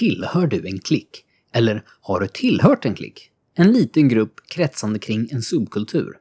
Tillhör 0.00 0.46
du 0.46 0.66
en 0.66 0.78
klick? 0.78 1.24
Eller 1.52 1.84
har 2.00 2.20
du 2.20 2.28
tillhört 2.28 2.84
en 2.84 2.94
klick? 2.94 3.30
En 3.54 3.72
liten 3.72 4.08
grupp 4.08 4.40
kretsande 4.48 4.98
kring 4.98 5.28
en 5.30 5.42
subkultur. 5.42 6.16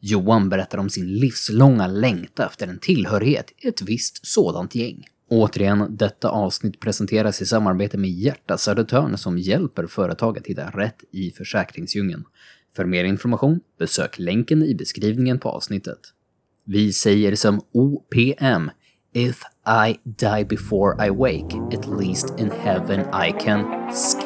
Johan 0.00 0.48
berättar 0.48 0.78
om 0.78 0.90
sin 0.90 1.06
livslånga 1.06 1.86
längtan 1.86 2.46
efter 2.46 2.68
en 2.68 2.78
tillhörighet 2.78 3.52
i 3.58 3.68
ett 3.68 3.82
visst 3.82 4.26
sådant 4.26 4.74
gäng. 4.74 5.04
Återigen, 5.30 5.96
detta 5.96 6.28
avsnitt 6.28 6.80
presenteras 6.80 7.42
i 7.42 7.46
samarbete 7.46 7.98
med 7.98 8.10
Hjärta 8.10 8.58
Södertörn 8.58 9.18
som 9.18 9.38
hjälper 9.38 9.86
företag 9.86 10.38
att 10.38 10.46
hitta 10.46 10.70
rätt 10.70 11.04
i 11.12 11.30
försäkringsdjungeln. 11.30 12.24
För 12.76 12.84
mer 12.84 13.04
information, 13.04 13.60
besök 13.78 14.18
länken 14.18 14.62
i 14.62 14.74
beskrivningen 14.74 15.38
på 15.38 15.48
avsnittet. 15.48 16.00
Vi 16.64 16.92
säger 16.92 17.36
som 17.36 17.60
OPM. 17.72 18.70
If 19.18 19.42
I 19.66 19.98
die 20.16 20.44
before 20.44 20.94
I 21.00 21.10
wake, 21.10 21.52
at 21.72 21.86
least 21.88 22.38
in 22.38 22.52
heaven 22.52 23.00
I 23.12 23.32
can 23.32 23.92
skate. 23.92 24.24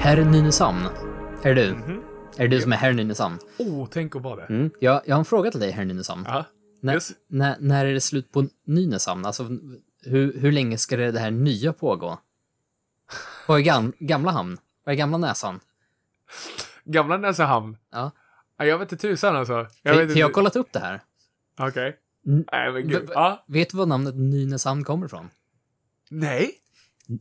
Herr 0.00 0.24
Nynäshamn, 0.24 0.86
är 1.42 1.54
det 1.54 1.62
du? 1.62 1.72
Mhm. 1.74 2.02
Är 2.36 2.48
det 2.48 2.56
du 2.56 2.60
som 2.60 2.72
är 2.72 2.76
herr 2.76 2.92
Nynäshamn? 2.92 3.38
Oh, 3.58 3.86
tänk 3.90 4.16
att 4.16 4.22
vara 4.22 4.36
det. 4.36 4.54
Mm. 4.54 4.70
Jag, 4.78 5.00
jag 5.04 5.14
har 5.14 5.18
en 5.18 5.24
fråga 5.24 5.50
till 5.50 5.60
dig, 5.60 5.70
herr 5.70 5.84
Nynäshamn. 5.84 6.26
När, 6.80 6.94
Yes. 6.94 7.12
när, 7.28 7.56
när 7.60 7.86
är 7.86 7.92
det 7.94 8.00
slut 8.00 8.32
på 8.32 8.46
Nynäshamn? 8.64 9.26
Alltså, 9.26 9.48
hur, 10.02 10.40
hur 10.40 10.52
länge 10.52 10.78
ska 10.78 10.96
det, 10.96 11.12
det 11.12 11.20
här 11.20 11.30
nya 11.30 11.72
pågå? 11.72 12.18
Vad 13.46 13.58
är 13.58 13.62
gam, 13.62 13.92
gamla 13.98 14.30
hamn? 14.30 14.58
Vad 14.84 14.92
är 14.92 14.96
gamla 14.96 15.18
näsan? 15.18 15.60
Gamla 16.84 17.16
Näsehamn. 17.16 17.76
Ja. 17.90 18.10
Ja, 18.56 18.64
jag 18.64 18.78
vet 18.78 18.92
inte 18.92 19.02
tusan 19.08 19.36
alltså. 19.36 19.66
Jag 19.82 19.94
För, 19.94 20.18
jag 20.18 20.26
har 20.26 20.32
kollat 20.32 20.56
upp 20.56 20.72
det 20.72 20.78
här. 20.78 21.00
Okej. 21.58 21.96
Mm. 22.26 22.44
Nej, 22.52 22.72
men 22.72 22.88
gud. 22.88 23.10
Ja. 23.14 23.44
Vet 23.48 23.70
du 23.70 23.76
var 23.76 23.86
namnet 23.86 24.14
Nynäshamn 24.16 24.84
kommer 24.84 25.06
ifrån? 25.06 25.28
Nej. 26.10 26.50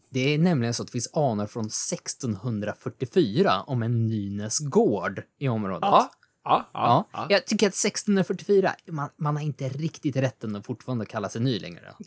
Det 0.10 0.34
är 0.34 0.38
nämligen 0.38 0.74
så 0.74 0.84
att 0.84 0.88
det 0.88 0.92
finns 0.92 1.14
anor 1.14 1.46
från 1.46 1.66
1644 1.66 3.62
om 3.64 3.84
en 3.84 4.08
Nynäsgård 4.08 5.22
i 5.38 5.48
området. 5.50 5.80
Ja. 5.82 6.12
Ja. 6.50 6.70
Ja, 6.74 6.80
Ja. 6.80 7.08
ja. 7.14 7.28
jag 7.30 7.46
tycker 7.48 7.68
att 7.68 7.74
1644, 7.74 8.76
man, 8.92 9.10
man 9.18 9.36
har 9.36 9.44
inte 9.44 9.70
riktigt 9.70 10.16
rätten 10.16 10.56
att 10.56 10.66
fortfarande 10.66 11.06
kalla 11.06 11.30
sig 11.30 11.42
ny 11.42 11.60
längre. 11.60 11.94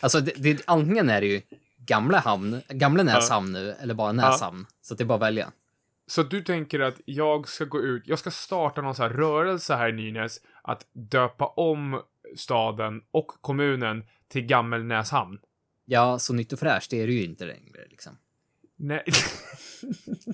Alltså, 0.00 0.20
det, 0.20 0.32
det, 0.36 0.62
antingen 0.66 1.08
är 1.10 1.20
det 1.20 1.26
ju 1.26 1.42
gamla 1.76 2.18
hamn, 2.18 2.60
gamla 2.68 3.02
Näshamn 3.02 3.52
nu, 3.52 3.72
eller 3.72 3.94
bara 3.94 4.12
Näshamn. 4.12 4.66
Så 4.80 4.94
att 4.94 4.98
det 4.98 5.04
är 5.04 5.06
bara 5.06 5.14
att 5.14 5.22
välja. 5.22 5.52
Så 6.06 6.22
du 6.22 6.44
tänker 6.44 6.80
att 6.80 7.00
jag 7.04 7.48
ska 7.48 7.64
gå 7.64 7.80
ut, 7.80 8.02
jag 8.06 8.18
ska 8.18 8.30
starta 8.30 8.82
någon 8.82 8.94
så 8.94 9.02
här 9.02 9.10
rörelse 9.10 9.74
här 9.74 9.88
i 9.88 9.92
Nynäs 9.92 10.40
att 10.62 10.86
döpa 10.92 11.46
om 11.46 12.02
staden 12.36 13.02
och 13.10 13.26
kommunen 13.26 14.04
till 14.28 14.42
Gammelnäshamn? 14.42 15.38
Ja, 15.84 16.18
så 16.18 16.32
nytt 16.32 16.52
och 16.52 16.58
fräscht 16.58 16.90
det 16.90 17.02
är 17.02 17.06
det 17.06 17.12
ju 17.12 17.24
inte 17.24 17.44
längre. 17.44 17.86
Liksom. 17.90 18.16
Nej. 18.82 19.04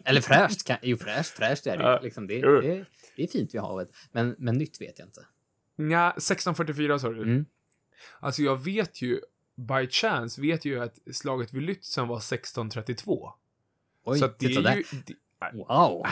Eller 0.04 0.20
fräscht, 0.30 0.64
kan, 0.64 0.76
jo 0.82 0.96
fräscht, 0.96 1.36
fräscht 1.36 1.66
är 1.66 1.76
det. 1.76 1.82
Ja, 1.82 2.00
Liksom, 2.02 2.26
det, 2.26 2.40
det, 2.40 2.84
det 3.16 3.22
är 3.22 3.26
fint 3.26 3.54
vid 3.54 3.60
havet. 3.60 3.88
Men, 4.12 4.34
men 4.38 4.58
nytt 4.58 4.80
vet 4.80 4.98
jag 4.98 5.08
inte. 5.08 5.26
Nja, 5.76 6.10
1644 6.10 6.98
sa 6.98 7.08
du. 7.08 7.22
Mm. 7.22 7.46
Alltså 8.20 8.42
jag 8.42 8.64
vet 8.64 9.02
ju, 9.02 9.20
by 9.56 9.88
chance, 9.90 10.40
vet 10.40 10.64
ju 10.64 10.82
att 10.82 10.98
slaget 11.12 11.52
vid 11.54 11.62
Lützen 11.62 12.06
var 12.06 12.16
1632. 12.16 13.32
Oj, 14.04 14.18
så 14.18 14.26
det 14.26 14.32
titta 14.32 14.60
är 14.60 14.64
där. 14.64 14.76
ju... 14.76 14.84
Det, 15.06 15.14
Wow. 15.54 16.02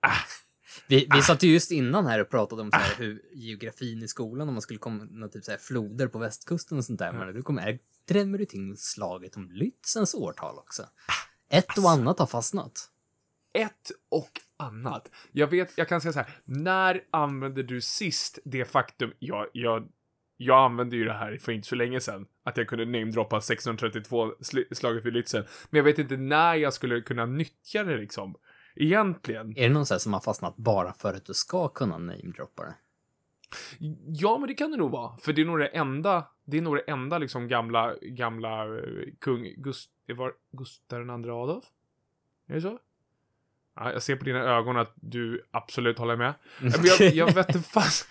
ah. 0.00 0.10
Vi, 0.88 1.08
vi 1.14 1.22
satt 1.22 1.42
ju 1.42 1.52
just 1.52 1.70
innan 1.70 2.06
här 2.06 2.20
och 2.20 2.30
pratade 2.30 2.62
om 2.62 2.70
så 2.70 2.76
här 2.76 2.94
hur 2.98 3.22
geografin 3.34 4.02
i 4.02 4.08
skolan, 4.08 4.48
om 4.48 4.54
man 4.54 4.62
skulle 4.62 4.78
komma 4.78 5.28
typ 5.28 5.44
så 5.44 5.50
här 5.50 5.58
floder 5.58 6.08
på 6.08 6.18
västkusten 6.18 6.78
och 6.78 6.84
sånt 6.84 6.98
där. 6.98 7.12
Men 7.12 7.34
du 7.34 7.42
kommer, 7.42 7.78
drämmer 8.08 8.38
du 8.38 8.44
till 8.44 8.76
slaget 8.76 9.36
om 9.36 9.50
Lützens 9.50 10.16
årtal 10.16 10.58
också. 10.58 10.82
Ett 11.48 11.78
och 11.78 11.90
annat 11.90 12.18
har 12.18 12.26
fastnat. 12.26 12.90
ett 13.54 13.90
och 14.08 14.30
annat. 14.56 15.10
Jag 15.32 15.46
vet, 15.46 15.78
jag 15.78 15.88
kan 15.88 16.00
säga 16.00 16.12
så 16.12 16.18
här. 16.18 16.28
När 16.44 17.00
använde 17.10 17.62
du 17.62 17.80
sist 17.80 18.38
det 18.44 18.64
faktum, 18.64 19.12
jag, 19.18 19.46
jag, 19.52 19.88
jag 20.36 20.64
använde 20.64 20.96
ju 20.96 21.04
det 21.04 21.12
här 21.12 21.38
för 21.38 21.52
inte 21.52 21.68
så 21.68 21.74
länge 21.74 22.00
sedan, 22.00 22.26
att 22.44 22.56
jag 22.56 22.68
kunde 22.68 22.84
namedroppa 22.84 23.36
1632 23.36 24.26
sl- 24.32 24.74
slaget 24.74 25.04
vid 25.04 25.12
Lützen. 25.12 25.46
Men 25.70 25.76
jag 25.78 25.84
vet 25.84 25.98
inte 25.98 26.16
när 26.16 26.54
jag 26.54 26.72
skulle 26.72 27.00
kunna 27.00 27.26
nyttja 27.26 27.84
det 27.84 27.96
liksom. 27.96 28.34
Egentligen. 28.76 29.58
Är 29.58 29.62
det 29.68 29.74
någon 29.74 29.86
så 29.86 29.94
här 29.94 29.98
som 29.98 30.12
har 30.12 30.20
fastnat 30.20 30.56
bara 30.56 30.92
för 30.92 31.14
att 31.14 31.24
du 31.24 31.34
ska 31.34 31.68
kunna 31.68 31.98
namedroppa 31.98 32.62
det? 32.62 32.74
Ja, 34.06 34.38
men 34.38 34.48
det 34.48 34.54
kan 34.54 34.70
det 34.70 34.76
nog 34.76 34.90
vara. 34.90 35.16
För 35.16 35.32
det 35.32 35.40
är 35.42 35.46
nog 35.46 35.58
det 35.58 35.66
enda, 35.68 36.24
det 36.46 36.56
är 36.56 36.62
nog 36.62 36.76
det 36.76 36.90
enda 36.90 37.18
liksom 37.18 37.48
gamla, 37.48 37.94
gamla 38.02 38.64
eh, 38.78 38.82
kung, 39.18 39.54
Gust, 39.56 39.90
det 40.06 40.12
var 40.12 40.32
Gustav 40.52 41.00
II 41.00 41.10
Adolf? 41.30 41.64
Är 42.48 42.54
det 42.54 42.60
så? 42.60 42.78
Ja, 43.76 43.92
jag 43.92 44.02
ser 44.02 44.16
på 44.16 44.24
dina 44.24 44.38
ögon 44.38 44.76
att 44.76 44.92
du 44.94 45.42
absolut 45.50 45.98
håller 45.98 46.16
med. 46.16 46.34
Men 46.60 46.72
jag, 46.84 47.14
jag 47.14 47.34
vet 47.34 47.54
inte 47.54 47.68
fast. 47.72 48.08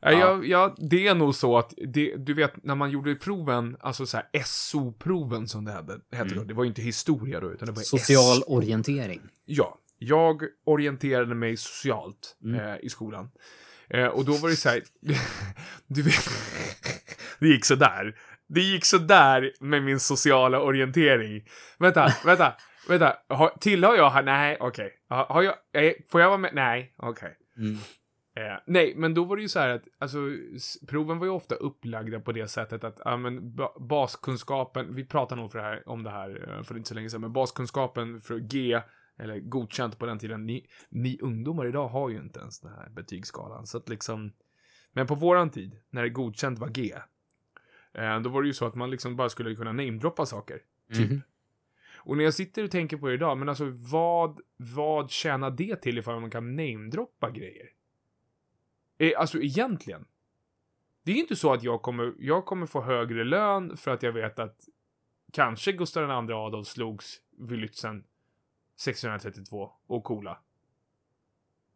Ja. 0.00 0.10
Ja. 0.10 0.18
Jag, 0.18 0.46
jag, 0.46 0.76
det 0.90 1.06
är 1.08 1.14
nog 1.14 1.34
så 1.34 1.58
att, 1.58 1.74
det, 1.86 2.16
du 2.16 2.34
vet, 2.34 2.64
när 2.64 2.74
man 2.74 2.90
gjorde 2.90 3.14
proven, 3.14 3.76
alltså 3.80 4.06
så 4.06 4.16
här 4.16 4.28
SO-proven 4.44 5.46
som 5.48 5.64
det 5.64 5.72
hette, 5.72 6.00
hette 6.12 6.34
då, 6.34 6.44
det 6.44 6.54
var 6.54 6.64
ju 6.64 6.68
inte 6.68 6.82
historia 6.82 7.40
då, 7.40 7.52
utan 7.52 7.66
det 7.66 7.72
var 7.72 7.82
Social 7.82 8.36
SO. 8.42 8.54
orientering. 8.56 9.20
Ja, 9.44 9.78
jag 9.98 10.42
orienterade 10.64 11.34
mig 11.34 11.56
socialt 11.56 12.36
Mm. 12.44 12.60
eh, 12.60 12.76
i 12.82 12.88
skolan. 12.88 13.30
Eh, 13.92 14.06
och 14.06 14.24
då 14.24 14.32
var 14.32 14.48
det 14.48 14.56
så 14.56 14.68
här, 14.68 14.82
du 15.86 16.02
vet, 16.02 16.28
det 17.40 17.48
gick 17.48 17.64
så 17.64 17.74
där. 17.74 18.14
Det 18.48 18.60
gick 18.60 18.84
så 18.84 18.98
där 18.98 19.52
med 19.60 19.82
min 19.82 20.00
sociala 20.00 20.60
orientering. 20.60 21.44
Vänta, 21.78 22.14
vänta, 22.24 22.54
vänta, 22.88 23.16
har, 23.28 23.48
tillhör 23.60 23.96
jag 23.96 24.10
här? 24.10 24.22
Nej, 24.22 24.56
okej. 24.60 24.92
Har, 25.08 25.24
har 25.24 25.42
jag, 25.42 25.54
eh, 25.72 25.92
får 26.10 26.20
jag 26.20 26.28
vara 26.28 26.38
med? 26.38 26.54
Nej, 26.54 26.94
okej. 26.96 27.36
Mm. 27.58 27.78
Eh, 28.36 28.58
nej, 28.66 28.94
men 28.96 29.14
då 29.14 29.24
var 29.24 29.36
det 29.36 29.42
ju 29.42 29.48
så 29.48 29.58
här 29.58 29.68
att 29.68 29.84
alltså, 29.98 30.18
proven 30.88 31.18
var 31.18 31.26
ju 31.26 31.32
ofta 31.32 31.54
upplagda 31.54 32.20
på 32.20 32.32
det 32.32 32.48
sättet 32.48 32.84
att 32.84 33.00
ja, 33.04 33.16
men, 33.16 33.56
ba 33.56 33.72
baskunskapen, 33.80 34.94
vi 34.94 35.04
pratade 35.04 35.40
nog 35.40 35.52
för 35.52 35.58
det 35.58 35.64
här, 35.64 35.88
om 35.88 36.02
det 36.02 36.10
här 36.10 36.56
eh, 36.58 36.62
för 36.62 36.76
inte 36.76 36.88
så 36.88 36.94
länge 36.94 37.10
sedan, 37.10 37.20
men 37.20 37.32
baskunskapen 37.32 38.20
för 38.20 38.38
G, 38.38 38.80
eller 39.18 39.40
godkänt 39.40 39.98
på 39.98 40.06
den 40.06 40.18
tiden, 40.18 40.46
ni, 40.46 40.66
ni 40.88 41.18
ungdomar 41.22 41.66
idag 41.66 41.88
har 41.88 42.08
ju 42.08 42.18
inte 42.18 42.40
ens 42.40 42.60
den 42.60 42.72
här 42.72 42.88
betygsskalan, 42.90 43.66
så 43.66 43.78
att 43.78 43.88
liksom, 43.88 44.32
men 44.92 45.06
på 45.06 45.14
våran 45.14 45.50
tid, 45.50 45.76
när 45.90 46.02
det 46.02 46.08
godkänt 46.08 46.58
var 46.58 46.68
G, 46.68 46.94
eh, 47.94 48.20
då 48.20 48.30
var 48.30 48.42
det 48.42 48.48
ju 48.48 48.54
så 48.54 48.66
att 48.66 48.74
man 48.74 48.90
liksom 48.90 49.16
bara 49.16 49.28
skulle 49.28 49.54
kunna 49.54 49.72
namedroppa 49.72 50.26
saker. 50.26 50.62
Typ. 50.94 51.10
Mhm. 51.10 51.22
Och 52.04 52.16
när 52.16 52.24
jag 52.24 52.34
sitter 52.34 52.64
och 52.64 52.70
tänker 52.70 52.96
på 52.96 53.08
det 53.08 53.14
idag, 53.14 53.38
men 53.38 53.48
alltså 53.48 53.64
vad, 53.70 54.40
vad 54.56 55.10
tjänar 55.10 55.50
det 55.50 55.76
till 55.76 55.98
ifall 55.98 56.20
man 56.20 56.30
kan 56.30 56.56
namedroppa 56.56 57.30
grejer? 57.30 57.68
Eh, 58.98 59.12
alltså 59.16 59.38
egentligen. 59.38 60.04
Det 61.04 61.12
är 61.12 61.16
inte 61.16 61.36
så 61.36 61.52
att 61.52 61.62
jag 61.62 61.82
kommer, 61.82 62.14
jag 62.18 62.44
kommer 62.44 62.66
få 62.66 62.82
högre 62.82 63.24
lön 63.24 63.76
för 63.76 63.90
att 63.90 64.02
jag 64.02 64.12
vet 64.12 64.38
att 64.38 64.68
kanske 65.32 65.72
Gustav 65.72 66.02
II 66.02 66.34
Adolf 66.34 66.66
slogs 66.66 67.20
vid 67.38 67.58
Lützen 67.58 68.04
1632 68.76 69.70
och 69.86 70.04
coola. 70.04 70.38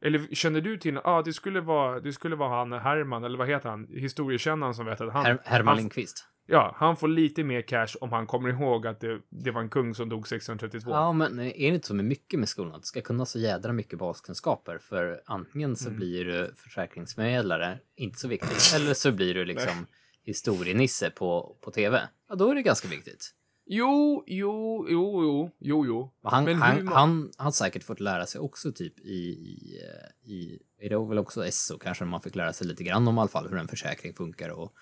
Eller 0.00 0.34
känner 0.34 0.60
du 0.60 0.76
till, 0.78 0.94
ja 0.94 1.00
ah, 1.04 1.22
det 1.22 1.32
skulle 1.32 1.60
vara, 1.60 2.00
det 2.00 2.12
skulle 2.12 2.36
vara 2.36 2.58
han 2.58 2.72
Herman, 2.72 3.24
eller 3.24 3.38
vad 3.38 3.48
heter 3.48 3.68
han, 3.68 3.86
historiekännaren 3.90 4.74
som 4.74 4.86
vet 4.86 5.00
att 5.00 5.12
han, 5.12 5.24
Her 5.26 5.38
Herman 5.44 5.68
han- 5.68 5.76
Lindqvist. 5.76 6.24
ja, 6.46 6.74
han 6.76 6.96
får 6.96 7.08
lite 7.08 7.44
mer 7.44 7.62
cash 7.62 7.88
om 8.00 8.12
han 8.12 8.26
kommer 8.26 8.48
ihåg 8.48 8.86
att 8.86 9.00
det, 9.00 9.20
det 9.28 9.50
var 9.50 9.60
en 9.60 9.68
kung 9.70 9.94
som 9.94 10.08
dog 10.08 10.20
1632. 10.20 10.90
Ja, 10.90 11.12
men 11.12 11.38
är 11.40 11.44
det 11.44 11.74
inte 11.74 11.86
så 11.88 11.94
med 11.94 12.04
mycket 12.04 12.40
med 12.40 12.48
skolan? 12.48 12.74
Att 12.74 12.82
du 12.82 12.86
ska 12.86 13.00
kunna 13.00 13.26
så 13.26 13.38
jädra 13.38 13.72
mycket 13.72 13.98
baskunskaper. 13.98 14.78
För 14.78 15.22
antingen 15.26 15.76
så 15.76 15.88
Mm. 15.88 15.96
blir 15.98 16.24
du 16.24 16.54
försäkringsförmedlare, 16.56 17.78
inte 17.96 18.18
så 18.18 18.28
viktigt. 18.28 18.72
eller 18.76 18.94
så 18.94 19.12
blir 19.12 19.34
du 19.34 19.44
liksom 19.44 19.86
historienisse 20.22 21.10
på, 21.10 21.56
på 21.60 21.70
tv. 21.70 22.08
Ja, 22.28 22.34
då 22.34 22.50
är 22.50 22.54
det 22.54 22.62
ganska 22.62 22.88
viktigt. 22.88 23.32
Jo, 23.68 24.24
jo, 24.26 24.86
jo, 24.90 25.22
jo, 25.22 25.50
jo, 25.58 25.86
jo. 25.86 26.12
Han, 26.22 26.44
Men 26.44 26.54
han, 26.62 26.84
må- 26.84 26.94
han 26.94 27.32
har 27.38 27.50
säkert 27.50 27.82
fått 27.84 28.00
lära 28.00 28.26
sig 28.26 28.40
också 28.40 28.72
typ 28.72 29.00
i, 29.00 29.12
i, 29.12 29.80
eh, 29.82 30.30
i 30.30 30.62
är 30.78 30.88
det 30.88 31.08
väl 31.08 31.18
också 31.18 31.50
SO 31.52 31.78
kanske 31.78 32.04
man 32.04 32.20
fick 32.22 32.34
lära 32.34 32.52
sig 32.52 32.66
lite 32.66 32.84
grann 32.84 33.08
om 33.08 33.16
i 33.16 33.20
alla 33.20 33.28
fall 33.28 33.48
hur 33.48 33.56
en 33.58 33.68
försäkring 33.68 34.14
funkar 34.14 34.48
och 34.50 34.72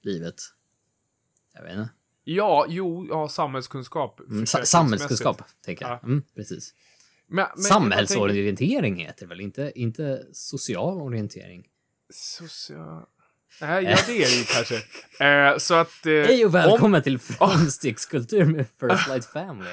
livet. 0.00 0.34
Jag 1.54 1.62
vet 1.62 1.72
inte. 1.78 1.90
Ja, 2.24 2.66
jo, 2.68 3.06
ja, 3.08 3.28
samhällskunskap. 3.28 4.20
Mm, 4.20 4.46
samhällskunskap, 4.46 5.42
tänker 5.64 5.84
jag. 5.84 5.92
Ja. 6.02 6.06
Mm, 6.06 6.22
precis. 6.34 6.74
Men, 7.26 7.34
men 7.36 7.44
jag 7.46 7.54
tänker- 7.56 7.68
Samhällsorientering 7.68 8.96
heter 8.96 9.20
det 9.20 9.26
väl, 9.26 9.40
inte, 9.40 9.72
inte 9.74 10.26
social 10.32 11.00
orientering? 11.00 11.68
Social... 12.10 13.02
Nej, 13.60 13.84
ja, 13.84 13.98
det 14.06 14.12
är 14.12 14.26
det 14.26 14.38
ju 14.38 14.44
kanske. 14.44 14.76
Eh, 15.24 15.58
så 15.58 15.74
att... 15.74 16.06
Eh, 16.06 16.12
Hej 16.12 16.40
och 16.44 16.46
om- 16.46 16.52
välkommen 16.52 17.02
till 17.02 17.18
Framstegskultur 17.38 18.44
med 18.44 18.66
First 18.80 19.08
Light 19.08 19.26
Family. 19.26 19.70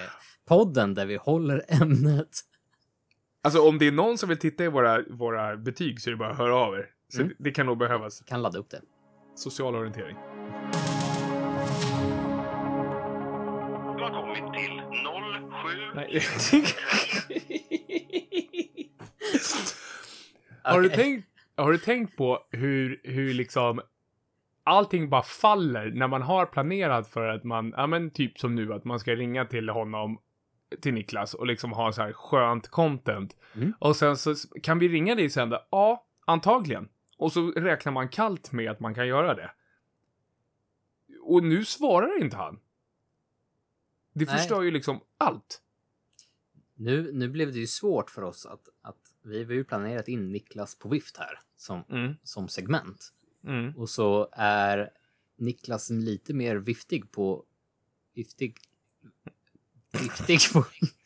Podden 0.47 0.93
där 0.93 1.05
vi 1.05 1.15
håller 1.15 1.65
ämnet. 1.81 2.29
Alltså 3.43 3.61
om 3.67 3.77
det 3.77 3.87
är 3.87 3.91
någon 3.91 4.17
som 4.17 4.29
vill 4.29 4.37
titta 4.37 4.63
i 4.63 4.67
våra, 4.67 5.01
våra 5.09 5.57
betyg 5.57 6.01
så 6.01 6.09
är 6.09 6.11
det 6.11 6.17
bara 6.17 6.31
att 6.31 6.37
höra 6.37 6.55
av 6.55 6.75
er. 6.75 6.85
Så 7.13 7.21
Mm. 7.21 7.33
det, 7.37 7.43
det 7.43 7.51
kan 7.51 7.65
nog 7.65 7.77
behövas. 7.77 8.21
Kan 8.25 8.41
ladda 8.41 8.59
upp 8.59 8.69
det. 8.69 8.81
Social 9.35 9.75
orientering. 9.75 10.15
Du 13.97 14.03
har 14.03 14.09
kommit 14.21 14.53
till 14.53 14.81
07... 14.91 15.91
Nej. 15.95 16.21
har, 20.63 20.81
du 20.81 20.89
tänkt, 20.89 21.27
har 21.55 21.71
du 21.71 21.77
tänkt 21.77 22.17
på 22.17 22.47
hur, 22.51 23.01
hur 23.03 23.33
liksom 23.33 23.81
allting 24.63 25.09
bara 25.09 25.23
faller 25.23 25.91
när 25.91 26.07
man 26.07 26.21
har 26.21 26.45
planerat 26.45 27.07
för 27.07 27.27
att 27.27 27.43
man, 27.43 27.73
ja 27.77 27.87
men 27.87 28.11
typ 28.11 28.39
som 28.39 28.55
nu, 28.55 28.73
att 28.73 28.85
man 28.85 28.99
ska 28.99 29.15
ringa 29.15 29.45
till 29.45 29.69
honom, 29.69 30.19
till 30.81 30.93
Niklas 30.93 31.33
och 31.33 31.47
liksom 31.47 31.71
ha 31.71 31.91
så 31.91 32.01
här 32.01 32.13
skönt 32.13 32.67
content. 32.67 33.37
Mm. 33.55 33.73
Och 33.79 33.95
sen 33.95 34.17
så 34.17 34.35
kan 34.63 34.79
vi 34.79 34.87
ringa 34.87 35.15
dig 35.15 35.29
sen 35.29 35.49
då? 35.49 35.67
Ja, 35.71 36.05
antagligen. 36.25 36.89
Och 37.17 37.31
så 37.31 37.51
räknar 37.51 37.91
man 37.91 38.09
kallt 38.09 38.51
med 38.51 38.71
att 38.71 38.79
man 38.79 38.95
kan 38.95 39.07
göra 39.07 39.33
det. 39.33 39.51
Och 41.21 41.43
nu 41.43 41.65
svarar 41.65 42.21
inte 42.21 42.37
han. 42.37 42.59
Det 44.13 44.25
Nej. 44.25 44.37
förstör 44.37 44.61
ju 44.61 44.71
liksom 44.71 44.99
allt. 45.17 45.61
Nu, 46.75 47.11
nu 47.13 47.29
blev 47.29 47.51
det 47.53 47.59
ju 47.59 47.67
svårt 47.67 48.09
för 48.09 48.21
oss 48.21 48.45
att, 48.45 48.69
att 48.81 48.97
vi 49.21 49.43
har 49.43 49.51
ju 49.53 49.63
planerat 49.63 50.07
in 50.07 50.31
Niklas 50.31 50.75
på 50.75 50.89
vift 50.89 51.17
här 51.17 51.39
som, 51.57 51.83
Mm, 51.89 52.13
som 52.23 52.47
segment. 52.47 53.13
mm. 53.47 53.75
Och 53.77 53.89
så 53.89 54.29
är 54.31 54.89
Niklas 55.35 55.89
lite 55.89 56.33
mer 56.33 56.55
viftig 56.55 57.11
på... 57.11 57.45
Viftig? 58.13 58.57
Viftig 59.91 60.39
på... 60.53 60.65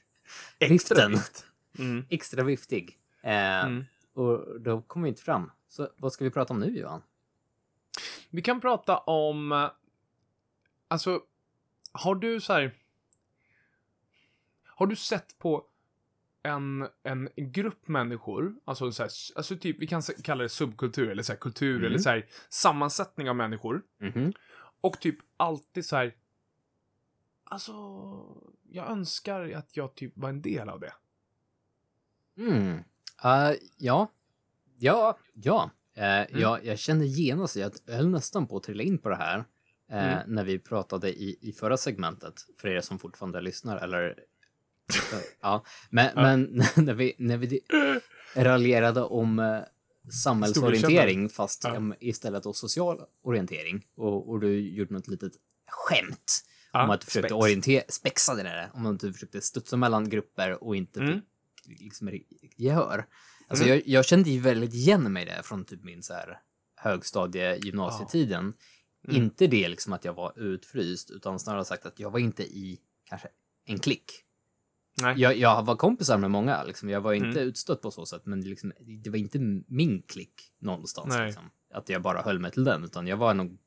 Viften. 0.60 1.12
vift. 1.12 1.46
Mm. 1.80 2.06
Extra 2.10 2.44
viftig. 2.44 3.00
Eh, 3.22 3.66
Mm. 3.66 3.86
Och 4.14 4.62
då 4.62 4.82
kommer 4.82 5.04
vi 5.04 5.10
inte 5.10 5.22
fram. 5.22 5.52
Så 5.68 5.90
vad 5.98 6.14
ska 6.14 6.24
vi 6.24 6.32
prata 6.32 6.54
om 6.54 6.60
nu 6.60 6.78
Johan? 6.80 7.02
Vi 8.30 8.42
kan 8.42 8.62
prata 8.62 8.98
om... 8.98 9.52
eh, 9.52 9.70
Alltså, 10.88 11.22
har 11.92 12.16
du 12.16 12.42
så 12.42 12.54
här... 12.54 12.79
Har 14.80 14.88
du 14.88 14.96
sett 14.96 15.40
på 15.40 15.66
en, 16.44 16.88
en 17.04 17.30
grupp 17.36 17.88
människor, 17.88 18.56
alltså, 18.66 18.92
så 18.92 19.04
här, 19.04 19.12
alltså 19.36 19.58
typ, 19.58 19.80
vi 19.82 19.88
kan 19.88 20.02
kalla 20.02 20.44
det 20.44 20.50
subkultur, 20.50 21.10
eller 21.10 21.24
så 21.24 21.32
här, 21.32 21.40
kultur, 21.40 21.76
Mm. 21.76 21.86
eller 21.86 21.98
så 21.98 22.10
här, 22.10 22.26
sammansättning 22.50 23.30
av 23.30 23.36
människor, 23.36 23.82
Mhm. 24.00 24.34
och 24.82 25.00
typ 25.00 25.18
alltid 25.38 25.86
så 25.86 25.96
här... 25.96 26.16
Alltså, 27.44 27.74
jag 28.70 28.90
önskar 28.90 29.50
att 29.52 29.78
jag 29.78 29.96
typ 29.96 30.14
var 30.16 30.30
en 30.30 30.42
del 30.42 30.70
av 30.70 30.80
det. 30.80 30.94
Mm. 32.38 32.78
Eh, 33.24 33.52
ja. 33.78 34.12
Ja, 34.78 35.18
ja. 35.34 35.70
Eh, 35.94 36.04
Mm. 36.22 36.42
jag, 36.42 36.66
jag 36.66 36.80
kände 36.80 37.06
genast, 37.06 37.56
jag 37.56 37.72
höll 37.88 38.10
nästan 38.10 38.48
på 38.48 38.58
att 38.58 38.64
trilla 38.64 38.84
in 38.84 38.98
på 38.98 39.10
det 39.10 39.16
här 39.16 39.46
eh, 39.90 40.14
Mm. 40.22 40.34
när 40.36 40.44
vi 40.44 40.60
pratade 40.60 41.10
i, 41.10 41.38
i 41.42 41.52
förra 41.52 41.78
segmentet, 41.78 42.34
för 42.58 42.68
er 42.68 42.82
som 42.82 43.00
fortfarande 43.00 43.42
lyssnar, 43.42 43.78
eller... 43.78 44.20
ja, 45.42 45.66
men, 45.90 46.10
Ja. 46.16 46.22
men 46.22 46.64
när 46.86 46.94
vi, 46.94 47.16
när 47.18 47.38
vi 47.38 47.62
raljerade 48.36 49.02
om 49.02 49.40
eh, 49.40 49.60
samhällsorientering, 50.24 51.30
fast 51.30 51.64
Ja. 51.64 51.94
istället 52.00 52.44
då 52.44 52.54
social 52.54 53.02
orientering, 53.24 53.86
och, 53.96 54.30
och 54.30 54.40
du 54.40 54.60
gjorde 54.60 54.94
något 54.94 55.08
litet 55.08 55.32
skämt 55.68 56.46
Ja, 56.74 56.84
om 56.84 56.90
att 56.90 57.02
du 57.02 57.06
försökte 57.06 57.28
spex. 57.30 57.44
orientera, 57.44 57.84
spexade 57.90 58.44
det 58.44 58.50
där, 58.50 58.70
om 58.74 58.86
att 58.86 59.00
du 59.00 59.14
försökte 59.14 59.42
studsa 59.42 59.78
mellan 59.78 60.10
grupper 60.10 60.64
och 60.64 60.76
inte 60.76 61.00
Mm. 61.00 61.22
fick 61.68 61.82
liksom 61.82 62.10
gehör. 62.58 63.06
Alltså 63.48 63.66
Mm. 63.66 63.76
jag, 63.78 63.88
jag 63.88 64.06
kände 64.06 64.30
ju 64.30 64.40
väldigt 64.40 64.74
igen 64.74 65.14
mig 65.14 65.26
där 65.26 65.42
från 65.42 65.66
typ 65.66 65.84
min 65.84 66.04
så 66.04 66.14
här 66.14 66.40
högstadie 66.76 67.56
gymnasietiden. 67.58 68.54
Mm. 69.08 69.22
Inte 69.24 69.48
det 69.48 69.68
liksom 69.68 69.94
att 69.94 70.06
jag 70.06 70.14
var 70.14 70.40
utfryst, 70.40 71.12
utan 71.12 71.40
snarare 71.40 71.66
sagt 71.66 71.86
att 71.86 72.00
jag 72.00 72.10
var 72.12 72.20
inte 72.20 72.44
i 72.44 72.80
kanske 73.06 73.28
en 73.66 73.80
klick. 73.80 74.12
Nej. 75.02 75.16
Jag, 75.18 75.38
jag 75.38 75.66
var 75.66 75.76
kompisar 75.76 76.18
med 76.18 76.32
många, 76.32 76.64
liksom. 76.64 76.90
jag 76.90 77.02
var 77.02 77.14
inte 77.14 77.40
Mm. 77.40 77.48
utstött 77.50 77.82
på 77.82 77.92
så 77.92 78.06
sätt, 78.06 78.22
men 78.26 78.42
det 78.42 78.48
liksom, 78.48 78.74
det 79.04 79.10
var 79.10 79.18
inte 79.18 79.40
min 79.68 80.02
klick 80.02 80.52
någonstans. 80.60 81.18
Liksom. 81.26 81.50
Att 81.74 81.90
jag 81.90 82.02
bara 82.02 82.22
höll 82.22 82.40
mig 82.40 82.52
till 82.52 82.64
den, 82.64 82.84
utan 82.84 83.08
jag 83.08 83.18
var 83.18 83.34
nog 83.34 83.58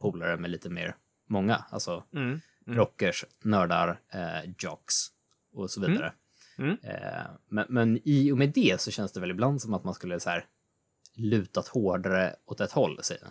polare 0.00 0.36
med 0.36 0.50
lite 0.50 0.70
mer 0.70 0.96
många, 1.28 1.64
alltså 1.70 2.04
Mm. 2.14 2.40
Mm. 2.66 2.78
rockers, 2.78 3.24
nördar, 3.42 4.00
eh, 4.12 4.50
jocks 4.58 4.94
och 5.52 5.70
så 5.70 5.80
vidare. 5.80 6.12
Mm. 6.58 6.76
Eh, 6.82 7.26
men, 7.48 7.66
men 7.68 8.00
i 8.04 8.32
och 8.32 8.38
med 8.38 8.52
det 8.54 8.80
så 8.80 8.90
känns 8.90 9.12
det 9.12 9.20
väl 9.20 9.30
ibland 9.30 9.62
som 9.62 9.74
att 9.74 9.84
man 9.84 9.94
skulle 9.94 10.20
så 10.20 10.30
här 10.30 10.46
lutat 11.14 11.68
hårdare 11.68 12.36
åt 12.46 12.60
ett 12.60 12.72
håll. 12.72 12.98
Säger. 13.02 13.28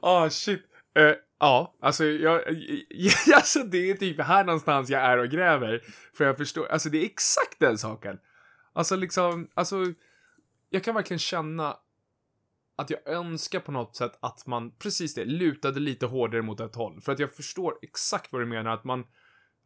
Ah, 0.00 0.30
shit. 0.30 0.62
Eh, 0.96 1.14
ja, 1.38 1.76
alltså, 1.80 2.04
jag, 2.04 2.42
alltså 3.34 3.58
det 3.58 3.90
är 3.90 3.94
typ 3.94 4.20
här 4.20 4.44
någonstans 4.44 4.90
jag 4.90 5.02
är 5.02 5.18
och 5.18 5.28
gräver. 5.28 5.82
För 6.12 6.24
jag 6.24 6.36
förstår, 6.36 6.66
alltså 6.66 6.88
det 6.88 6.98
är 6.98 7.04
exakt 7.04 7.58
den 7.58 7.78
saken. 7.78 8.18
Alltså 8.72 8.96
liksom, 8.96 9.50
alltså, 9.54 9.76
jag 10.70 10.84
kan 10.84 10.94
verkligen 10.94 11.18
känna 11.18 11.76
att 12.76 12.90
jag 12.90 13.08
önskar 13.08 13.60
på 13.60 13.72
något 13.72 13.96
sätt 13.96 14.18
att 14.20 14.46
man, 14.46 14.70
precis 14.70 15.14
det, 15.14 15.24
lutade 15.24 15.80
lite 15.80 16.06
hårdare 16.06 16.42
mot 16.42 16.60
ett 16.60 16.74
håll. 16.74 17.00
För 17.00 17.12
att 17.12 17.18
jag 17.18 17.34
förstår 17.34 17.78
exakt 17.82 18.32
vad 18.32 18.42
du 18.42 18.46
menar, 18.46 18.70
att 18.70 18.84
man, 18.84 19.04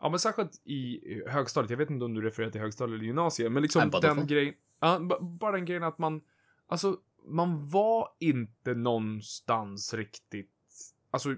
ja 0.02 0.08
men 0.08 0.18
särskilt 0.18 0.66
i 0.66 1.00
högstadiet, 1.26 1.70
jag 1.70 1.78
vet 1.78 1.90
inte 1.90 2.04
om 2.04 2.14
du 2.14 2.20
refererar 2.20 2.50
till 2.50 2.60
högstadiet 2.60 2.94
eller 2.94 3.04
gymnasiet, 3.04 3.52
men 3.52 3.62
liksom 3.62 3.90
den 4.02 4.26
grejen, 4.26 4.54
ja, 4.80 4.98
bara 5.20 5.52
den 5.52 5.64
grejen 5.64 5.82
att 5.82 5.98
man, 5.98 6.20
alltså, 6.68 6.96
man 7.26 7.68
var 7.68 8.08
inte 8.20 8.74
någonstans 8.74 9.94
riktigt, 9.94 10.50
alltså, 11.10 11.36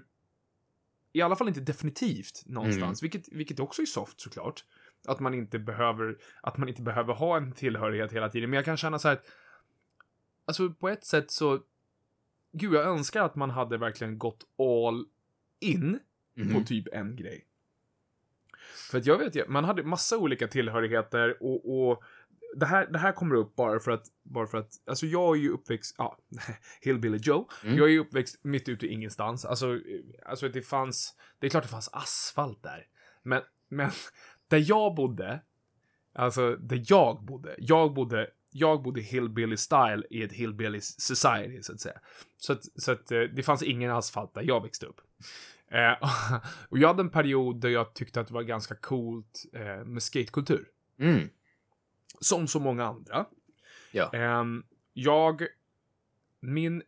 i 1.13 1.21
alla 1.21 1.35
fall 1.35 1.47
inte 1.47 1.61
definitivt 1.61 2.43
någonstans, 2.45 3.03
vilket, 3.03 3.27
vilket 3.31 3.59
också 3.59 3.81
är 3.81 3.85
soft 3.85 4.21
såklart. 4.21 4.65
Att 5.07 5.19
man 5.19 5.33
inte 5.33 5.59
behöver, 5.59 6.17
att 6.41 6.57
man 6.57 6.69
inte 6.69 6.81
behöver 6.81 7.13
ha 7.13 7.37
en 7.37 7.51
tillhörighet 7.53 8.11
hela 8.13 8.29
tiden, 8.29 8.49
men 8.49 8.57
jag 8.57 8.65
kan 8.65 8.77
känna 8.77 8.99
så 8.99 9.07
här 9.07 9.15
att, 9.15 9.25
alltså 10.45 10.69
på 10.73 10.89
ett 10.89 11.05
sätt 11.05 11.31
så, 11.31 11.59
gud 12.51 12.73
jag 12.73 12.85
önskar 12.85 13.23
att 13.23 13.35
man 13.35 13.49
hade 13.49 13.77
verkligen 13.77 14.17
gått 14.17 14.43
all 14.57 15.05
in 15.59 15.99
Mhm. 16.35 16.53
på 16.53 16.63
typ 16.67 16.87
en 16.93 17.15
grej. 17.15 17.45
För 18.91 18.97
att 18.97 19.05
jag 19.05 19.17
vet 19.17 19.35
ju, 19.35 19.47
man 19.47 19.63
hade 19.65 19.83
massa 19.83 20.17
olika 20.17 20.47
tillhörigheter 20.47 21.43
och, 21.43 21.89
och 21.89 22.03
det, 22.55 22.65
här, 22.65 22.87
det 22.87 22.99
här 22.99 23.11
kommer 23.11 23.35
upp 23.35 23.55
bara 23.55 23.79
för 23.79 23.91
att, 23.91 24.05
bara 24.23 24.47
för 24.47 24.57
att, 24.57 24.69
alltså 24.85 25.05
jag 25.05 25.37
är 25.37 25.41
ju 25.41 25.49
uppväxt, 25.49 25.95
ja, 25.97 26.17
Hillbilly 26.81 27.17
Joe. 27.17 27.49
Mm. 27.63 27.77
Jag 27.77 27.87
är 27.87 27.91
ju 27.91 27.99
uppväxt 27.99 28.39
mitt 28.43 28.69
ute 28.69 28.85
i 28.85 28.89
ingenstans. 28.89 29.45
Alltså, 29.45 29.79
alltså 30.25 30.49
det 30.49 30.61
fanns, 30.61 31.15
det 31.39 31.45
är 31.47 31.49
klart 31.49 31.63
det 31.63 31.69
fanns 31.69 31.89
asfalt 31.93 32.63
där. 32.63 32.87
Men, 33.23 33.41
men 33.69 33.91
där 34.47 34.63
jag 34.69 34.95
bodde, 34.95 35.41
alltså 36.13 36.55
där 36.55 36.83
jag 36.87 37.23
bodde, 37.23 37.55
jag 37.57 37.93
bodde 37.93 38.29
jag 38.53 38.81
bodde 38.81 39.01
hillbilly 39.01 39.57
style 39.57 40.03
i 40.09 40.23
ett 40.23 40.33
hillbilly 40.33 40.81
society, 40.81 41.61
så 41.61 41.73
att 41.73 41.79
säga. 41.79 41.99
Så 42.37 42.53
att, 42.53 42.63
så 42.75 42.91
att 42.91 43.11
eh, 43.11 43.21
det 43.21 43.43
fanns 43.43 43.63
ingen 43.63 43.91
asfalt 43.91 44.33
där 44.33 44.41
jag 44.41 44.63
växte 44.63 44.85
upp. 44.85 45.01
Eh, 45.71 46.09
och 46.69 46.77
jag 46.77 46.87
hade 46.87 47.01
en 47.01 47.09
period 47.09 47.61
där 47.61 47.69
jag 47.69 47.93
tyckte 47.93 48.21
att 48.21 48.27
det 48.27 48.33
var 48.33 48.43
ganska 48.43 48.75
coolt 48.75 49.45
eh, 49.53 49.85
med 49.85 50.03
skatekultur. 50.03 50.67
Mm. 50.99 51.29
Som 52.19 52.47
så 52.47 52.59
många 52.59 52.85
andra. 52.85 53.25
Ja. 53.91 54.13
Ehm, 54.13 54.63
jag, 54.93 55.43
min, 56.39 56.83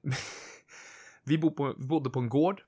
vi 1.24 1.38
bo 1.38 1.52
på, 1.52 1.74
bodde 1.78 2.10
på 2.10 2.20
en 2.20 2.30
gård. 2.30 2.62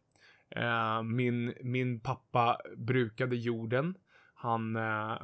Ehm, 0.49 1.15
min, 1.15 1.53
min 1.61 1.99
pappa 1.99 2.57
brukade 2.77 3.35
jorden. 3.35 3.95
Han 4.39 4.75
eh, 4.75 5.17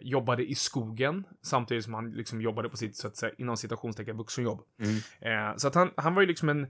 jobbade 0.00 0.50
i 0.50 0.54
skogen 0.54 1.24
samtidigt 1.42 1.84
som 1.84 1.94
han 1.94 2.12
liksom 2.12 2.40
jobbade 2.40 2.68
på 2.68 2.76
sitt, 2.76 2.96
så 2.96 3.08
att 3.08 3.16
säga, 3.16 3.32
inom 3.38 3.56
citationstecken, 3.56 4.16
vuxenjobb. 4.16 4.62
Mm. 4.78 5.50
Eh, 5.50 5.56
så 5.56 5.68
att 5.68 5.74
han, 5.74 5.90
han 5.96 6.14
var 6.14 6.22
ju 6.22 6.28
liksom 6.28 6.48
en, 6.48 6.66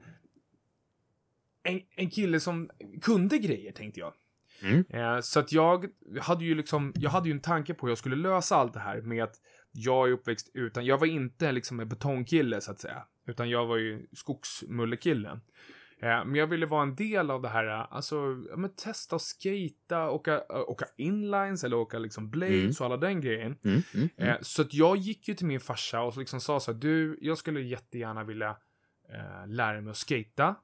en, 1.62 1.80
en 1.96 2.10
kille 2.10 2.40
som 2.40 2.70
kunde 3.02 3.38
grejer, 3.38 3.72
tänkte 3.72 4.00
jag. 4.00 4.12
Mm. 4.62 4.84
Eh, 4.88 5.20
så 5.20 5.40
att 5.40 5.52
jag 5.52 5.86
hade 6.20 6.44
ju 6.44 6.54
liksom, 6.54 6.92
jag 6.96 7.10
hade 7.10 7.28
ju 7.28 7.32
en 7.32 7.40
tanke 7.40 7.74
på 7.74 7.86
hur 7.86 7.90
jag 7.90 7.98
skulle 7.98 8.16
lösa 8.16 8.56
allt 8.56 8.74
det 8.74 8.80
här 8.80 9.00
med 9.00 9.24
att 9.24 9.40
jag 9.72 10.08
är 10.08 10.12
uppväxt 10.12 10.50
utan, 10.54 10.84
jag 10.84 10.98
var 10.98 11.06
inte 11.06 11.52
liksom 11.52 11.80
en 11.80 11.88
betongkille 11.88 12.60
så 12.60 12.70
att 12.70 12.80
säga, 12.80 13.02
utan 13.26 13.50
jag 13.50 13.66
var 13.66 13.76
ju 13.76 14.06
skogsmullekillen. 14.12 15.40
Eh, 16.00 16.24
men 16.24 16.34
jag 16.34 16.46
ville 16.46 16.66
vara 16.66 16.82
en 16.82 16.94
del 16.96 17.30
av 17.30 17.42
det 17.42 17.48
här, 17.48 17.66
eh, 17.66 17.86
alltså, 17.90 18.16
men 18.56 18.74
testa 18.74 19.16
att 19.16 19.22
skata, 19.22 20.10
åka, 20.10 20.34
äh, 20.34 20.56
åka 20.56 20.86
inlines 20.96 21.64
eller 21.64 21.76
åka 21.76 21.98
liksom 21.98 22.30
blades 22.30 22.54
Mm. 22.54 22.70
och 22.80 22.86
alla 22.86 22.96
den 22.96 23.20
grejen. 23.20 23.56
Mm. 23.64 23.82
Mm. 23.94 24.08
Mm. 24.16 24.28
Eh, 24.28 24.36
så 24.40 24.62
att 24.62 24.74
jag 24.74 24.96
gick 24.96 25.28
ju 25.28 25.34
till 25.34 25.46
min 25.46 25.60
farsa 25.60 26.00
och 26.00 26.14
så 26.14 26.20
liksom 26.20 26.40
sa 26.40 26.60
så 26.60 26.72
här, 26.72 26.78
du, 26.78 27.18
jag 27.20 27.38
skulle 27.38 27.60
jättegärna 27.60 28.24
vilja 28.24 28.56
eh, 29.12 29.46
lära 29.46 29.80
mig 29.80 29.90
att 29.90 29.96
skata. 29.96 30.54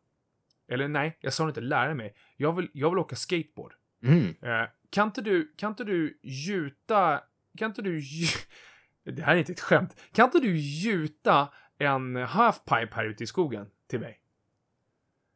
Eller 0.69 0.89
nej, 0.89 1.19
jag 1.21 1.33
sa 1.33 1.49
inte 1.49 1.61
lära 1.61 1.95
mig. 1.95 2.15
Jag 2.37 2.53
vill, 2.53 2.71
jag 2.73 2.91
vill 2.91 2.99
åka 2.99 3.17
skateboard. 3.17 3.73
Mm. 4.03 4.35
Eh, 4.43 4.69
kan 4.91 5.09
inte 5.09 5.23
du, 5.23 5.55
kan 5.57 5.71
inte 5.71 5.85
du 5.85 6.19
gjuta, 6.23 7.21
kan 7.59 7.71
inte 7.71 7.83
du 7.83 7.99
Det 9.05 9.23
här 9.23 9.35
är 9.35 9.39
inte 9.39 9.53
ett 9.53 9.61
skämt. 9.61 10.01
Kan 10.13 10.25
inte 10.25 10.41
du 10.41 10.57
gjuta 10.57 11.49
en 11.79 12.17
halfpipe 12.17 12.91
här 12.93 13.05
ute 13.05 13.25
i 13.25 13.27
skogen 13.27 13.67
till 13.87 14.01
mig? 14.01 14.21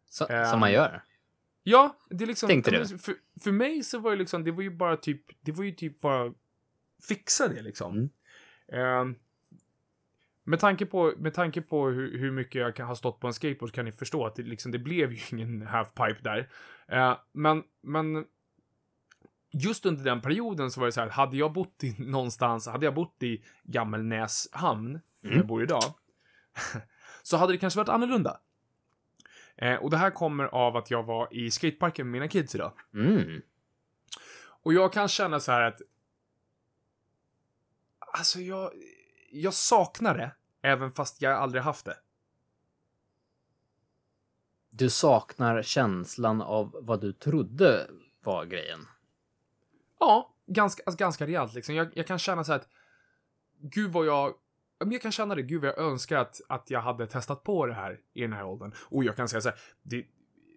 Så, 0.09 0.27
Ehm, 0.29 0.47
som 0.47 0.61
man 0.61 0.73
gör. 0.73 1.03
Ja, 1.63 1.97
det 2.11 2.25
är 2.25 2.27
liksom... 2.27 2.49
Tänkte 2.49 2.71
du? 2.71 2.99
För, 2.99 3.15
för 3.41 3.53
mig 3.53 3.83
så 3.83 3.99
var 3.99 4.11
det 4.11 4.17
liksom, 4.17 4.45
det 4.45 4.51
var 4.51 4.63
ju 4.63 4.71
bara 4.71 4.97
typ, 4.97 5.23
det 5.41 5.53
var 5.53 5.65
ju 5.65 5.73
typ 5.73 6.01
bara 6.01 6.33
fixa 7.09 7.49
det 7.49 7.63
liksom. 7.63 7.97
Mm. 7.97 8.11
Ehm, 8.73 9.17
med 10.45 10.61
tanke 10.61 10.87
på, 10.87 11.15
med 11.19 11.35
tanke 11.35 11.61
på 11.61 11.89
hur, 11.89 12.19
hur 12.19 12.31
mycket 12.31 12.61
jag 12.61 12.77
kan 12.77 12.87
ha 12.87 12.95
stått 12.95 13.21
på 13.21 13.27
en 13.27 13.33
skateboard 13.33 13.71
så 13.71 13.75
kan 13.75 13.85
ni 13.85 13.93
förstå 13.93 14.27
att 14.27 14.37
det, 14.37 14.43
liksom, 14.43 14.73
det 14.73 14.79
blev 14.79 15.13
ju 15.13 15.19
ingen 15.33 15.67
halfpipe 15.67 16.21
där. 16.23 16.49
Eh, 16.89 17.19
men, 17.33 17.63
men 17.83 18.25
just 19.51 19.87
under 19.87 20.05
den 20.05 20.21
perioden 20.21 20.71
så 20.71 20.81
var 20.81 20.87
det 20.87 20.93
så 20.93 21.01
här, 21.01 21.09
hade 21.09 21.37
jag 21.37 21.53
bott 21.53 21.85
i 21.85 21.95
någonstans, 21.99 22.67
hade 22.67 22.85
jag 22.87 22.95
bott 22.95 23.23
i 23.23 23.45
Gammelnäs 23.63 24.49
hamn, 24.53 24.93
där 24.93 25.01
Mm. 25.29 25.37
jag 25.39 25.47
bor 25.47 25.63
idag, 25.63 25.83
så 27.23 27.37
hade 27.37 27.53
det 27.53 27.59
kanske 27.59 27.79
varit 27.79 27.89
annorlunda. 27.89 28.41
Eh, 29.57 29.75
och 29.75 29.91
det 29.91 29.97
här 29.97 30.11
kommer 30.11 30.45
av 30.45 30.77
att 30.77 30.91
jag 30.91 31.03
var 31.03 31.35
i 31.35 31.51
skateparken 31.51 32.07
med 32.07 32.13
mina 32.13 32.29
kids 32.29 32.55
idag. 32.55 32.73
Mm. 32.95 33.43
Och 34.63 34.73
jag 34.75 34.93
kan 34.93 35.09
känna 35.09 35.41
så 35.41 35.53
här 35.53 35.63
att... 35.63 35.81
Alltså 38.13 38.41
jag... 38.41 38.71
Jag 39.31 39.55
saknar 39.55 40.19
det, 40.19 40.31
även 40.63 40.91
fast 40.93 41.23
jag 41.23 41.33
aldrig 41.33 41.63
haft 41.63 41.85
det. 41.85 41.97
Du 44.71 44.91
saknar 44.91 45.63
känslan 45.63 46.43
av 46.43 46.77
vad 46.83 47.01
du 47.01 47.13
trodde 47.13 47.91
var 48.23 48.45
grejen. 48.45 48.87
Ja, 50.01 50.35
ganska, 50.47 50.83
alltså 50.87 50.99
ganska 50.99 51.27
rejält 51.27 51.55
liksom. 51.55 51.75
Jag, 51.75 51.89
jag 51.95 52.07
kan 52.07 52.19
känna 52.19 52.45
så 52.45 52.53
att... 52.53 52.69
Gud 53.61 53.93
vad 53.93 54.07
jag... 54.07 54.35
Jag 54.79 55.03
kan 55.03 55.13
känna 55.13 55.35
det, 55.35 55.43
gud 55.43 55.61
vad 55.61 55.69
jag 55.69 55.79
önskar 55.79 56.19
att, 56.19 56.41
att 56.49 56.71
jag 56.71 56.81
hade 56.81 57.07
testat 57.07 57.45
på 57.45 57.67
det 57.67 57.75
här 57.75 58.01
i 58.15 58.21
den 58.21 58.33
här 58.33 58.45
åldern. 58.45 58.73
Och 58.79 59.05
jag 59.05 59.17
kan 59.17 59.29
säga 59.29 59.41
så 59.41 59.49
här, 59.49 59.59
det, 59.83 60.07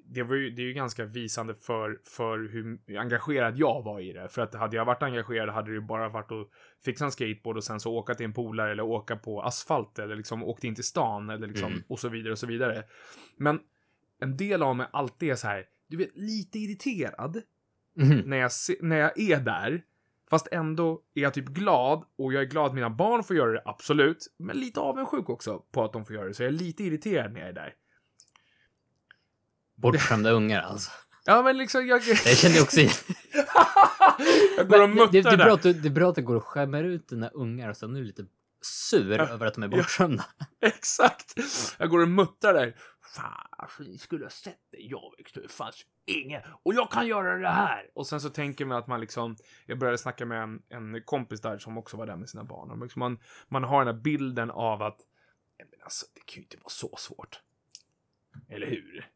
det, 0.06 0.24
var 0.24 0.36
ju, 0.36 0.50
det 0.50 0.62
är 0.62 0.66
ju 0.66 0.74
ganska 0.74 1.06
visande 1.06 1.56
för, 1.56 2.00
för 2.04 2.38
hur 2.38 3.00
engagerad 3.00 3.58
jag 3.58 3.84
var 3.84 4.00
i 4.00 4.14
det. 4.14 4.30
För 4.30 4.42
att 4.42 4.54
hade 4.54 4.76
jag 4.76 4.86
varit 4.86 5.04
engagerad 5.04 5.50
hade 5.50 5.74
det 5.74 5.82
bara 5.82 6.10
varit 6.10 6.32
att 6.32 6.48
fixa 6.86 7.06
en 7.06 7.12
skateboard 7.12 7.58
och 7.58 7.64
sen 7.64 7.80
så 7.80 7.94
åka 7.94 8.16
till 8.16 8.26
en 8.26 8.34
polare 8.34 8.72
eller 8.72 8.84
åka 8.84 9.16
på 9.16 9.42
asfalt 9.42 10.00
eller 10.00 10.16
liksom 10.16 10.44
åkt 10.44 10.64
in 10.64 10.76
till 10.76 10.84
stan 10.84 11.30
eller 11.30 11.48
liksom 11.48 11.72
Mm. 11.72 11.84
och 11.88 12.00
så 12.00 12.10
vidare 12.10 12.32
och 12.32 12.40
så 12.40 12.48
vidare. 12.48 12.84
Men 13.38 13.60
en 14.20 14.38
del 14.38 14.64
av 14.64 14.76
mig 14.76 14.88
alltid 14.94 15.32
är 15.32 15.36
så 15.36 15.48
här, 15.48 15.66
du 15.88 15.98
vet, 15.98 16.10
lite 16.16 16.60
irriterad 16.60 17.42
Mhm. 17.96 18.18
när 18.26 18.38
jag, 18.38 18.52
se, 18.52 18.76
när 18.82 18.98
jag 18.98 19.20
är 19.20 19.40
där. 19.40 19.84
Fast 20.30 20.48
ändå 20.52 21.02
är 21.14 21.22
jag 21.22 21.34
typ 21.34 21.48
glad 21.48 22.04
och 22.18 22.34
jag 22.34 22.42
är 22.42 22.46
glad 22.48 22.66
att 22.66 22.74
mina 22.74 22.90
barn 22.90 23.24
får 23.24 23.36
göra 23.36 23.52
det, 23.52 23.62
absolut. 23.66 24.28
Men 24.40 24.58
lite 24.58 24.80
avundsjuk 24.80 25.30
också 25.30 25.60
på 25.72 25.84
att 25.84 25.94
de 25.94 26.06
får 26.06 26.16
göra 26.16 26.28
det, 26.28 26.34
så 26.34 26.44
jag 26.44 26.48
är 26.48 26.52
lite 26.58 26.84
irriterad 26.84 27.34
när 27.34 27.40
jag 27.40 27.50
är 27.50 27.54
där. 27.54 27.74
Bortskämda 29.76 30.32
ungar 30.32 30.62
alltså. 30.62 30.92
Ja, 31.26 31.42
men 31.42 31.58
liksom 31.58 31.88
jag... 31.88 32.02
Jag 32.08 32.38
kände 32.38 32.62
också 32.62 32.80
jag 34.58 34.68
går 34.70 34.84
och 34.84 34.90
Men 34.90 34.98
det, 35.12 35.22
det, 35.22 35.30
är 35.30 35.38
bra 35.38 35.54
att 35.54 35.62
du, 35.62 35.74
det 35.74 35.88
är 35.88 35.92
bra 35.92 36.10
att 36.10 36.16
du 36.16 36.22
går 36.22 36.36
och 36.36 36.44
skämmer 36.46 36.84
ut 36.84 37.10
dina 37.10 37.30
ungar 37.30 37.70
och 37.70 37.78
sen 37.78 37.96
är 37.96 38.00
du 38.00 38.06
lite 38.06 38.26
sur 38.62 39.18
Ja. 39.18 39.28
över 39.28 39.46
att 39.46 39.54
de 39.54 39.64
är 39.64 39.68
bortskämda. 39.68 40.26
Exakt! 40.62 41.34
Jag 41.80 41.90
går 41.90 42.02
och 42.02 42.08
muttrar 42.08 42.54
där. 42.54 42.76
Fan, 43.16 43.48
alltså, 43.50 43.84
ni 43.84 43.98
skulle 43.98 44.26
ha 44.26 44.30
sett 44.30 44.60
det 44.72 44.78
jag 44.78 45.14
växte 45.18 45.40
upp. 45.40 45.52
Fanns 45.52 45.86
ingen. 46.06 46.42
Och 46.64 46.74
jag 46.74 46.92
kan 46.92 47.08
göra 47.08 47.38
det 47.38 47.48
här! 47.50 47.90
Och 47.94 48.08
sen 48.08 48.22
så 48.22 48.30
tänker 48.30 48.66
man 48.66 48.78
att 48.78 48.88
man 48.88 49.02
liksom... 49.02 49.36
Jag 49.66 49.80
började 49.80 49.98
snacka 49.98 50.26
med 50.26 50.44
en, 50.44 50.62
en 50.70 51.02
kompis 51.04 51.42
där 51.42 51.58
som 51.58 51.78
också 51.78 51.98
var 51.98 52.06
där 52.08 52.16
med 52.16 52.30
sina 52.30 52.44
barn. 52.44 52.72
Och 52.72 52.78
liksom 52.84 53.00
man, 53.00 53.20
man 53.48 53.64
har 53.64 53.86
den 53.86 53.96
här 53.96 54.02
bilden 54.02 54.52
av 54.52 54.82
att... 54.82 54.98
"Nej, 55.60 55.68
Men 55.72 55.82
alltså, 55.84 56.06
det 56.14 56.22
kan 56.26 56.36
ju 56.36 56.42
inte 56.42 56.58
vara 56.58 56.70
så 56.70 56.96
svårt. 56.98 57.42
Eller 58.50 58.68
hur? 58.68 59.10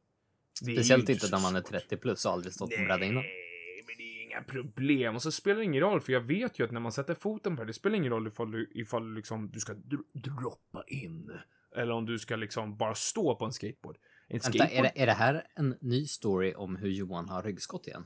Speciellt 0.62 1.10
inte 1.10 1.28
när 1.32 1.42
man 1.42 1.56
är 1.56 1.62
svårt. 1.62 1.72
30 1.72 1.98
plus 1.98 2.26
och 2.26 2.32
aldrig 2.32 2.54
stått 2.54 2.70
på 2.70 2.76
en 2.82 2.86
bräda 2.88 3.06
innan. 3.06 3.24
Nej, 3.24 3.84
men 3.88 3.98
det 3.98 4.04
är 4.04 4.24
inga 4.24 4.42
problem. 4.44 5.16
Och 5.16 5.22
så 5.22 5.32
spelar 5.32 5.58
det 5.58 5.64
ingen 5.66 5.82
roll, 5.82 6.02
för 6.02 6.14
jag 6.14 6.22
vet 6.22 6.60
ju 6.60 6.66
att 6.66 6.72
när 6.72 6.80
man 6.80 6.92
sätter 6.92 7.14
foten 7.14 7.56
på 7.56 7.64
det, 7.64 7.68
det 7.70 7.74
spelar 7.74 7.96
ingen 7.98 8.12
roll 8.12 8.28
ifall 8.28 8.52
du, 8.52 8.72
ifall 8.76 9.08
du 9.10 9.16
liksom, 9.16 9.52
du 9.52 9.60
ska 9.60 9.74
dr- 9.74 10.04
droppa 10.14 10.84
in. 10.88 11.32
Eller 11.76 11.94
om 11.94 12.06
du 12.06 12.20
ska 12.20 12.36
liksom 12.36 12.78
bara 12.78 12.96
stå 12.96 13.36
på 13.36 13.46
en 13.46 13.52
skateboard. 13.54 13.96
En 14.28 14.34
Vänta, 14.34 14.50
skateboard? 14.50 14.78
är 14.78 14.84
det, 14.84 15.02
är 15.02 15.06
det 15.06 15.12
här 15.14 15.48
en 15.56 15.78
ny 15.82 16.06
story 16.06 16.54
om 16.54 16.76
hur 16.76 16.90
Johan 16.90 17.30
har 17.30 17.44
ryggskott 17.44 17.88
igen? 17.88 18.06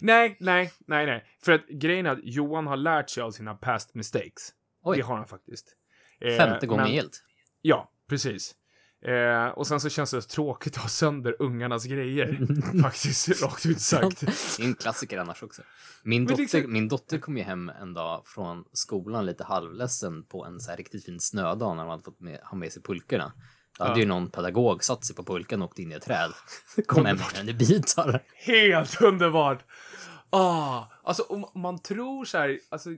Nej, 0.00 0.36
nej, 0.40 0.72
nej, 0.78 1.06
nej. 1.06 1.24
För 1.44 1.52
att 1.52 1.66
grejen 1.68 2.06
är 2.06 2.10
att 2.10 2.18
Johan 2.22 2.66
har 2.66 2.76
lärt 2.76 3.10
sig 3.10 3.22
av 3.22 3.30
sina 3.30 3.54
past 3.54 3.94
mistakes. 3.94 4.54
Oj. 4.82 4.96
Det 4.96 5.02
har 5.02 5.16
han 5.16 5.26
faktiskt. 5.26 5.76
Eh, 6.20 6.36
Femte 6.36 6.66
gången 6.66 6.84
men- 6.84 6.94
gillt. 6.94 7.24
Ja, 7.62 7.92
precis. 8.08 8.54
Eh, 9.02 9.46
och 9.48 9.66
sen 9.66 9.80
så 9.80 9.88
känns 9.88 10.10
det 10.10 10.22
tråkigt 10.22 10.76
att 10.76 10.82
ha 10.82 10.88
sönder 10.88 11.36
ungarnas 11.38 11.84
grejer. 11.84 12.38
faktiskt, 12.82 13.42
rakt 13.42 13.66
ut 13.66 13.80
sagt. 13.80 14.20
Det 14.20 14.62
är 14.62 14.66
en 14.66 14.74
klassiker 14.74 15.18
annars 15.18 15.42
också. 15.42 15.62
Min 16.02 16.26
dotter, 16.26 16.42
liksom- 16.42 16.72
min 16.72 16.88
dotter 16.88 17.18
kom 17.18 17.36
ju 17.36 17.42
hem 17.42 17.68
en 17.68 17.94
dag 17.94 18.22
från 18.26 18.64
skolan 18.72 19.26
lite 19.26 19.44
halvledsen 19.44 20.24
på 20.24 20.44
en 20.44 20.60
så 20.60 20.70
här 20.70 20.76
riktigt 20.76 21.04
fin 21.04 21.20
snödag 21.20 21.76
när 21.76 21.82
de 21.82 21.90
hade 21.90 22.02
fått 22.02 22.20
med, 22.20 22.40
ha 22.42 22.56
med 22.58 22.72
sig 22.72 22.82
pulkorna. 22.82 23.32
Då 23.78 23.84
hade 23.84 23.96
Ja. 23.96 24.00
ju 24.02 24.06
någon 24.08 24.30
pedagog 24.30 24.84
satt 24.84 25.04
sig 25.04 25.16
på 25.16 25.24
pulkan 25.24 25.62
och 25.62 25.68
åkt 25.68 25.78
in 25.78 25.92
i 25.92 25.94
ett 25.94 26.02
träd. 26.02 26.32
Kom 26.86 27.04
hem 27.06 27.16
med 27.16 27.26
den 27.34 27.48
i 27.48 27.54
bitar. 27.54 28.22
Helt 28.34 29.00
underbart! 29.02 29.64
Ah, 30.30 30.84
alltså 31.02 31.22
om 31.22 31.46
man 31.62 31.78
tror 31.78 32.24
så 32.24 32.38
här, 32.38 32.58
alltså. 32.68 32.90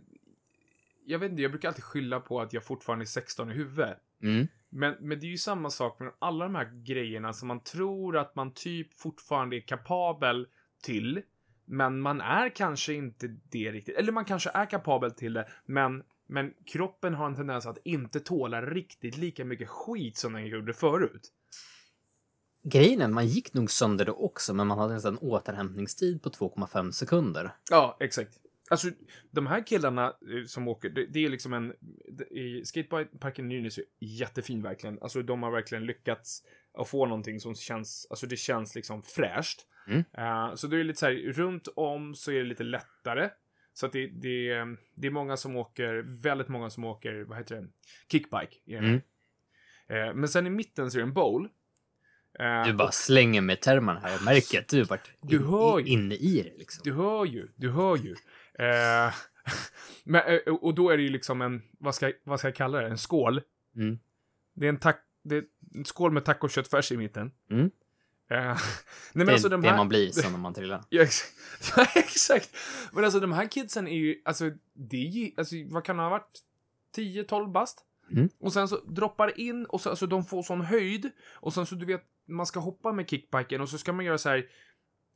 Jag 1.07 1.19
vet 1.19 1.31
inte, 1.31 1.43
jag 1.43 1.51
brukar 1.51 1.69
alltid 1.69 1.85
skylla 1.85 2.21
på 2.21 2.41
att 2.41 2.53
jag 2.53 2.65
fortfarande 2.65 3.05
är 3.05 3.07
16 3.07 3.51
i 3.51 3.55
huvudet. 3.55 3.99
Mm. 4.23 4.49
Men, 4.75 4.97
men 5.01 5.21
det 5.21 5.27
är 5.27 5.31
ju 5.31 5.39
samma 5.39 5.71
sak 5.71 6.01
med 6.01 6.13
alla 6.19 6.45
de 6.45 6.55
här 6.55 6.71
grejerna 6.85 7.33
som 7.33 7.49
man 7.49 7.61
tror 7.61 8.17
att 8.17 8.35
man 8.35 8.53
typ 8.55 8.95
fortfarande 8.95 9.57
är 9.57 9.61
kapabel 9.61 10.47
till. 10.83 11.23
Men 11.65 12.01
man 12.01 12.21
är 12.21 12.49
kanske 12.49 12.95
inte 12.95 13.37
det 13.51 13.73
riktigt. 13.73 13.97
Eller 13.97 14.13
man 14.13 14.25
kanske 14.25 14.51
är 14.55 14.67
kapabel 14.67 15.11
till 15.11 15.33
det, 15.33 15.49
men, 15.67 16.03
men 16.27 16.55
kroppen 16.65 17.15
har 17.15 17.27
en 17.27 17.37
tendens 17.37 17.67
att 17.67 17.79
inte 17.85 18.21
tåla 18.21 18.63
riktigt 18.63 19.17
lika 19.17 19.45
mycket 19.45 19.69
skit 19.69 20.17
som 20.17 20.33
den 20.33 20.47
gjorde 20.47 20.73
förut. 20.73 21.33
Grejen 22.63 23.03
är, 23.03 23.09
man 23.09 23.27
gick 23.27 23.55
nog 23.55 23.71
sönder 23.71 24.05
då 24.05 24.13
också, 24.13 24.55
men 24.55 24.67
man 24.67 24.79
hade 24.79 25.09
en 25.09 25.19
återhämtningstid 25.19 26.23
på 26.23 26.31
2,5 26.31 26.91
sekunder. 26.91 27.55
Ja, 27.71 27.97
exakt. 28.01 28.39
Alltså, 28.73 28.89
de 29.31 29.47
här 29.47 29.67
killarna 29.67 30.07
eh, 30.07 30.45
som 30.47 30.69
åker, 30.69 30.91
det, 30.91 31.07
det 31.07 31.25
är 31.25 31.29
liksom 31.29 31.53
en... 31.53 31.73
I 32.31 32.65
skateparken 32.65 33.49
Nynäs 33.49 33.79
är 33.79 33.85
jättefin 34.01 34.63
verkligen. 34.63 34.99
Alltså, 35.03 35.23
de 35.23 35.43
har 35.43 35.51
verkligen 35.51 35.87
lyckats 35.87 36.43
att 36.79 36.89
få 36.89 37.07
någonting 37.07 37.41
som 37.41 37.55
känns, 37.55 38.07
alltså 38.11 38.27
det 38.27 38.37
känns 38.37 38.75
liksom 38.75 39.03
fräscht. 39.03 39.61
Mm. 39.87 40.05
Eh, 40.19 40.55
så 40.55 40.67
det 40.67 40.81
är 40.81 40.85
lite 40.85 40.99
så 40.99 41.07
här, 41.07 41.13
runt 41.33 41.69
om 41.77 42.15
så 42.15 42.31
är 42.31 42.37
det 42.39 42.45
lite 42.45 42.65
lättare. 42.65 43.31
Så 43.75 43.87
att 43.87 43.93
det, 43.93 44.07
det, 44.07 44.49
det 44.95 45.07
är 45.07 45.11
många 45.11 45.37
som 45.37 45.57
åker, 45.57 46.05
väldigt 46.23 46.49
många 46.49 46.71
som 46.71 46.85
åker, 46.85 47.25
vad 47.25 47.39
heter 47.39 47.57
det, 47.57 47.67
kickbike. 48.13 48.57
Mm. 48.79 48.95
Eh, 49.89 50.15
men 50.15 50.29
sen 50.29 50.47
i 50.47 50.51
mitten 50.51 50.91
så 50.91 50.99
är 50.99 51.03
det 51.03 51.07
en 51.09 51.13
bowl. 51.15 51.49
Eh, 52.39 52.65
Du 52.67 52.73
bara 52.73 52.91
slänger 52.93 53.41
med 53.41 53.61
termerna 53.61 54.01
här. 54.01 54.13
Jag 54.13 54.25
märker 54.25 54.59
att 54.61 54.69
du 54.69 54.79
har 54.79 54.85
varit 54.85 55.11
Du 55.21 55.45
hör 55.47 55.79
ju. 55.79 55.87
inne 55.87 56.15
i 56.15 56.43
det 56.43 56.59
liksom. 56.59 56.81
Du 56.85 56.93
hör 56.93 57.25
ju, 57.25 57.49
du 57.57 57.71
hör 57.71 57.97
ju. 57.97 58.15
Eh, 58.63 59.15
men, 60.05 60.23
eh, 60.27 60.55
och 60.55 60.75
då 60.75 60.91
är 60.91 60.97
det 60.97 61.03
ju 61.03 61.09
liksom 61.09 61.43
en, 61.43 61.63
vad 61.79 61.95
ska, 61.95 62.13
vad 62.25 62.39
ska 62.39 62.49
jag 62.49 62.55
kalla 62.57 62.81
det, 62.81 62.89
en 62.89 62.99
skål. 62.99 63.43
Mm. 63.77 63.99
Det 64.55 64.67
är 64.67 64.69
en, 64.69 64.79
tack, 64.79 65.05
det 65.25 65.37
är 65.37 65.45
en 65.75 65.85
skål 65.85 66.13
med 66.13 66.25
tacoköttfärs 66.25 66.93
i 66.93 66.97
mitten. 66.97 67.33
Mm. 67.51 67.71
Eh, 68.31 68.59
nej 69.13 69.27
Det 69.27 69.33
alltså 69.33 69.49
är 69.49 69.51
de 69.51 69.61
det 69.63 69.69
här... 69.69 69.77
man 69.77 69.89
blir 69.89 70.11
sen 70.11 70.33
när 70.33 70.39
man 70.39 70.55
trillar. 70.55 70.85
Ja, 70.89 71.03
ex- 71.03 71.33
ja, 71.77 71.87
exakt. 71.95 72.57
Men 72.93 73.05
alltså 73.05 73.21
de 73.21 73.33
här 73.33 73.47
kidsen 73.47 73.89
är 73.89 73.97
ju, 73.97 74.23
alltså 74.25 74.51
det 74.73 74.97
är 74.97 75.11
ju, 75.11 75.31
alltså 75.37 75.55
vad 75.67 75.85
kan 75.85 75.97
det 75.97 76.03
ha 76.03 76.11
varit? 76.11 76.41
10-12 76.97 77.53
bast? 77.53 77.85
Mm. 78.11 78.29
Och 78.41 78.53
sen 78.53 78.69
så 78.69 78.77
droppar 78.81 79.41
in 79.41 79.65
och 79.67 79.81
så, 79.81 79.91
alltså 79.91 80.07
de 80.07 80.25
får 80.25 80.43
sån 80.43 80.61
höjd. 80.61 81.11
Och 81.33 81.55
sen 81.55 81.67
så 81.67 81.75
du 81.75 81.87
vet, 81.87 82.03
man 82.29 82.47
ska 82.47 82.61
hoppa 82.61 82.93
med 82.93 83.11
kickbiken 83.11 83.61
och 83.61 83.69
så 83.69 83.79
ska 83.79 83.93
man 83.93 84.05
göra 84.05 84.19
så 84.19 84.29
här. 84.29 84.47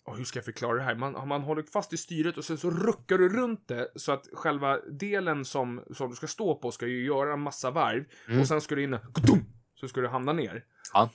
Åh, 0.06 0.16
hur 0.16 0.24
ska 0.24 0.38
jag 0.38 0.44
förklara 0.44 0.76
det 0.76 0.82
här? 0.82 0.94
Man, 0.94 1.28
man 1.28 1.42
håller 1.42 1.62
fast 1.62 1.92
i 1.92 1.96
styret 1.96 2.38
och 2.38 2.44
sen 2.44 2.58
så 2.58 2.70
ruckar 2.70 3.18
du 3.18 3.28
runt 3.28 3.68
det 3.68 3.88
så 3.96 4.12
att 4.12 4.28
själva 4.32 4.78
delen 4.80 5.44
som, 5.44 5.84
som 5.94 6.10
du 6.10 6.16
ska 6.16 6.26
stå 6.26 6.54
på 6.54 6.70
ska 6.70 6.86
ju 6.86 7.04
göra 7.06 7.32
en 7.32 7.40
massa 7.40 7.70
varv. 7.70 8.04
Mm. 8.28 8.40
Och 8.40 8.48
sen 8.48 8.60
ska 8.60 8.74
du 8.74 8.82
in 8.82 8.98
så 9.74 9.88
ska 9.88 10.00
du 10.00 10.08
hamna 10.08 10.32
ner. 10.32 10.64
Ja. 10.92 11.10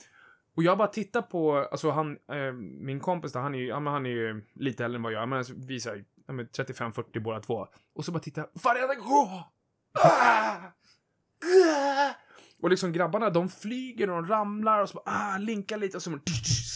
Och 0.56 0.62
jag 0.62 0.78
bara 0.78 0.88
tittar 0.88 1.22
på, 1.22 1.56
alltså 1.56 1.90
han, 1.90 2.18
eh, 2.32 2.52
min 2.80 3.00
kompis 3.00 3.32
där, 3.32 3.40
han 3.40 3.54
är 3.54 3.58
ju, 3.58 3.66
ja, 3.66 3.80
men 3.80 3.92
han 3.92 4.06
är 4.06 4.10
ju 4.10 4.44
lite 4.54 4.84
äldre 4.84 4.96
än 4.96 5.02
vad 5.02 5.12
jag 5.12 5.22
är, 5.22 5.26
men 5.26 5.38
alltså, 5.38 5.52
vi 5.56 5.80
här, 5.84 6.04
ja, 6.26 6.32
men 6.32 6.46
35-40 6.46 7.20
båda 7.20 7.40
två. 7.40 7.68
Och 7.94 8.04
så 8.04 8.12
bara 8.12 8.18
titta, 8.18 8.46
varenda 8.52 8.94
gång! 8.94 9.42
Ah! 9.92 10.56
Ah! 11.44 12.10
Och 12.62 12.70
liksom 12.70 12.92
grabbarna, 12.92 13.30
de 13.30 13.48
flyger 13.48 14.10
och 14.10 14.22
de 14.22 14.28
ramlar 14.28 14.82
och 14.82 14.88
så 14.88 14.94
bara, 14.94 15.04
ah, 15.06 15.38
linkar 15.38 15.78
lite 15.78 15.96
och 15.96 16.02
så 16.02 16.10
bara, 16.10 16.20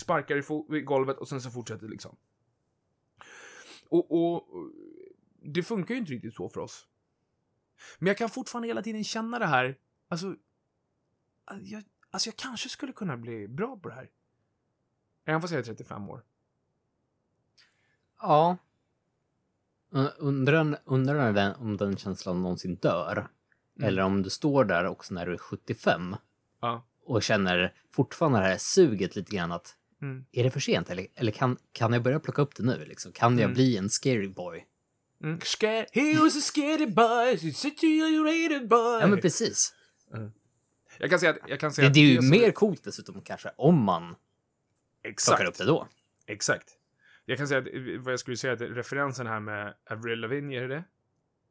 sparkar 0.01 0.37
i, 0.37 0.77
i 0.79 0.81
golvet 0.81 1.17
och 1.17 1.29
sen 1.29 1.41
så 1.41 1.51
fortsätter 1.51 1.87
det 1.87 1.91
liksom. 1.91 2.17
Och, 3.89 4.35
och, 4.35 4.49
det 5.43 5.63
funkar 5.63 5.95
ju 5.95 6.01
inte 6.01 6.13
riktigt 6.13 6.35
så 6.35 6.49
för 6.49 6.61
oss. 6.61 6.87
Men 7.99 8.07
jag 8.07 8.17
kan 8.17 8.29
fortfarande 8.29 8.69
hela 8.69 8.83
tiden 8.83 9.05
känna 9.05 9.39
det 9.39 9.47
här, 9.47 9.79
alltså, 10.09 10.37
ah, 11.45 11.57
jag, 11.63 11.85
alltså 12.11 12.29
jag 12.29 12.37
kanske 12.37 12.69
skulle 12.69 12.93
kunna 12.93 13.17
bli 13.17 13.49
bra 13.49 13.77
på 13.77 13.89
det 13.89 13.95
här. 13.95 14.11
Även 15.25 15.41
fast 15.41 15.53
jag 15.53 15.61
är 15.61 15.65
35 15.65 16.11
år. 16.11 16.23
Ja. 18.21 18.57
Undrar, 20.19 20.79
undrar 20.85 21.33
den, 21.33 21.55
om 21.55 21.77
den 21.77 21.97
känslan 21.97 22.43
någonsin 22.43 22.75
dör. 22.75 23.29
Mm. 23.79 23.89
Eller 23.89 24.03
om 24.03 24.23
du 24.23 24.31
står 24.31 24.65
där 24.65 24.85
också 24.87 25.15
när 25.15 25.27
du 25.27 25.33
är 25.33 25.39
75 25.39 26.17
Ja. 26.61 26.87
och 27.05 27.23
känner 27.23 27.75
fortfarande 27.95 28.39
det 28.39 28.45
här 28.45 28.57
suget 28.59 29.17
lite 29.17 29.37
grann 29.37 29.53
att 29.53 29.77
Mm. 30.03 30.25
är 30.33 30.45
det 30.45 30.51
för 30.51 30.61
sent 30.61 30.91
eller, 30.91 31.07
eller 31.15 31.33
kan, 31.33 31.57
kan 31.73 31.93
jag 31.93 32.03
börja 32.03 32.21
plocka 32.21 32.43
upp 32.43 32.55
det 32.57 32.63
nu? 32.63 32.85
Liksom? 32.85 33.13
Kan 33.13 33.33
jag 33.39 33.45
Mm. 33.45 33.55
bli 33.55 33.77
en 33.77 33.91
scary 33.91 34.29
boy? 34.29 34.67
Mm. 35.23 35.39
He 35.93 36.15
was 36.21 36.37
a 36.37 36.41
scaredy 36.41 36.87
boy, 36.87 37.53
situated 37.55 38.69
boy. 38.69 39.01
Ja 39.01 39.07
men 39.07 39.21
precis. 39.21 39.75
Jag 40.99 41.11
kan 41.11 41.19
säga 41.21 41.31
att, 41.33 41.39
jag 41.49 41.61
kan 41.61 41.69
Det, 41.71 41.75
säga 41.75 41.89
att 41.89 41.95
det 41.95 42.01
är 42.01 42.23
ju 42.23 42.31
mer 42.31 42.51
coolt 42.51 42.85
dessutom 42.85 43.21
kanske 43.21 43.51
om 43.57 43.83
man 43.85 44.15
Exakt. 45.03 45.37
plockar 45.39 45.51
upp 45.51 45.59
det 45.59 45.65
då. 45.65 45.89
Exakt. 46.27 46.69
Jag 47.25 47.39
kan 47.39 47.49
säga 47.49 47.59
att, 47.61 47.67
vad 48.05 48.13
jag 48.13 48.21
skulle 48.21 48.37
säga, 48.37 48.53
att 48.53 48.61
referensen 48.61 49.27
här 49.27 49.41
med 49.41 49.75
Avril 49.91 50.21
Lavigne, 50.21 50.57
är 50.57 50.61
det 50.63 50.69
det? 50.75 50.85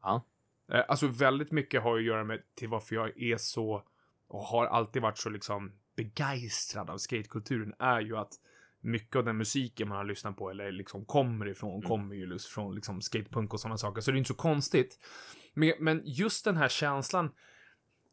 Ja. 0.01 0.25
Eh, 0.71 0.83
Alltså 0.87 1.07
väldigt 1.07 1.51
mycket 1.51 1.83
har 1.83 1.97
att 1.97 2.03
göra 2.03 2.23
med 2.23 2.41
till 2.55 2.69
varför 2.69 2.95
jag 2.95 3.21
är 3.21 3.37
så, 3.37 3.83
och 4.27 4.41
har 4.41 4.65
alltid 4.65 5.01
varit 5.01 5.17
så 5.17 5.29
liksom 5.29 5.71
begeistrad 5.95 6.89
av 6.89 6.97
skatekulturen, 6.97 7.73
är 7.79 7.99
ju 7.99 8.17
att 8.17 8.33
mycket 8.79 9.15
av 9.15 9.25
den 9.25 9.37
musiken 9.37 9.87
man 9.87 9.97
har 9.97 10.05
lyssnat 10.05 10.37
på 10.37 10.49
eller 10.49 10.71
liksom 10.71 11.05
kommer 11.05 11.47
ifrån, 11.47 11.81
kommer 11.81 12.15
ju 12.15 12.25
just 12.25 12.47
från 12.47 12.75
liksom 12.75 13.01
skatepunk 13.01 13.53
och 13.53 13.59
sådana 13.59 13.77
saker. 13.77 14.01
Så 14.01 14.11
det 14.11 14.15
är 14.15 14.17
inte 14.17 14.27
så 14.27 14.33
konstigt. 14.33 14.99
Men, 15.53 15.73
men 15.79 16.01
just 16.05 16.45
den 16.45 16.57
här 16.57 16.67
känslan 16.67 17.31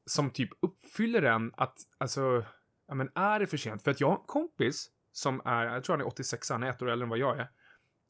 som 0.07 0.31
typ 0.31 0.51
uppfyller 0.63 1.23
en 1.23 1.53
att, 1.57 1.79
alltså, 1.99 2.45
ja 2.89 2.95
men 2.95 3.11
är 3.15 3.41
det 3.41 3.47
för 3.47 3.57
sent? 3.57 3.83
För 3.83 3.91
att 3.91 4.01
jag 4.01 4.09
har 4.09 4.17
en 4.17 4.27
kompis 4.27 4.91
som 5.13 5.43
är, 5.45 5.65
jag 5.65 5.85
tror 5.85 5.97
han 5.97 6.01
är 6.01 6.07
86, 6.07 6.51
han 6.51 6.63
är 6.63 6.71
ett 6.71 6.83
år 6.83 6.91
äldre 6.91 7.05
än 7.05 7.11
vad 7.11 7.19
jag 7.19 7.39
är. 7.39 7.49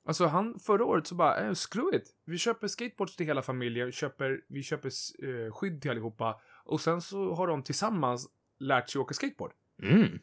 Alltså 0.04 0.26
han, 0.26 0.58
förra 0.58 0.84
året 0.84 1.06
så 1.06 1.14
bara, 1.14 1.36
eh, 1.36 1.54
screw 1.54 1.96
it. 1.96 2.14
Vi 2.24 2.38
köper 2.38 2.68
skateboards 2.68 3.16
till 3.16 3.26
hela 3.26 3.42
familjen, 3.42 3.92
köper, 3.92 4.40
vi 4.48 4.62
köper 4.62 4.90
eh, 5.22 5.52
skydd 5.52 5.82
till 5.82 5.90
allihopa. 5.90 6.40
Och 6.64 6.80
sen 6.80 7.00
så 7.00 7.34
har 7.34 7.46
de 7.46 7.62
tillsammans 7.62 8.28
lärt 8.58 8.90
sig 8.90 9.00
åka 9.00 9.14
skateboard. 9.14 9.52
Mm. 9.82 10.18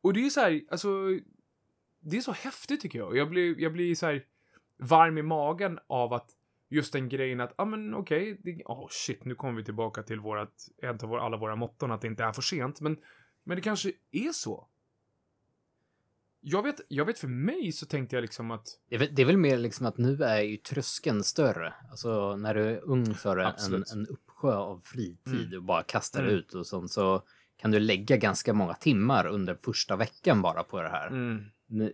Och 0.00 0.12
det 0.12 0.20
är 0.20 0.24
ju 0.24 0.30
så 0.30 0.40
här, 0.40 0.62
alltså, 0.70 0.88
det 2.00 2.16
är 2.16 2.20
så 2.20 2.32
häftigt 2.32 2.80
tycker 2.80 2.98
jag. 2.98 3.16
Jag 3.16 3.30
blir, 3.30 3.60
jag 3.60 3.72
blir 3.72 3.94
så 3.94 4.06
här 4.06 4.24
varm 4.78 5.18
i 5.18 5.22
magen 5.22 5.78
av 5.86 6.12
att 6.12 6.30
just 6.68 6.92
den 6.92 7.08
grejen 7.08 7.40
att, 7.40 7.54
ja 7.56 7.62
ah, 7.62 7.64
men 7.64 7.94
okej, 7.94 8.32
okay, 8.32 8.62
oh 8.64 8.86
shit, 8.90 9.24
nu 9.24 9.34
kommer 9.34 9.54
vi 9.56 9.64
tillbaka 9.64 10.02
till 10.02 10.20
vårat, 10.20 10.68
ett 10.82 11.02
av 11.02 11.08
våra, 11.08 11.22
alla 11.22 11.36
våra 11.36 11.56
motton 11.56 11.92
att 11.92 12.00
det 12.00 12.06
inte 12.06 12.24
är 12.24 12.32
för 12.32 12.42
sent, 12.42 12.80
men, 12.80 12.96
men 13.44 13.56
det 13.56 13.62
kanske 13.62 13.92
är 14.10 14.32
så. 14.32 14.68
Jag 16.46 16.62
vet, 16.62 16.80
jag 16.88 17.04
vet 17.04 17.18
för 17.18 17.28
mig 17.28 17.72
så 17.72 17.86
tänkte 17.86 18.16
jag 18.16 18.22
liksom 18.22 18.50
att, 18.50 18.66
Det 18.88 18.94
är, 18.94 18.98
väl, 18.98 19.08
det 19.12 19.22
är 19.22 19.26
väl 19.26 19.36
mer 19.36 19.58
liksom 19.58 19.86
att 19.86 19.98
nu 19.98 20.24
är 20.24 20.40
ju 20.40 20.56
tröskeln 20.56 21.24
större. 21.24 21.74
Alltså 21.90 22.36
när 22.36 22.54
du 22.54 22.62
är 22.64 22.80
ung 22.84 23.14
så 23.14 23.30
är 23.30 23.36
det 23.36 23.54
en, 23.66 23.84
en 23.92 24.06
uppsjö 24.06 24.54
av 24.54 24.80
fritid 24.84 25.46
Mm. 25.46 25.56
och 25.58 25.62
bara 25.64 25.82
kastar 25.82 26.20
Mm. 26.22 26.34
ut 26.34 26.54
och 26.54 26.66
sånt. 26.66 26.90
Så 26.92 27.22
kan 27.56 27.70
du 27.70 27.78
lägga 27.80 28.16
ganska 28.16 28.52
många 28.54 28.74
timmar 28.74 29.26
under 29.26 29.54
första 29.54 29.96
veckan 29.96 30.42
bara 30.42 30.62
på 30.62 30.82
det 30.82 30.88
här. 30.88 31.06
mm, 31.06 31.44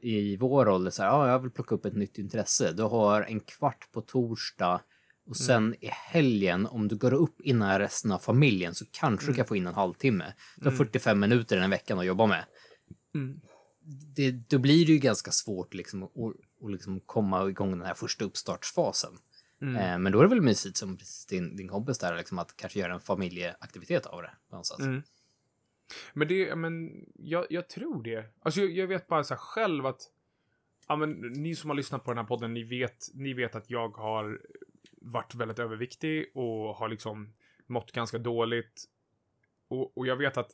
I 0.03 0.37
vår 0.37 0.69
ålder 0.69 0.91
så 0.91 1.03
här, 1.03 1.09
ja, 1.11 1.29
jag 1.31 1.39
vill 1.39 1.51
plocka 1.51 1.75
upp 1.75 1.85
ett 1.85 1.97
nytt 1.97 2.19
intresse. 2.19 2.73
Du 2.73 2.83
har 2.83 3.23
en 3.23 3.41
kvart 3.41 3.89
på 3.93 4.01
torsdag 4.01 4.81
och 5.27 5.37
sen 5.37 5.75
i 5.81 5.87
helgen, 5.87 6.67
om 6.67 6.89
du 6.89 6.97
går 6.97 7.13
upp 7.15 7.41
innan 7.41 7.79
resten 7.79 8.13
av 8.13 8.19
familjen 8.19 8.75
så 8.75 8.85
kanske 8.91 9.27
du 9.27 9.35
kan 9.35 9.47
få 9.47 9.57
in 9.57 9.67
en 9.67 9.75
halvtimme. 9.75 10.33
Du 10.57 10.65
har 10.65 10.71
Mm. 10.73 10.79
45 10.79 11.21
minuter 11.21 11.57
den 11.61 11.71
veckan 11.71 11.99
att 11.99 12.07
jobba 12.07 12.27
med. 12.27 12.45
mm, 13.15 13.41
Det, 14.17 14.31
då 14.31 14.59
blir 14.59 14.87
det 14.87 14.93
ju 14.93 14.99
ganska 14.99 15.31
svårt 15.31 15.75
liksom, 15.75 16.03
att, 16.03 16.17
att 16.65 16.71
liksom 16.71 17.01
komma 17.01 17.49
igång 17.49 17.71
den 17.71 17.87
här 17.87 17.95
första 17.95 18.25
uppstartsfasen. 18.25 19.19
mm. 19.61 19.77
Eh, 19.77 19.99
men 19.99 20.13
då 20.13 20.19
är 20.19 20.23
det 20.23 20.29
väl 20.29 20.41
mysigt 20.41 20.77
som 20.77 20.99
din, 21.29 21.57
din 21.57 21.69
kompis 21.69 21.99
där, 21.99 22.17
liksom, 22.17 22.39
att 22.39 22.57
kanske 22.57 22.79
göra 22.81 22.95
en 22.95 23.01
familjeaktivitet 23.01 24.07
av 24.07 24.23
det. 24.23 24.31
Någonstans. 24.51 24.81
Mm. 24.81 25.03
Men 26.13 26.29
det, 26.29 26.57
men 26.57 27.05
jag, 27.15 27.47
jag 27.51 27.69
tror 27.69 28.03
det. 28.03 28.25
Alltså 28.41 28.61
jag, 28.61 28.71
jag 28.71 28.87
vet 28.87 29.07
bara 29.07 29.25
så 29.25 29.35
här 29.35 29.39
själv 29.39 29.87
att, 29.87 30.11
ja 30.89 30.97
men 30.97 31.11
ni 31.13 31.57
som 31.57 31.71
har 31.71 31.77
lyssnat 31.77 32.05
på 32.05 32.11
den 32.11 32.19
här 32.19 32.25
podden, 32.25 32.55
ni 32.55 32.65
vet, 32.65 33.09
ni 33.15 33.35
vet 33.35 33.55
att 33.55 33.71
jag 33.71 33.97
har 33.97 34.41
varit 35.01 35.35
väldigt 35.35 35.59
överviktig 35.59 36.31
och 36.35 36.75
har 36.75 36.89
liksom 36.89 37.33
mått 37.67 37.93
ganska 37.93 38.19
dåligt. 38.19 38.85
Och, 39.69 39.99
och 39.99 40.07
jag 40.07 40.17
vet 40.17 40.37
att, 40.37 40.51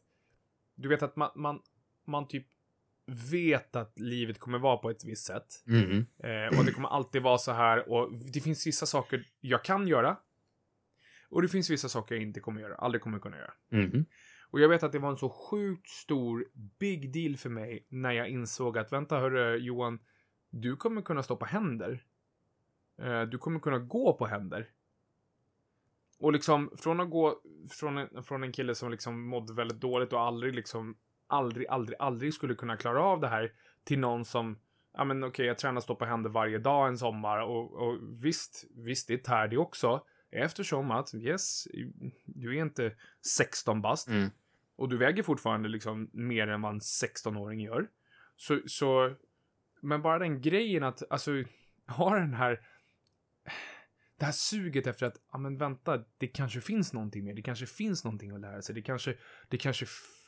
du 0.74 0.88
vet 0.88 1.02
att 1.02 1.16
man, 1.16 1.30
man, 1.34 1.62
man 2.04 2.28
typ 2.28 2.46
vet 3.06 3.76
att 3.76 3.98
livet 3.98 4.38
kommer 4.38 4.58
vara 4.58 4.76
på 4.76 4.90
ett 4.90 5.04
visst 5.04 5.26
sätt. 5.26 5.64
Mm. 5.66 6.06
Eh, 6.18 6.58
och 6.58 6.64
det 6.64 6.72
kommer 6.72 6.88
alltid 6.88 7.22
vara 7.22 7.38
så 7.38 7.52
här 7.52 7.88
och 7.88 8.12
det 8.32 8.40
finns 8.40 8.66
vissa 8.66 8.86
saker 8.86 9.26
jag 9.40 9.64
kan 9.64 9.88
göra. 9.88 10.16
Och 11.28 11.42
det 11.42 11.48
finns 11.48 11.70
vissa 11.70 11.88
saker 11.88 12.14
jag 12.14 12.22
inte 12.22 12.40
kommer 12.40 12.60
göra, 12.60 12.74
aldrig 12.74 13.02
kommer 13.02 13.18
kunna 13.18 13.36
göra. 13.36 13.52
Mm. 13.72 14.04
Och 14.50 14.60
jag 14.60 14.68
vet 14.68 14.82
att 14.82 14.92
det 14.92 14.98
var 14.98 15.10
en 15.10 15.16
så 15.16 15.28
sjukt 15.28 15.88
stor 15.88 16.46
big 16.78 17.12
deal 17.12 17.36
för 17.36 17.50
mig 17.50 17.86
när 17.88 18.12
jag 18.12 18.28
insåg 18.28 18.78
att 18.78 18.92
vänta 18.92 19.18
hörru 19.18 19.56
Johan, 19.56 19.98
du 20.50 20.76
kommer 20.76 21.02
kunna 21.02 21.22
stå 21.22 21.36
på 21.36 21.44
händer. 21.44 22.04
Eh, 23.02 23.22
Du 23.22 23.38
kommer 23.38 23.60
kunna 23.60 23.78
gå 23.78 24.12
på 24.12 24.26
händer. 24.26 24.70
Och 26.18 26.32
liksom 26.32 26.70
från 26.76 27.00
att 27.00 27.10
gå 27.10 27.40
från 27.70 27.98
en, 27.98 28.22
från 28.22 28.42
en 28.42 28.52
kille 28.52 28.74
som 28.74 28.90
liksom 28.90 29.28
mådde 29.28 29.54
väldigt 29.54 29.80
dåligt 29.80 30.12
och 30.12 30.20
aldrig 30.20 30.54
liksom 30.54 30.96
aldrig, 31.26 31.66
aldrig, 31.68 31.96
aldrig 31.98 32.34
skulle 32.34 32.54
kunna 32.54 32.76
klara 32.76 33.02
av 33.02 33.20
det 33.20 33.28
här 33.28 33.52
till 33.84 33.98
någon 33.98 34.24
som 34.24 34.58
ja 34.96 35.04
men 35.04 35.24
okej, 35.24 35.46
jag 35.46 35.58
tränar 35.58 35.80
stå 35.80 35.94
på 35.94 36.04
händer 36.04 36.30
varje 36.30 36.58
dag 36.58 36.88
en 36.88 36.98
sommar 36.98 37.38
och, 37.38 37.72
och 37.72 37.98
visst, 38.24 38.64
visst 38.74 39.08
det 39.08 39.24
tär 39.24 39.48
det 39.48 39.56
också. 39.56 40.04
Eftersom 40.30 40.90
att, 40.90 41.14
yes, 41.14 41.68
du 42.24 42.56
är 42.56 42.62
inte 42.62 42.92
16 43.36 43.82
bast 43.82 44.08
Mm. 44.08 44.30
och 44.76 44.88
du 44.88 44.96
väger 44.96 45.22
fortfarande 45.22 45.68
liksom 45.68 46.10
mer 46.12 46.48
än 46.48 46.62
vad 46.62 46.72
en 46.72 46.80
16-åring 46.80 47.60
gör. 47.60 47.88
Så, 48.36 48.60
så, 48.66 49.14
men 49.80 50.02
bara 50.02 50.18
den 50.18 50.40
grejen 50.40 50.82
att, 50.82 51.02
alltså, 51.10 51.30
ha 51.88 52.18
den 52.18 52.34
här, 52.34 52.60
det 54.18 54.24
här 54.24 54.32
suget 54.32 54.86
efter 54.86 55.06
att, 55.06 55.16
ja 55.32 55.38
men 55.38 55.58
vänta, 55.58 56.04
det 56.18 56.26
kanske 56.26 56.60
finns 56.60 56.92
någonting 56.92 57.24
mer, 57.24 57.34
det 57.34 57.42
kanske 57.42 57.66
finns 57.66 58.04
någonting 58.04 58.30
att 58.30 58.40
lära 58.40 58.62
sig, 58.62 58.74
det 58.74 58.82
kanske, 58.82 59.16
det 59.48 59.58
kanske 59.58 59.86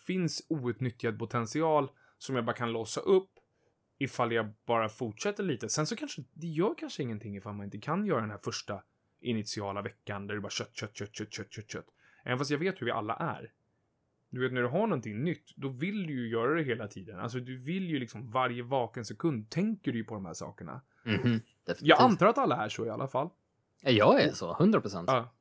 finns 0.09 0.47
outnyttjad 0.49 1.18
potential 1.18 1.88
som 2.18 2.37
jag 2.37 2.44
bara 2.44 2.57
kan 2.57 2.73
låsa 2.73 3.01
upp 3.01 3.31
ifall 3.99 4.33
jag 4.33 4.53
bara 4.66 4.88
fortsätter 4.88 5.42
lite. 5.42 5.68
Sen 5.68 5.87
så 5.87 5.97
kanske, 5.97 6.23
det 6.33 6.47
gör 6.47 6.75
kanske 6.79 7.03
ingenting 7.03 7.37
ifall 7.37 7.55
man 7.55 7.64
inte 7.64 7.79
kan 7.79 8.07
göra 8.07 8.21
den 8.21 8.31
här 8.31 8.38
första 8.38 8.83
initiala 9.21 9.83
veckan 9.83 10.27
där 10.27 10.35
det 10.35 10.40
bara 10.40 10.51
kött, 10.51 10.77
kött, 10.77 10.97
kött, 10.97 11.14
kött, 11.14 11.33
kött, 11.33 11.53
kött, 11.53 11.71
kött. 11.71 11.87
Även 12.25 12.38
fast 12.38 12.51
jag 12.51 12.59
vet 12.59 12.81
hur 12.81 12.87
vi 12.87 12.92
alla 12.92 13.14
är. 13.14 13.53
Du 14.31 14.40
vet, 14.40 14.53
när 14.53 14.62
du 14.62 14.68
har 14.68 14.87
någonting 14.87 15.25
nytt, 15.25 15.57
då 15.57 15.68
vill 15.68 16.07
du 16.07 16.12
ju 16.12 16.29
göra 16.29 16.55
det 16.55 16.62
hela 16.62 16.88
tiden. 16.88 17.21
Alltså, 17.21 17.40
du 17.40 17.57
vill 17.57 17.90
ju 17.90 17.99
liksom 17.99 18.31
varje 18.31 18.62
vaken 18.62 19.05
sekund 19.05 19.51
tänker 19.51 19.92
du 19.92 19.99
ju 19.99 20.05
på 20.05 20.14
de 20.14 20.27
här 20.27 20.35
sakerna. 20.35 20.81
Mhm. 21.05 21.14
Definitivt. 21.16 21.79
Jag 21.81 22.01
antar 22.01 22.27
att 22.27 22.38
alla 22.38 22.64
är 22.64 22.68
så 22.68 22.87
i 22.87 22.90
alla 22.90 23.09
fall. 23.09 23.31
Ja, 23.81 23.90
Jag 23.90 24.23
är 24.23 24.33
så, 24.33 24.57
100 24.61 24.81
procent. 24.81 25.11
Ja. 25.11 25.35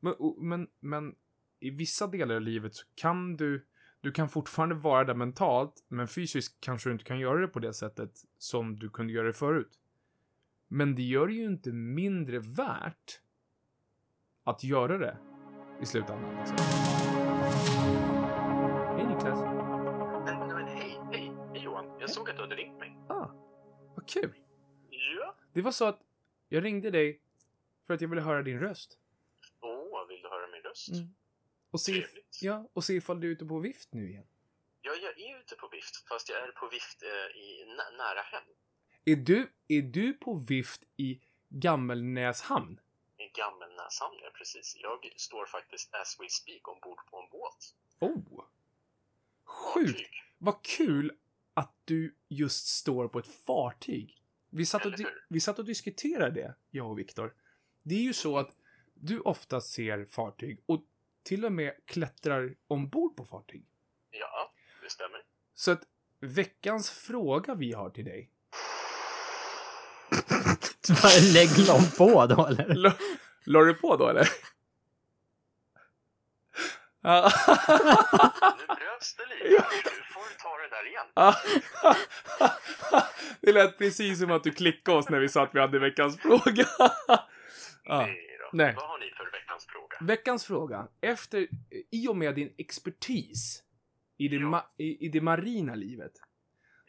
Men, 0.00 0.14
men, 0.38 0.68
men 0.80 1.14
i 1.60 1.70
vissa 1.70 2.06
delar 2.06 2.34
av 2.34 2.40
livet 2.40 2.74
så 2.74 2.86
kan 2.94 3.36
du, 3.36 3.66
du 4.04 4.12
kan 4.12 4.28
fortfarande 4.28 4.74
vara 4.74 5.04
där 5.04 5.14
mentalt, 5.14 5.84
men 5.88 6.08
fysiskt 6.08 6.60
kanske 6.60 6.88
du 6.88 6.92
inte 6.92 7.04
kan 7.04 7.18
göra 7.18 7.40
det 7.40 7.48
på 7.48 7.58
det 7.58 7.74
sättet 7.74 8.10
som 8.38 8.76
du 8.76 8.90
kunde 8.90 9.12
göra 9.12 9.26
det 9.26 9.32
förut. 9.32 9.78
Men 10.68 10.94
det 10.94 11.02
gör 11.02 11.26
det 11.26 11.32
ju 11.32 11.44
inte 11.44 11.72
mindre 11.72 12.38
värt 12.38 13.20
att 14.44 14.64
göra 14.64 14.98
det 14.98 15.18
i 15.80 15.86
slutändan. 15.86 16.36
Liksom. 16.38 16.56
Hej 18.96 19.06
Niklas. 19.06 19.38
Hej, 20.26 21.00
hej, 21.12 21.32
hej 21.52 21.62
Johan. 21.64 22.00
Jag 22.00 22.10
såg 22.10 22.30
att 22.30 22.36
du 22.36 22.42
hade 22.42 22.56
ringt 22.56 22.78
mig. 22.78 22.98
Ah, 23.08 23.28
vad 23.94 24.08
kul. 24.08 24.34
Ja? 24.90 25.36
Det 25.52 25.62
var 25.62 25.72
så 25.72 25.84
att 25.84 26.00
jag 26.48 26.64
ringde 26.64 26.90
dig 26.90 27.20
för 27.86 27.94
att 27.94 28.00
jag 28.00 28.08
ville 28.08 28.22
höra 28.22 28.42
din 28.42 28.60
röst. 28.60 28.98
Åh, 29.60 30.08
vill 30.08 30.22
du 30.22 30.28
höra 30.28 30.46
min 30.52 30.62
röst? 30.62 30.92
Mm. 30.92 31.14
Och 31.74 31.80
se, 31.80 32.06
ja, 32.40 32.70
och 32.72 32.84
se 32.84 32.94
ifall 32.94 33.20
du 33.20 33.26
är 33.28 33.32
ute 33.32 33.44
på 33.44 33.58
vift 33.58 33.88
nu 33.92 34.10
igen. 34.10 34.26
Ja, 34.82 34.92
jag 35.02 35.20
är 35.20 35.40
ute 35.40 35.54
på 35.56 35.68
vift, 35.68 36.08
fast 36.08 36.28
jag 36.28 36.38
är 36.48 36.52
på 36.52 36.68
vift 36.68 37.02
eh, 37.02 37.40
i 37.42 37.64
nä- 37.66 37.96
nära 37.96 38.20
hem. 38.22 38.42
Är 39.04 39.16
du, 39.16 39.52
är 39.68 39.82
du 39.82 40.12
på 40.12 40.34
vift 40.34 40.82
i 40.96 41.20
Gammelnäshamn? 41.48 42.80
I 43.18 43.28
Gammelnäshamn, 43.38 44.18
ja 44.22 44.30
precis. 44.38 44.76
Jag 44.82 45.12
står 45.16 45.46
faktiskt 45.46 45.94
as 45.94 46.16
we 46.20 46.28
speak 46.28 46.68
ombord 46.68 46.98
på 47.10 47.16
en 47.20 47.28
båt. 47.30 47.74
Oh! 47.98 48.44
Sjukt! 49.44 50.10
Vad 50.38 50.62
kul 50.64 51.12
att 51.54 51.74
du 51.84 52.16
just 52.28 52.66
står 52.66 53.08
på 53.08 53.18
ett 53.18 53.44
fartyg. 53.46 54.22
Vi 54.50 54.66
satt, 54.66 54.86
och 54.86 54.92
vi 55.28 55.40
satt 55.40 55.58
och 55.58 55.64
diskuterade 55.64 56.40
det, 56.40 56.54
jag 56.70 56.90
och 56.90 56.98
Viktor. 56.98 57.34
Det 57.82 57.94
är 57.94 58.02
ju 58.02 58.12
så 58.12 58.38
att 58.38 58.56
du 58.94 59.20
ofta 59.20 59.60
ser 59.60 60.04
fartyg 60.04 60.62
och 60.66 60.84
till 61.24 61.44
och 61.44 61.52
med 61.52 61.72
klättrar 61.86 62.54
ombord 62.68 63.16
på 63.16 63.24
fartyg. 63.24 63.64
Ja, 64.10 64.52
det 64.82 64.90
stämmer. 64.90 65.20
Så 65.54 65.70
att 65.70 65.82
veckans 66.20 66.90
fråga 66.90 67.54
vi 67.54 67.72
har 67.72 67.90
till 67.90 68.04
dig. 68.04 68.30
Lägg 71.34 71.66
dem 71.66 71.82
på 71.98 72.26
då 72.26 72.46
eller? 72.46 72.70
L- 72.70 72.92
La 73.44 73.60
du 73.60 73.74
på 73.74 73.96
då 73.96 74.08
eller? 74.08 74.28
Ja. 77.00 77.30
Nu 78.58 78.66
bröts 78.66 79.14
det 79.16 79.26
lite. 79.26 79.48
Nu 79.84 80.02
får 80.12 80.28
du 80.28 80.34
ta 80.42 80.56
det 80.58 80.68
där 80.68 80.86
igen. 80.86 81.06
Det 83.40 83.52
lät 83.52 83.78
precis 83.78 84.18
som 84.20 84.30
att 84.30 84.44
du 84.44 84.50
klickade 84.50 84.98
oss 84.98 85.08
när 85.08 85.20
vi 85.20 85.28
sa 85.28 85.42
att 85.42 85.54
vi 85.54 85.60
hade 85.60 85.78
veckans 85.78 86.18
fråga. 86.20 86.66
Nej 87.88 88.38
då. 88.40 88.48
Nej. 88.52 88.74
Vad 88.76 88.84
har 88.88 88.98
ni 88.98 89.10
för 89.10 89.24
veckans 89.54 89.66
fråga? 89.66 89.96
Veckans 90.00 90.44
fråga. 90.46 90.88
Efter, 91.00 91.48
i 91.90 92.08
och 92.08 92.16
med 92.16 92.34
din 92.34 92.54
expertis 92.58 93.62
i 94.16 94.28
det, 94.28 94.36
Ja. 94.36 94.42
ma- 94.42 94.64
i, 94.76 95.06
i 95.06 95.08
det 95.08 95.20
marina 95.20 95.74
livet 95.74 96.12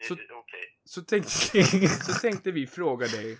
Så- 0.08 0.14
Eh, 0.14 0.20
Okej. 0.38 0.78
så 0.84 1.02
tänkte, 1.02 1.30
så 1.88 2.12
tänkte 2.20 2.50
vi 2.50 2.66
fråga 2.66 3.06
dig. 3.06 3.38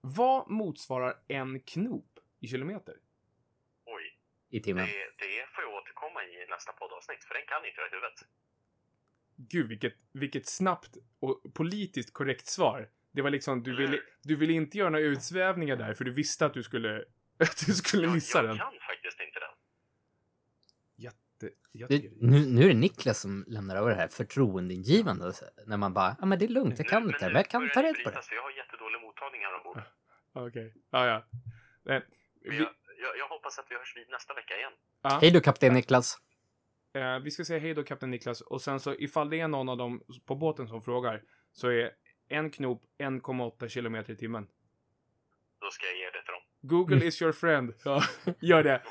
Vad 0.00 0.50
motsvarar 0.50 1.14
en 1.28 1.60
knop 1.60 2.18
i 2.40 2.48
kilometer? 2.48 2.94
Oj. 3.84 4.18
I 4.50 4.60
timmen. 4.60 4.86
Det, 4.86 4.92
det 4.92 5.46
får 5.54 5.64
jag 5.64 5.74
återkomma 5.74 6.24
i 6.24 6.46
nästa 6.50 6.72
poddavsnitt, 6.72 7.24
för 7.24 7.34
den 7.34 7.42
kan 7.46 7.64
inte 7.66 7.80
jag 7.80 7.88
i 7.88 7.90
huvudet. 7.94 8.18
Gud, 9.36 9.68
vilket, 9.68 9.94
vilket 10.12 10.46
snabbt 10.46 10.96
och 11.20 11.42
politiskt 11.54 12.12
korrekt 12.12 12.46
svar. 12.46 12.90
Det 13.12 13.22
var 13.22 13.30
liksom, 13.30 13.62
du 13.62 13.76
ville, 13.76 14.00
du 14.22 14.36
ville 14.36 14.52
inte 14.52 14.78
göra 14.78 14.90
några 14.90 15.04
utsvävningar 15.04 15.76
där, 15.76 15.94
för 15.94 16.04
du 16.04 16.12
visste 16.12 16.46
att 16.46 16.54
du 16.54 16.62
skulle, 16.62 17.04
att 17.38 17.62
du 17.66 17.72
skulle 17.72 18.02
Jag, 18.02 18.14
missa 18.14 18.38
jag 18.38 18.46
den. 18.48 18.58
kan 18.58 18.72
faktiskt 18.72 19.20
inte 19.20 19.40
den. 19.40 19.48
Jätte, 20.96 21.56
jätte, 21.72 21.98
Det, 21.98 22.10
nu, 22.20 22.46
nu 22.46 22.62
är 22.64 22.68
det 22.68 22.74
Niklas 22.74 23.20
som 23.20 23.44
lämnar 23.48 23.76
över 23.76 23.90
det 23.90 23.96
här 23.96 24.08
förtroendeingivande. 24.08 25.32
När 25.66 25.76
man 25.76 25.94
bara, 25.94 26.16
ja 26.20 26.26
men 26.26 26.38
det 26.38 26.44
är 26.44 26.48
lugnt, 26.48 26.78
jag 26.78 26.88
kan 26.88 27.02
Nu- 27.02 27.08
inte, 27.08 27.26
nu 27.26 27.32
men 27.32 27.36
jag 27.40 27.48
kan 27.50 27.70
ta 27.74 27.82
rätt 27.82 28.04
på 28.04 28.10
det. 28.10 28.22
för 28.22 28.34
Jag 28.34 28.42
har 28.42 28.50
jättedålig 28.50 29.00
mottagning 29.00 29.40
här 29.40 29.54
ombord. 29.58 29.82
Okej, 30.48 30.74
ja, 30.90 31.06
ja. 31.06 31.24
Nej, 31.84 32.02
Men 32.44 32.50
vi, 32.50 32.56
jag, 32.58 32.68
jag, 33.02 33.18
jag 33.18 33.28
hoppas 33.28 33.58
att 33.58 33.66
vi 33.70 33.74
hörs 33.74 33.96
vid 33.96 34.08
nästa 34.10 34.34
vecka 34.34 34.56
igen. 34.56 34.72
ja. 35.02 35.18
Hej 35.22 35.30
då 35.30 35.40
kapten 35.40 35.72
Niklas. 35.74 36.16
Eh, 36.94 37.18
vi 37.18 37.30
ska 37.30 37.44
säga 37.44 37.58
hej 37.58 37.74
då, 37.74 37.82
kapten 37.84 38.10
Niklas. 38.10 38.40
Och 38.40 38.62
sen 38.62 38.80
så 38.80 38.94
ifall 38.94 39.30
det 39.30 39.40
är 39.40 39.48
någon 39.48 39.68
av 39.68 39.76
dem 39.76 40.02
på 40.26 40.34
båten 40.34 40.68
som 40.68 40.82
frågar 40.82 41.22
så 41.52 41.68
är 41.68 41.90
en 42.28 42.50
knop 42.50 42.82
1,8 42.98 43.68
kilometer 43.68 44.12
i 44.12 44.16
timmen. 44.16 44.46
Då 45.60 45.70
ska 45.70 45.86
jag 45.86 45.96
ge 45.96 46.04
det. 46.10 46.11
Google 46.62 47.06
is 47.06 47.22
your 47.22 47.32
friend. 47.32 47.74
Ja, 47.84 48.02
gör 48.40 48.62
det. 48.62 48.82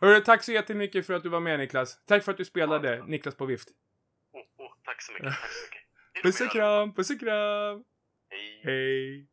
Hörru, 0.00 0.20
tack 0.20 0.44
så 0.44 0.52
jättemycket 0.52 1.06
för 1.06 1.14
att 1.14 1.22
du 1.22 1.28
var 1.28 1.40
med 1.40 1.58
Niklas. 1.58 1.98
Tack 2.06 2.24
för 2.24 2.32
att 2.32 2.38
du 2.38 2.44
spelade 2.44 3.04
Niklas 3.06 3.34
på 3.34 3.46
vift. 3.46 3.68
Oh, 4.32 4.40
oh, 4.40 4.72
tack 4.84 5.02
så 5.02 5.12
mycket. 5.12 5.28
Tack 5.28 5.40
så 5.40 5.64
mycket. 5.64 5.86
Hej 6.12 6.22
då 6.22 6.28
Puss 6.28 6.38
på 6.38 6.44
och 6.44 6.50
kram, 6.50 6.94
puss 6.94 7.10
och 7.10 7.20
kram. 7.20 7.84
Hej. 8.62 9.26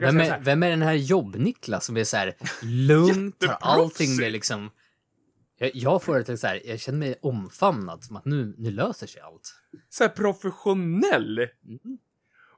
Vem 0.00 0.20
är, 0.20 0.24
här. 0.24 0.40
vem 0.40 0.62
är 0.62 0.70
den 0.70 0.82
här 0.82 0.94
jobb-Niklas 0.94 1.84
som 1.84 1.96
är 1.96 2.04
så 2.04 2.16
här 2.16 2.34
lugnt, 2.62 3.38
tar 3.38 3.56
allting 3.60 4.16
med 4.16 4.32
liksom... 4.32 4.70
Jag, 5.56 5.70
jag 5.74 6.02
får 6.02 6.18
det 6.18 6.24
till 6.24 6.38
så 6.38 6.46
här, 6.46 6.62
jag 6.64 6.80
känner 6.80 6.98
mig 6.98 7.18
omfamnad, 7.22 8.04
som 8.04 8.16
att 8.16 8.24
nu, 8.24 8.54
nu 8.58 8.70
löser 8.70 9.06
sig 9.06 9.20
allt. 9.20 9.54
så 9.88 10.04
här 10.04 10.10
professionell. 10.10 11.38
Mm. 11.38 11.98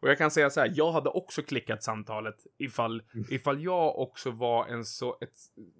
Och 0.04 0.10
jag 0.10 0.18
kan 0.18 0.30
säga 0.30 0.50
så 0.50 0.60
här, 0.60 0.72
jag 0.74 0.92
hade 0.92 1.08
också 1.10 1.42
klickat 1.42 1.82
samtalet 1.82 2.46
ifall, 2.58 3.02
Mm. 3.14 3.26
ifall 3.30 3.62
jag 3.64 3.98
också 3.98 4.30
var 4.30 4.66
en 4.66 4.84
så, 4.84 5.16
ett, 5.20 5.34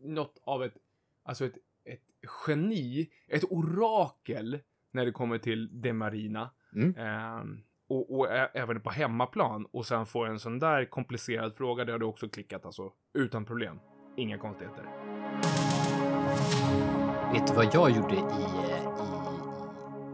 något 0.04 0.42
av 0.44 0.64
ett, 0.64 0.74
alltså 1.22 1.44
ett, 1.44 1.54
ett 1.84 2.00
geni, 2.46 3.10
ett 3.28 3.44
orakel 3.50 4.58
när 4.90 5.04
det 5.06 5.12
kommer 5.12 5.38
till 5.38 5.80
det 5.82 5.92
marina. 5.92 6.50
Mm. 6.74 6.94
Ehm, 6.98 7.62
och, 7.88 8.18
och 8.18 8.26
ä- 8.30 8.50
även 8.54 8.80
på 8.80 8.90
hemmaplan. 8.90 9.66
Och 9.70 9.86
sen 9.86 10.06
få 10.06 10.24
en 10.24 10.38
sån 10.38 10.58
där 10.58 10.84
komplicerad 10.84 11.54
fråga, 11.54 11.84
det 11.84 11.92
hade 11.92 12.04
jag 12.04 12.10
också 12.10 12.28
klickat 12.28 12.66
alltså. 12.66 12.92
Utan 13.14 13.44
problem. 13.44 13.80
Inga 14.16 14.38
konstigheter. 14.38 14.84
Vet 17.32 17.46
du 17.46 17.54
vad 17.54 17.74
jag 17.74 17.90
gjorde 17.90 18.14
i, 18.14 18.18
eh, 18.18 18.24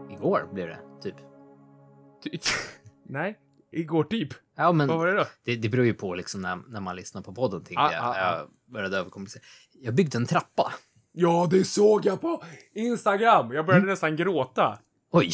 i, 0.09 0.13
igår, 0.13 0.49
blev 0.53 0.67
det, 0.67 0.79
typ? 1.01 1.15
Ty- 2.23 2.39
Nej, 3.03 3.39
igår 3.71 4.03
typ. 4.03 4.29
Ja, 4.57 4.71
men 4.71 4.87
Vad 4.87 4.97
var 4.97 5.07
det 5.07 5.13
då? 5.17 5.25
det, 5.45 5.55
det 5.55 5.69
beror 5.69 5.85
ju 5.85 5.93
på 5.93 6.15
liksom 6.15 6.41
när, 6.41 6.55
när 6.69 6.79
man 6.81 6.95
lyssnar 6.95 7.21
på 7.21 7.33
podden, 7.33 7.63
tänkte 7.63 7.81
Ah, 7.83 7.91
jag. 7.93 8.03
ah, 8.03 8.09
ah. 8.09 8.37
Jag 8.37 8.49
började 8.73 8.97
överkomplicera. 8.97 9.43
Jag 9.81 9.95
byggde 9.95 10.17
en 10.17 10.25
trappa. 10.25 10.73
Ja, 11.13 11.47
det 11.51 11.63
såg 11.65 12.05
jag 12.05 12.21
på 12.21 12.43
Instagram! 12.75 13.51
Jag 13.51 13.65
började 13.65 13.85
nästan 13.85 14.15
gråta. 14.15 14.79
Oj! 15.11 15.31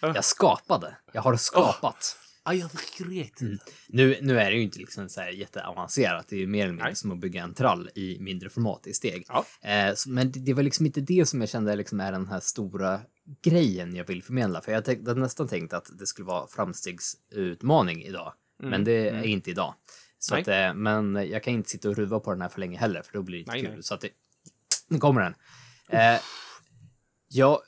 Ah. 0.00 0.12
Jag 0.14 0.24
skapade. 0.24 0.96
Jag 1.12 1.22
har 1.22 1.36
skapat. 1.36 2.16
Ja, 2.44 2.54
jag 2.54 2.70
skrek. 2.70 3.40
Mm. 3.40 3.58
Nu, 3.88 4.18
nu 4.22 4.38
är 4.40 4.50
det 4.50 4.56
ju 4.56 4.62
inte 4.62 4.78
liksom 4.78 5.08
så 5.08 5.20
här 5.20 5.28
jätteavancerat. 5.28 6.26
Det 6.28 6.36
är 6.36 6.40
ju 6.40 6.46
mer 6.46 6.60
eller 6.62 6.72
mindre 6.72 6.86
Nej. 6.86 6.96
som 6.96 7.12
att 7.12 7.18
bygga 7.18 7.42
en 7.42 7.54
trall 7.54 7.90
i 7.94 8.16
mindre 8.20 8.48
format 8.50 8.86
i 8.86 8.92
steg. 8.94 9.26
Ja. 9.28 9.44
Eh, 9.70 9.94
men 10.06 10.32
det, 10.32 10.40
det 10.40 10.54
var 10.54 10.62
liksom 10.62 10.86
inte 10.86 11.00
det 11.00 11.28
som 11.28 11.40
jag 11.40 11.48
kände 11.50 11.76
liksom 11.76 12.00
är 12.00 12.12
den 12.12 12.28
här 12.28 12.40
stora 12.40 13.00
grejen 13.42 13.96
jag 13.96 14.04
vill 14.06 14.22
förmedla. 14.22 14.60
För 14.60 14.72
jag 14.72 14.84
tänk- 14.84 15.08
hade 15.08 15.20
nästan 15.20 15.48
tänkt 15.48 15.72
att 15.72 15.98
det 15.98 16.06
skulle 16.06 16.26
vara 16.26 16.46
framstegsutmaning 16.46 18.02
idag. 18.02 18.32
Mm, 18.60 18.70
Men 18.70 18.84
det 18.84 19.08
är 19.08 19.12
mm. 19.12 19.24
inte 19.24 19.50
idag. 19.50 19.74
Så 20.18 20.34
Nej. 20.34 20.42
att, 20.42 20.48
eh, 20.48 20.74
men 20.74 21.14
jag 21.14 21.42
kan 21.42 21.54
inte 21.54 21.70
sitta 21.70 21.88
och 21.88 21.96
ruva 21.96 22.20
på 22.20 22.30
den 22.30 22.40
här 22.42 22.48
för 22.48 22.60
länge 22.60 22.78
heller, 22.78 23.02
för 23.02 23.12
då 23.12 23.22
blir 23.22 23.36
det 23.36 23.40
inte 23.40 23.52
Nej, 23.52 23.60
kul. 23.62 23.70
nej. 23.70 23.82
Så 23.82 23.94
att 23.94 24.00
det, 24.00 24.10
nu 24.88 24.98
kommer 24.98 25.20
den. 25.22 25.34
Eh, 25.88 26.20
ja, 27.28 27.62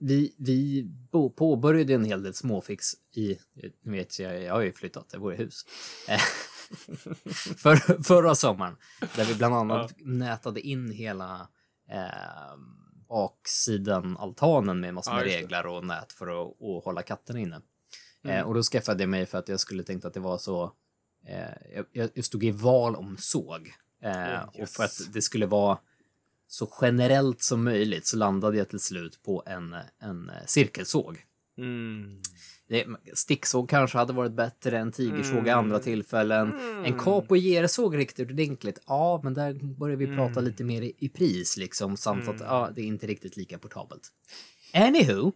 vi, 0.00 0.34
vi 0.38 0.88
påbörjade 1.36 1.94
en 1.94 2.04
hel 2.04 2.22
del 2.22 2.34
småfix 2.34 2.84
i, 3.16 3.38
nu 3.82 3.92
vet 3.92 4.18
jag, 4.18 4.42
jag 4.42 4.54
har 4.54 4.60
ju 4.60 4.72
flyttat, 4.72 5.08
jag 5.12 5.20
bor 5.20 5.34
i 5.34 5.36
hus. 5.36 5.64
Eh, 6.08 6.18
för, 7.56 8.02
förra 8.02 8.34
sommaren, 8.34 8.76
där 9.16 9.24
vi 9.24 9.34
bland 9.34 9.54
annat 9.54 9.92
nätade 9.98 10.60
in 10.60 10.90
hela 10.90 11.48
eh, 11.90 12.58
baksidan 13.08 14.16
altanen 14.16 14.80
med 14.80 14.94
massor 14.94 15.12
Ja, 15.14 15.18
med 15.20 15.26
det. 15.26 15.36
reglar 15.38 15.66
och 15.66 15.84
nät 15.84 16.12
för 16.12 16.26
att, 16.26 16.62
att 16.62 16.84
hålla 16.84 17.02
katterna 17.02 17.38
inne. 17.40 17.60
Mm. 18.24 18.36
Eh, 18.36 18.42
och 18.42 18.54
då 18.54 18.62
skaffade 18.62 19.02
jag 19.02 19.10
mig 19.10 19.26
för 19.26 19.38
att 19.38 19.48
jag 19.48 19.60
skulle 19.60 19.82
tänkt 19.82 20.04
att 20.04 20.14
det 20.14 20.20
var 20.20 20.38
så, 20.38 20.72
eh, 21.26 21.84
jag- 21.92 22.10
jag, 22.14 22.24
stod 22.24 22.44
i 22.44 22.50
val 22.50 22.96
om 22.96 23.16
såg. 23.18 23.72
Eh, 24.02 24.10
Oh, 24.12 24.48
Och 24.48 24.58
yes. 24.58 24.76
för 24.76 24.84
att 24.84 25.12
det 25.12 25.22
skulle 25.22 25.46
vara 25.46 25.78
så 26.46 26.72
generellt 26.80 27.42
som 27.42 27.64
möjligt 27.64 28.06
så 28.06 28.16
landade 28.16 28.56
jag 28.58 28.68
till 28.68 28.80
slut 28.80 29.22
på 29.22 29.42
en, 29.46 29.76
en 29.98 30.30
eh, 30.30 30.34
cirkelsåg. 30.46 31.24
Mm. 31.58 32.18
Det, 32.68 32.86
sticksåg 33.14 33.68
kanske 33.68 33.98
hade 33.98 34.12
varit 34.12 34.32
bättre, 34.32 34.78
en 34.78 34.92
tigersåg 34.92 35.36
i 35.36 35.50
Mm. 35.50 35.58
andra 35.58 35.78
tillfällen. 35.78 36.52
Mm. 36.52 36.84
En 36.84 36.98
kap 36.98 37.30
och 37.30 37.36
gersåg 37.36 37.96
riktigt 37.96 38.30
ordentligt. 38.30 38.78
Ja, 38.86 39.20
men 39.24 39.34
där 39.34 39.54
börjar 39.78 39.96
vi 39.96 40.06
prata 40.06 40.40
Mm. 40.40 40.44
lite 40.44 40.64
mer 40.64 40.82
i, 40.82 40.92
i 40.98 41.08
pris 41.08 41.56
liksom. 41.56 41.96
Samt 41.96 42.22
att 42.28 42.40
Mm. 42.40 42.46
ja, 42.46 42.70
det 42.74 42.80
är 42.82 42.84
inte 42.86 43.06
riktigt 43.06 43.36
lika 43.36 43.58
portabelt. 43.58 44.08
Anywho. 44.74 45.32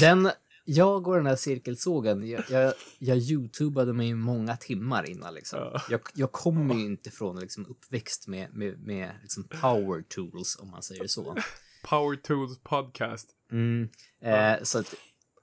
Den, 0.00 0.30
jag 0.64 1.08
och 1.08 1.16
den 1.16 1.26
här 1.26 1.36
cirkelsågen, 1.36 2.28
jag, 2.28 2.44
jag, 2.50 2.72
jag 2.98 3.18
youtubade 3.18 3.92
mig 3.92 4.14
många 4.14 4.56
timmar 4.56 5.10
innan 5.10 5.34
liksom. 5.34 5.58
Ja. 5.58 5.82
Jag, 5.90 6.00
jag 6.14 6.32
kommer 6.32 6.74
ju 6.74 6.84
inte 6.84 7.10
från 7.10 7.40
liksom, 7.40 7.66
uppväxt 7.66 8.28
med, 8.28 8.54
med, 8.54 8.78
med 8.86 9.10
liksom 9.22 9.44
power 9.44 10.02
tools, 10.08 10.58
om 10.60 10.70
man 10.70 10.82
säger 10.82 11.06
så. 11.06 11.36
Power 11.82 12.16
Tools 12.16 12.58
Podcast. 12.62 13.28
Mm. 13.52 13.88
Eh, 14.22 14.62
så 14.62 14.78
att 14.78 14.94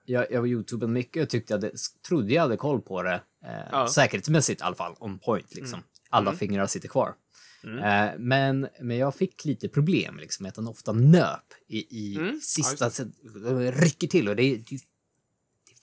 jag, 0.06 0.32
jag 0.32 0.40
var 0.42 0.48
youtubade 0.48 0.92
mycket 0.92 1.24
och 1.24 1.30
tyckte 1.30 1.54
jag 1.54 1.58
hade, 1.62 1.72
trodde 2.08 2.34
jag 2.34 2.42
hade 2.42 2.58
koll 2.58 2.82
på 2.82 3.04
det. 3.04 3.22
Eh, 3.46 3.68
Ja. 3.72 3.88
Säkerhetsmässigt 3.88 4.62
i 4.62 4.64
alla 4.64 4.76
fall, 4.76 4.96
on 5.00 5.20
point 5.20 5.56
liksom. 5.56 5.80
Alla 6.10 6.30
Mm. 6.30 6.38
fingrar 6.40 6.68
sitter 6.68 6.88
kvar. 6.88 7.16
Mm. 7.64 7.80
Eh, 7.80 8.14
men, 8.20 8.68
men 8.82 8.98
jag 8.98 9.16
fick 9.16 9.46
lite 9.46 9.68
problem 9.70 10.18
liksom, 10.18 10.46
att 10.46 10.56
den 10.56 10.68
ofta 10.68 10.92
nöp 10.94 11.54
i, 11.68 11.78
i 12.12 12.16
Mm. 12.18 12.40
sista... 12.42 12.92
Ja, 12.98 13.06
det 13.40 13.72
rycker 13.72 14.08
till 14.08 14.30
och 14.30 14.36
det, 14.36 14.44
är- 14.44 14.58
det, 14.70 14.76
är- 14.76 14.80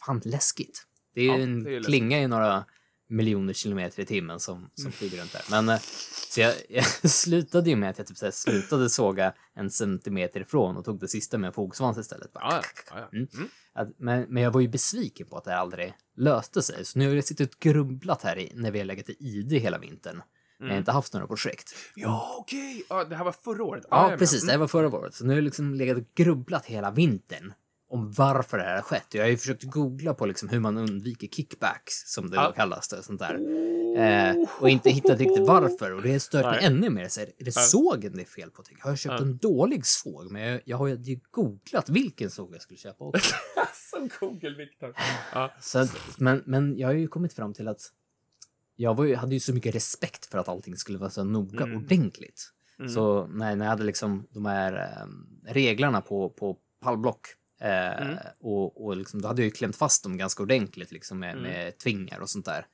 fan 0.06 0.20
läskigt. 0.24 0.86
Det 1.14 1.20
är 1.20 1.26
Ja, 1.26 1.36
ju 1.36 1.42
en 1.42 1.62
det 1.64 1.76
är 1.76 1.82
klinga 1.82 2.22
i 2.22 2.28
några 2.28 2.64
miljoner 3.12 3.52
kilometer 3.52 4.02
i 4.02 4.06
timmen 4.06 4.40
som, 4.40 4.70
som 4.74 4.82
Mm. 4.82 4.92
flyger 4.92 5.18
runt 5.20 5.32
där. 5.32 5.42
Men 5.50 5.68
eh, 5.68 5.78
så 6.28 6.40
jag, 6.40 6.54
jag 6.68 6.84
slutade 7.10 7.70
ju 7.70 7.76
med 7.76 7.90
att 7.90 7.98
jag 7.98 8.06
typ 8.06 8.16
så 8.16 8.32
slutade 8.32 8.90
såga 8.90 9.32
en 9.54 9.70
centimeter 9.70 10.40
ifrån 10.40 10.76
och 10.76 10.84
tog 10.84 11.00
det 11.00 11.08
sista 11.08 11.38
med 11.38 11.48
en 11.48 11.54
fogsvans 11.54 11.98
istället. 11.98 12.32
Bara, 12.32 12.44
Ja, 12.44 12.62
ja, 12.62 12.82
ja, 12.90 13.08
ja. 13.12 13.18
Mm. 13.18 13.28
Mm. 13.34 13.48
att, 13.74 13.88
men, 13.98 14.26
men 14.28 14.42
jag 14.42 14.50
var 14.50 14.60
ju 14.60 14.68
besviken 14.68 15.26
på 15.26 15.36
att 15.36 15.44
det 15.44 15.56
aldrig 15.56 15.94
löste 16.16 16.62
sig. 16.62 16.84
Så 16.84 16.98
nu 16.98 17.08
har 17.08 17.14
jag 17.14 17.24
suttit 17.24 17.54
och 17.54 17.60
grubblat 17.60 18.22
här 18.22 18.38
i, 18.38 18.52
när 18.54 18.70
vi 18.70 18.78
har 18.78 18.86
legat 18.86 19.08
i 19.10 19.16
ID 19.20 19.52
hela 19.52 19.78
vintern. 19.78 20.22
Jag 20.58 20.68
har 20.68 20.76
inte 20.78 20.92
haft 20.92 21.12
några 21.12 21.26
projekt. 21.26 21.74
Ja, 21.94 22.36
okej. 22.38 22.84
Ja, 22.88 23.04
det 23.04 23.16
här 23.16 23.24
var 23.24 23.32
förra 23.32 23.64
året. 23.64 23.84
Ja, 23.90 24.10
jag 24.10 24.18
precis. 24.18 24.40
Det 24.40 24.46
menar. 24.46 24.52
här 24.52 24.58
var 24.58 24.68
förra 24.68 24.88
året. 24.96 25.14
Så 25.14 25.24
nu 25.24 25.30
har 25.30 25.34
jag 25.36 25.44
liksom 25.44 25.74
legat 25.74 25.96
och 25.98 26.04
grubblat 26.14 26.66
hela 26.66 26.90
vintern 26.90 27.52
om 27.92 28.12
varför 28.12 28.58
det 28.58 28.64
här 28.64 28.74
har 28.74 28.82
skett. 28.82 29.06
Jag 29.14 29.22
har 29.22 29.28
ju 29.28 29.36
försökt 29.36 29.62
googla 29.64 30.14
på 30.14 30.26
liksom 30.26 30.48
hur 30.48 30.60
man 30.60 30.78
undviker 30.78 31.26
kickbacks, 31.28 31.94
som 32.12 32.30
det 32.30 32.36
Ja. 32.36 32.52
kallas. 32.52 32.88
Det, 32.88 33.02
sånt 33.02 33.20
där. 33.20 33.34
Eh, 33.96 34.36
och 34.60 34.68
inte 34.70 34.90
hittat 34.90 35.18
riktigt 35.18 35.46
varför. 35.46 35.92
Och 35.94 36.02
det 36.02 36.20
stört 36.20 36.44
mig 36.44 36.54
Nej. 36.56 36.64
ännu 36.64 36.90
mer. 36.90 37.08
Så 37.08 37.20
är 37.20 37.26
det 37.26 37.32
Ja. 37.44 37.50
sågen 37.50 38.12
det 38.16 38.22
är 38.22 38.26
fel 38.26 38.50
på? 38.50 38.62
Har 38.80 38.90
jag 38.90 38.98
köpt 38.98 39.20
Ja. 39.20 39.26
en 39.26 39.36
dålig 39.36 39.86
såg? 39.86 40.30
Men 40.30 40.42
jag, 40.42 40.60
jag 40.64 40.76
har 40.76 40.88
ju 40.88 41.20
googlat 41.30 41.88
vilken 41.88 42.30
såg 42.30 42.54
jag 42.54 42.62
skulle 42.62 42.78
köpa 42.78 43.04
också. 43.04 43.34
Som 43.90 44.08
Google, 44.20 44.56
Viktor. 44.56 44.94
Ja. 45.34 45.52
Så 45.60 45.86
men, 46.18 46.42
men 46.46 46.78
jag 46.78 46.88
har 46.88 46.94
ju 46.94 47.08
kommit 47.08 47.32
fram 47.32 47.54
till 47.54 47.68
att 47.68 47.80
jag 48.76 49.08
ju, 49.08 49.14
hade 49.14 49.34
ju 49.34 49.40
så 49.40 49.54
mycket 49.54 49.74
respekt 49.74 50.26
för 50.26 50.38
att 50.38 50.48
allting 50.48 50.76
skulle 50.76 50.98
vara 50.98 51.10
så 51.10 51.24
noga 51.24 51.64
Mm. 51.64 51.76
ordentligt. 51.76 52.42
Mm. 52.78 52.90
Så 52.90 53.26
när, 53.26 53.56
när 53.56 53.64
jag 53.64 53.70
hade 53.70 53.84
liksom 53.84 54.26
de 54.30 54.46
här 54.46 54.72
eh, 54.72 55.06
reglarna 55.52 56.00
på, 56.00 56.30
på 56.30 56.58
pallblock 56.80 57.26
Mm. 57.62 58.18
och, 58.40 58.84
och 58.84 58.96
liksom, 58.96 59.22
då 59.22 59.28
hade 59.28 59.42
jag 59.42 59.44
ju 59.46 59.50
klämt 59.50 59.76
fast 59.76 60.02
dem 60.02 60.16
ganska 60.16 60.42
ordentligt 60.42 60.92
liksom 60.92 61.18
med, 61.18 61.30
Mm. 61.30 61.42
med 61.42 61.78
tvingar 61.78 62.20
och 62.20 62.30
sånt 62.30 62.44
där. 62.44 62.66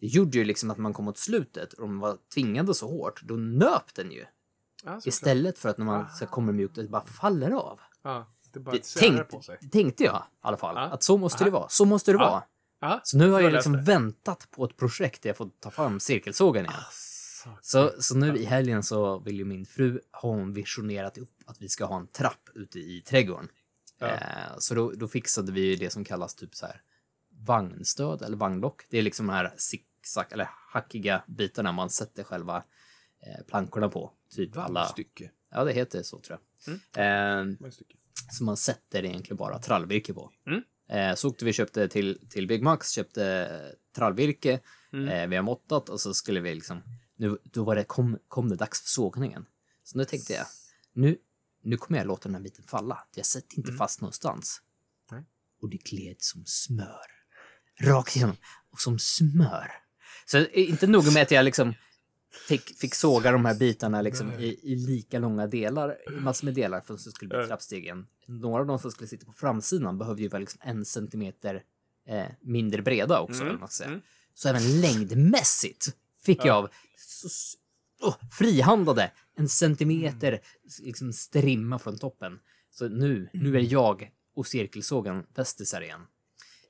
Det 0.00 0.06
gjorde 0.06 0.38
ju 0.38 0.44
liksom 0.44 0.70
att 0.70 0.78
man 0.78 0.92
kom 0.92 1.08
åt 1.08 1.18
slutet 1.18 1.72
och 1.72 1.80
de 1.82 1.98
var 2.00 2.18
tvingade 2.34 2.74
så 2.74 2.88
hårt, 2.90 3.22
då 3.22 3.34
nöp 3.34 3.94
den 3.94 4.12
ju. 4.12 4.24
Ja. 4.84 5.00
Istället 5.04 5.58
för 5.58 5.68
att 5.68 5.78
när 5.78 5.84
man 5.86 6.00
Ah. 6.00 6.08
så 6.08 6.26
kommer 6.26 6.52
mjukt, 6.52 6.74
det 6.74 6.88
bara 6.88 7.04
faller 7.04 7.50
av. 7.50 7.80
Ja, 8.02 8.32
det 8.52 8.60
bara 8.60 8.70
Det 8.74 8.82
tänkt, 8.98 9.28
på 9.30 9.40
sig. 9.42 9.58
det 9.60 9.68
tänkte 9.68 10.04
jag 10.04 10.16
i 10.16 10.38
alla 10.40 10.56
fall, 10.56 10.74
Ja. 10.76 10.82
att 10.82 11.02
så 11.02 11.16
måste 11.16 11.44
det 11.44 11.50
Aha. 11.50 11.58
vara. 11.58 11.68
Så 11.68 11.84
måste 11.84 12.12
det 12.12 12.18
vara. 12.18 12.42
Ja. 12.80 13.00
Så 13.04 13.18
nu 13.18 13.30
har 13.30 13.40
jag 13.40 13.52
liksom 13.52 13.72
det. 13.72 13.78
väntat 13.82 14.48
på 14.50 14.64
ett 14.64 14.76
projekt 14.76 15.22
där 15.22 15.30
jag 15.30 15.36
får 15.36 15.50
ta 15.60 15.70
fram 15.70 16.00
cirkelsågen 16.00 16.64
igen. 16.64 16.76
Asså. 16.88 17.50
Så, 17.62 17.92
så 18.02 18.16
nu 18.16 18.36
i 18.36 18.44
helgen 18.44 18.82
så 18.82 19.18
vill 19.18 19.36
ju 19.38 19.44
min 19.44 19.66
fru, 19.66 20.00
har 20.10 20.30
hon 20.30 20.52
visionerat 20.52 21.18
upp 21.18 21.30
att 21.46 21.62
vi 21.62 21.68
ska 21.68 21.84
ha 21.84 21.96
en 22.00 22.06
trapp 22.06 22.48
ute 22.54 22.78
i 22.78 23.00
trädgården. 23.06 23.48
Ja. 24.00 24.06
Eh, 24.08 24.58
så 24.58 24.74
då, 24.74 24.92
då 24.92 25.08
fixade 25.08 25.52
vi 25.52 25.76
det 25.76 25.90
som 25.90 26.04
kallas 26.04 26.34
typ 26.34 26.54
så 26.54 26.66
här 26.66 26.82
vagnstöd 27.46 28.22
eller 28.22 28.36
vagnlock. 28.36 28.86
Det 28.90 28.98
är 28.98 29.02
liksom 29.02 29.26
de 29.26 29.32
här 29.32 29.54
zigzag 29.56 30.24
eller 30.30 30.48
hackiga 30.72 31.24
bitarna 31.26 31.72
man 31.72 31.90
sätter 31.90 32.22
själva 32.24 32.56
eh, 33.26 33.44
plankorna 33.46 33.88
på. 33.88 34.12
Typ 34.34 34.56
alla. 34.56 34.80
Vallstycke. 34.80 35.30
Ja, 35.50 35.64
det 35.64 35.72
heter 35.72 36.02
så 36.02 36.18
tror 36.20 36.38
jag. 36.66 36.74
Mm. 36.96 37.50
Eh, 37.52 37.56
Vallstycke. 37.60 37.96
som 38.30 38.46
man 38.46 38.56
sätter 38.56 39.04
egentligen 39.04 39.36
bara 39.36 39.58
trallvirke 39.58 40.14
på. 40.14 40.30
Mm. 40.46 40.62
Eh, 40.88 41.14
så 41.14 41.28
åkte 41.28 41.44
vi 41.44 41.52
köpte 41.52 41.88
till, 41.88 42.28
till 42.28 42.46
Byggmax, 42.46 42.90
köpte 42.90 43.24
eh, 43.26 43.76
trallvirke, 43.96 44.60
Mm. 44.92 45.08
eh, 45.08 45.26
vi 45.26 45.36
har 45.36 45.42
måttat 45.42 45.88
och 45.88 46.00
så 46.00 46.14
skulle 46.14 46.40
vi 46.40 46.54
liksom, 46.54 46.82
nu, 47.16 47.38
då 47.44 47.64
var 47.64 47.74
det, 47.74 47.84
kom, 47.84 48.18
kom 48.28 48.48
det 48.48 48.56
dags 48.56 48.82
för 48.82 48.88
sågningen. 48.88 49.46
Så 49.84 49.98
nu 49.98 50.04
tänkte 50.04 50.32
jag, 50.32 50.46
nu, 50.92 51.18
nu 51.62 51.76
kommer 51.76 51.98
jag 51.98 52.06
låta 52.06 52.22
den 52.28 52.34
här 52.34 52.42
biten 52.42 52.64
falla. 52.64 52.98
Jag 53.14 53.26
sätter 53.26 53.58
inte 53.58 53.70
Mm. 53.70 53.78
fast 53.78 54.00
någonstans. 54.00 54.62
Nej. 55.10 55.24
Och 55.62 55.70
det 55.70 55.76
gled 55.76 56.16
som 56.18 56.42
smör. 56.46 57.06
Rakt 57.80 58.16
igenom. 58.16 58.36
Och 58.70 58.80
som 58.80 58.98
smör. 58.98 59.72
Så 60.26 60.46
inte 60.46 60.86
nog 60.86 61.12
med 61.12 61.22
att 61.22 61.30
jag 61.30 61.44
liksom 61.44 61.74
fick, 62.48 62.78
fick 62.78 62.94
såga 62.94 63.32
de 63.32 63.44
här 63.44 63.54
bitarna 63.54 64.02
liksom 64.02 64.32
i, 64.32 64.60
i 64.62 64.76
lika 64.76 65.18
långa 65.18 65.46
delar, 65.46 65.96
i 66.10 66.20
massor 66.20 66.44
med 66.44 66.54
delar 66.54 66.80
för 66.80 66.94
att 66.94 67.04
det 67.04 67.10
skulle 67.10 67.28
bli 67.38 67.46
trappstegen. 67.46 68.06
Några 68.26 68.60
av 68.60 68.66
dem 68.66 68.78
som 68.78 68.90
skulle 68.90 69.08
sitta 69.08 69.26
på 69.26 69.32
framsidan 69.32 69.98
behövde 69.98 70.22
ju 70.22 70.28
vara 70.28 70.40
liksom 70.40 70.60
en 70.64 70.84
centimeter 70.84 71.62
eh, 72.06 72.26
mindre 72.40 72.82
breda 72.82 73.20
också. 73.20 73.42
Mm, 73.42 73.56
Eller 73.56 73.66
säga. 73.66 73.88
mm. 73.88 74.00
Så 74.34 74.48
även 74.48 74.80
längdmässigt 74.80 75.96
fick 76.22 76.38
Ja. 76.38 76.46
jag 76.46 76.56
av 76.56 76.68
så, 76.96 77.28
åh, 78.00 78.16
frihandade 78.30 79.12
en 79.36 79.48
centimeter 79.48 80.40
liksom 80.82 81.12
strimma 81.12 81.78
från 81.78 81.98
toppen. 81.98 82.38
Så 82.70 82.88
nu, 82.88 83.28
nu 83.32 83.56
är 83.56 83.72
jag 83.72 84.10
och 84.34 84.46
cirkelsågen 84.46 85.26
bästisar 85.34 85.82
igen. 85.82 86.00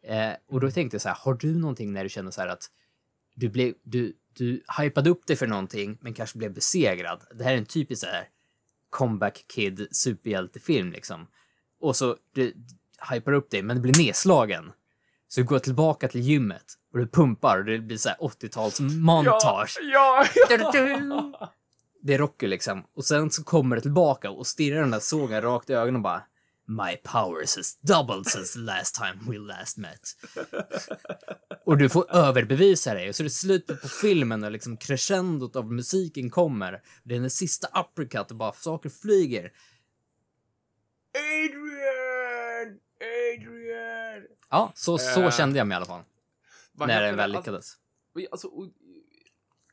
Eh, 0.02 0.32
och 0.48 0.60
då 0.60 0.70
tänkte 0.70 0.94
jag 0.94 1.02
så 1.02 1.08
här, 1.08 1.16
har 1.20 1.34
du 1.34 1.54
någonting 1.54 1.92
när 1.92 2.02
du 2.02 2.08
känner 2.08 2.30
så 2.30 2.40
här 2.40 2.48
att 2.48 2.70
du, 3.34 3.48
blev, 3.48 3.74
du, 3.82 4.16
du 4.32 4.62
hypade 4.80 5.10
upp 5.10 5.26
dig 5.26 5.36
för 5.36 5.46
någonting 5.46 5.98
men 6.00 6.14
kanske 6.14 6.38
blev 6.38 6.54
besegrad? 6.54 7.22
Det 7.34 7.44
här 7.44 7.52
är 7.52 7.58
en 7.58 7.66
typisk 7.66 8.00
så 8.00 8.06
här 8.06 8.28
comeback 8.90 9.44
kid 9.54 9.88
superhjältefilm 9.90 10.92
liksom. 10.92 11.26
Och 11.80 11.96
så 11.96 12.16
du 12.32 12.54
hypar 13.10 13.32
upp 13.32 13.50
dig 13.50 13.62
men 13.62 13.76
du 13.76 13.82
blir 13.82 13.98
nedslagen. 13.98 14.72
Så 15.32 15.40
du 15.40 15.46
går 15.46 15.58
tillbaka 15.58 16.08
till 16.08 16.20
gymmet 16.20 16.64
och 16.92 16.98
du 16.98 17.06
pumpar 17.06 17.58
och 17.58 17.64
det 17.64 17.78
blir 17.78 17.96
så 17.96 18.08
här 18.08 18.18
80-tals 18.18 18.80
montage. 18.80 19.78
Ja, 19.82 20.26
ja, 20.34 20.46
Du-du-du. 20.48 21.32
Det 22.02 22.14
är 22.14 22.18
Rocky 22.18 22.46
liksom. 22.46 22.84
Och 22.96 23.04
sen 23.04 23.30
så 23.30 23.44
kommer 23.44 23.76
det 23.76 23.82
tillbaka 23.82 24.30
och 24.30 24.46
stirrar 24.46 24.80
den 24.80 24.90
där 24.90 25.00
sågen 25.00 25.42
rakt 25.42 25.70
i 25.70 25.72
ögonen 25.72 25.96
och 25.96 26.02
bara 26.02 26.22
My 26.66 26.96
powers 26.96 27.56
has 27.56 27.76
doubled 27.80 28.26
since 28.26 28.52
the 28.52 28.58
last 28.58 28.94
time 28.94 29.32
we 29.32 29.38
last 29.38 29.78
met. 29.78 30.16
och 31.66 31.78
du 31.78 31.88
får 31.88 32.12
överbevisa 32.16 32.94
dig 32.94 33.08
och 33.08 33.14
så 33.14 33.22
är 33.22 33.24
det 33.24 33.30
slutet 33.30 33.82
på 33.82 33.88
filmen 33.88 34.44
och 34.44 34.50
liksom 34.50 34.76
crescendot 34.76 35.56
av 35.56 35.72
musiken 35.72 36.30
kommer. 36.30 36.80
Det 37.04 37.16
är 37.16 37.20
den 37.20 37.30
sista 37.30 37.80
uppercut 37.80 38.30
och 38.30 38.36
bara 38.36 38.52
saker 38.52 38.88
flyger. 38.88 39.52
Adrian! 41.14 41.69
Ja, 44.50 44.72
så, 44.74 44.98
så 44.98 45.22
Eh, 45.22 45.30
kände 45.30 45.58
jag 45.58 45.66
mig 45.66 45.74
i 45.74 45.76
alla 45.76 45.86
fall. 45.86 46.02
När 46.72 46.86
den 47.02 47.10
det? 47.10 47.16
väl 47.16 47.36
Alltså- 47.36 47.50
lyckades. 47.50 47.78
Alltså, 48.30 48.48
och, 48.48 48.68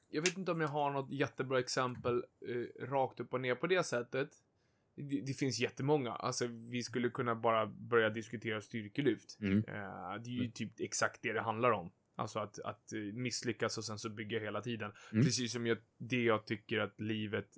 jag 0.10 0.22
vet 0.22 0.38
inte 0.38 0.52
om 0.52 0.62
jag 0.62 0.68
har 0.68 0.92
något 0.92 1.12
jättebra 1.12 1.60
exempel 1.60 2.24
eh, 2.48 2.86
rakt 2.86 3.20
upp 3.20 3.34
och 3.34 3.42
ner 3.42 3.56
på 3.56 3.68
det 3.68 3.84
sättet. 3.84 4.30
Det, 4.96 5.22
det 5.22 5.34
finns 5.34 5.60
jättemånga. 5.60 6.12
Alltså, 6.12 6.48
vi 6.48 6.84
skulle 6.84 7.10
kunna 7.10 7.36
bara 7.36 7.66
börja 7.66 8.10
diskutera 8.10 8.62
styrkelyft. 8.62 9.38
Mm. 9.40 9.58
Eh, 9.58 10.16
det 10.24 10.30
är 10.30 10.42
ju 10.44 10.52
typ 10.52 10.80
exakt 10.80 11.22
det 11.22 11.34
det 11.34 11.42
handlar 11.42 11.72
om. 11.72 11.92
Alltså 12.16 12.40
att, 12.40 12.60
att 12.60 12.94
eh, 12.94 13.00
misslyckas 13.00 13.78
och 13.78 13.86
sen 13.86 14.00
så 14.00 14.10
bygga 14.10 14.40
hela 14.40 14.62
tiden. 14.62 14.92
Mm. 15.12 15.24
Precis 15.26 15.52
som 15.54 15.68
jag, 15.68 15.78
det 15.98 16.24
jag 16.24 16.46
tycker 16.46 16.80
att 16.80 17.00
livet 17.00 17.58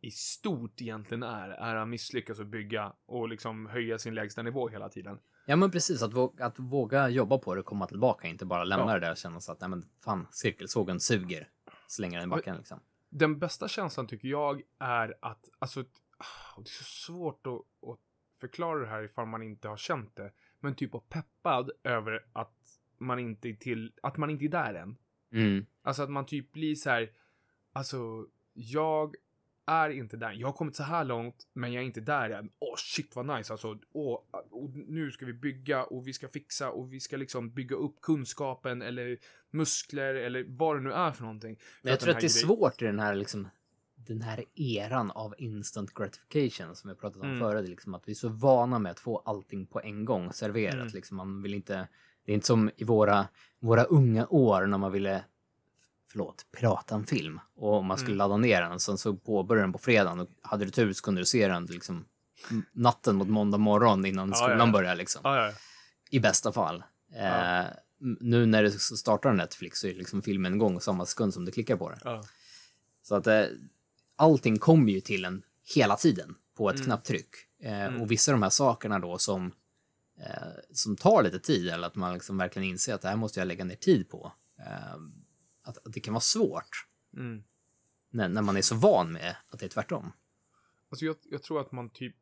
i 0.00 0.10
stort 0.10 0.80
egentligen 0.80 1.22
är, 1.22 1.48
är 1.48 1.74
att 1.76 1.88
misslyckas 1.88 2.38
och 2.38 2.46
bygga 2.46 2.92
och 3.06 3.28
liksom 3.28 3.66
höja 3.66 3.98
sin 3.98 4.14
lägsta 4.14 4.42
nivå 4.42 4.68
hela 4.68 4.88
tiden. 4.88 5.18
Ja 5.50 5.56
men 5.56 5.70
precis, 5.70 6.02
att 6.02 6.12
våga, 6.12 6.44
att 6.46 6.58
våga 6.58 7.08
jobba 7.08 7.38
på 7.38 7.54
det 7.54 7.60
och 7.60 7.66
komma 7.66 7.86
tillbaka, 7.86 8.28
inte 8.28 8.46
bara 8.46 8.64
lämna 8.64 8.86
Ja. 8.86 8.94
det 8.94 9.00
där 9.00 9.10
och 9.10 9.16
känna 9.16 9.40
så 9.40 9.52
att 9.52 9.60
nej 9.60 9.70
men 9.70 9.84
fan, 9.98 10.26
cirkelsågen 10.30 11.00
suger. 11.00 11.48
Slänga 11.86 12.18
den 12.18 12.28
i 12.28 12.30
backen 12.30 12.56
liksom. 12.56 12.80
Den 13.08 13.38
bästa 13.38 13.68
känslan 13.68 14.06
tycker 14.06 14.28
jag 14.28 14.62
är 14.78 15.14
att, 15.20 15.48
alltså, 15.58 15.80
ah, 16.18 16.56
det 16.56 16.68
är 16.70 16.84
så 16.84 16.84
svårt 16.84 17.46
att, 17.46 17.88
att 17.90 17.98
förklara 18.40 18.80
det 18.80 18.86
här 18.86 19.02
ifall 19.02 19.26
man 19.26 19.42
inte 19.42 19.68
har 19.68 19.76
känt 19.76 20.16
det, 20.16 20.32
men 20.60 20.74
typ 20.74 20.94
av 20.94 21.00
peppad 21.08 21.70
över 21.84 22.26
att 22.32 22.56
man 22.98 23.18
inte 23.18 23.48
är 23.48 23.54
till, 23.54 23.92
att 24.02 24.16
man 24.16 24.30
inte 24.30 24.44
är 24.44 24.48
där 24.48 24.74
än. 24.74 24.96
Mm. 25.32 25.66
Alltså 25.82 26.02
att 26.02 26.10
man 26.10 26.26
typ 26.26 26.52
blir 26.52 26.74
så 26.74 26.90
här, 26.90 27.10
alltså, 27.72 28.26
jag 28.52 29.16
är 29.70 29.90
inte 29.90 30.16
där. 30.16 30.32
Jag 30.32 30.48
har 30.48 30.52
kommit 30.52 30.76
så 30.76 30.82
här 30.82 31.04
långt, 31.04 31.46
men 31.52 31.72
jag 31.72 31.82
är 31.82 31.86
inte 31.86 32.00
där 32.00 32.30
än. 32.30 32.50
Åh 32.58 32.74
shit 32.76 33.16
vad 33.16 33.26
nice 33.26 33.52
alltså. 33.52 33.78
Åh, 33.92 34.20
och 34.50 34.70
nu 34.74 35.10
ska 35.10 35.26
vi 35.26 35.32
bygga 35.32 35.84
och 35.84 36.06
vi 36.06 36.12
ska 36.12 36.28
fixa 36.28 36.70
och 36.70 36.92
vi 36.92 37.00
ska 37.00 37.16
liksom 37.16 37.50
bygga 37.50 37.76
upp 37.76 38.00
kunskapen 38.00 38.82
eller 38.82 39.18
muskler 39.50 40.14
eller 40.14 40.44
vad 40.48 40.76
det 40.76 40.80
nu 40.80 40.92
är 40.92 41.12
för 41.12 41.22
någonting. 41.22 41.58
Men 41.82 41.90
jag 41.90 42.00
tror 42.00 42.14
att 42.14 42.20
det 42.20 42.26
är 42.26 42.28
svårt 42.28 42.82
i 42.82 42.84
den 42.84 42.98
här 42.98 43.14
liksom 43.14 43.48
den 44.06 44.22
här 44.22 44.44
eran 44.54 45.10
av 45.10 45.34
instant 45.38 45.94
gratification 45.94 46.76
som 46.76 46.90
vi 46.90 46.96
pratat 46.96 47.22
om 47.22 47.28
Mm. 47.28 47.40
förut, 47.40 47.68
liksom 47.68 47.94
att 47.94 48.08
vi 48.08 48.12
är 48.12 48.16
så 48.16 48.28
vana 48.28 48.78
med 48.78 48.92
att 48.92 49.00
få 49.00 49.18
allting 49.18 49.66
på 49.66 49.80
en 49.80 50.04
gång 50.04 50.32
serverat. 50.32 50.74
Mm. 50.74 50.88
Liksom 50.94 51.16
man 51.16 51.42
vill 51.42 51.54
inte, 51.54 51.88
det 52.24 52.32
är 52.32 52.34
inte 52.34 52.46
som 52.46 52.70
i 52.76 52.84
våra, 52.84 53.28
våra 53.58 53.84
unga 53.84 54.26
år 54.26 54.66
när 54.66 54.78
man 54.78 54.92
ville, 54.92 55.24
förlåt, 56.10 56.46
pirata 56.52 56.94
en 56.94 57.06
film 57.06 57.40
och 57.56 57.84
man 57.84 57.96
skulle 57.98 58.10
Mm. 58.14 58.18
ladda 58.18 58.36
ner 58.36 58.62
den 58.62 58.80
sen 58.80 58.98
så 58.98 59.14
påbörjade 59.16 59.64
den 59.66 59.72
på 59.72 59.78
fredagen 59.78 60.20
och 60.20 60.28
hade 60.42 60.64
du 60.64 60.70
tur 60.70 60.92
så 60.92 61.02
kunde 61.02 61.20
du 61.20 61.24
se 61.24 61.48
den 61.48 61.64
liksom 61.64 62.04
natten 62.72 63.16
mot 63.16 63.28
måndag 63.28 63.58
morgon 63.58 64.06
innan 64.06 64.28
Ja, 64.28 64.34
skolan 64.34 64.58
ja, 64.58 64.66
ja. 64.66 64.72
började 64.72 64.96
liksom. 64.96 65.20
Ja, 65.24 65.46
ja. 65.46 65.52
I 66.10 66.20
bästa 66.20 66.52
fall. 66.52 66.82
Eh, 67.16 67.64
nu 68.20 68.46
när 68.46 68.62
det 68.62 68.70
startar 68.80 69.32
Netflix 69.32 69.80
så 69.80 69.86
är 69.86 69.94
liksom 69.94 70.22
filmen 70.22 70.54
igång 70.54 70.80
samma 70.80 71.06
sekund 71.06 71.34
som 71.34 71.44
du 71.44 71.52
klickar 71.52 71.76
på 71.76 71.92
ja. 72.04 72.24
Så 73.02 73.14
att 73.14 73.26
eh, 73.26 73.44
allting 74.16 74.58
kommer 74.58 74.92
ju 74.92 75.00
till 75.00 75.24
en 75.24 75.42
hela 75.74 75.96
tiden 75.96 76.34
på 76.56 76.70
ett 76.70 76.74
Mm. 76.76 76.86
knapptryck. 76.86 77.28
Eh, 77.62 77.84
Mm. 77.84 78.00
Och 78.02 78.10
vissa 78.10 78.32
av 78.32 78.34
de 78.38 78.42
här 78.42 78.50
sakerna 78.50 78.98
då 78.98 79.18
som, 79.18 79.52
eh, 80.20 80.48
som 80.72 80.96
tar 80.96 81.22
lite 81.22 81.38
tid 81.38 81.68
eller 81.68 81.86
att 81.86 81.94
man 81.96 82.14
liksom 82.14 82.38
verkligen 82.38 82.68
inser 82.68 82.94
att 82.94 83.02
det 83.02 83.08
här 83.08 83.16
måste 83.16 83.40
jag 83.40 83.46
lägga 83.46 83.64
ner 83.64 83.76
tid 83.76 84.08
på. 84.08 84.32
Att, 85.70 85.86
att 85.86 85.92
det 85.92 86.00
kan 86.00 86.14
vara 86.14 86.20
svårt 86.20 86.86
Mm. 87.16 87.42
när, 88.10 88.28
när 88.28 88.42
man 88.42 88.56
är 88.56 88.62
så 88.62 88.76
van 88.76 89.12
med 89.12 89.36
att 89.48 89.60
det 89.60 89.66
är 89.66 89.70
tvärtom. 89.70 90.12
Alltså 90.88 91.04
jag, 91.04 91.16
jag 91.22 91.42
tror 91.42 91.60
att 91.60 91.72
man 91.72 91.90
typ... 91.90 92.16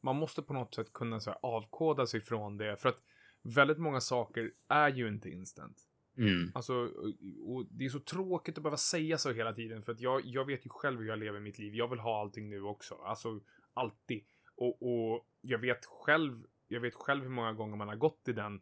Man 0.00 0.16
måste 0.16 0.42
på 0.42 0.52
något 0.52 0.74
sätt 0.74 0.92
kunna 0.92 1.20
så 1.20 1.30
här, 1.30 1.38
avkoda 1.42 2.06
sig 2.06 2.20
från 2.20 2.56
det. 2.56 2.76
För 2.76 2.88
att 2.88 3.02
väldigt 3.42 3.78
många 3.78 4.00
saker 4.00 4.52
är 4.68 4.88
ju 4.88 5.08
inte 5.08 5.30
instant. 5.30 5.76
Mm. 6.16 6.52
Alltså, 6.54 6.74
och, 6.74 7.54
och 7.54 7.66
det 7.70 7.84
är 7.84 7.88
så 7.88 8.00
tråkigt 8.00 8.58
att 8.58 8.62
behöva 8.62 8.76
säga 8.76 9.18
så 9.18 9.32
hela 9.32 9.52
tiden 9.52 9.82
för 9.82 9.92
att 9.92 10.00
jag, 10.00 10.24
jag 10.24 10.44
vet 10.44 10.66
ju 10.66 10.70
själv 10.70 11.00
hur 11.00 11.06
jag 11.06 11.18
lever 11.18 11.40
mitt 11.40 11.58
liv. 11.58 11.74
Jag 11.74 11.88
vill 11.88 11.98
ha 11.98 12.20
allting 12.20 12.50
nu 12.50 12.62
också. 12.62 12.94
Alltså, 12.94 13.40
alltid. 13.74 14.24
Och, 14.54 14.82
och 14.82 15.26
jag 15.40 15.58
vet 15.58 15.84
själv, 15.86 16.46
jag 16.68 16.80
vet 16.80 16.94
själv 16.94 17.22
hur 17.22 17.30
många 17.30 17.52
gånger 17.52 17.76
man 17.76 17.88
har 17.88 17.96
gått 17.96 18.28
i 18.28 18.32
den 18.32 18.60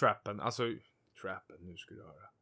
trappen. 0.00 0.40
Alltså, 0.40 0.74
trappen, 1.22 1.56
nu 1.60 1.76
ska 1.76 1.94
du 1.94 2.02
höra. 2.02 2.33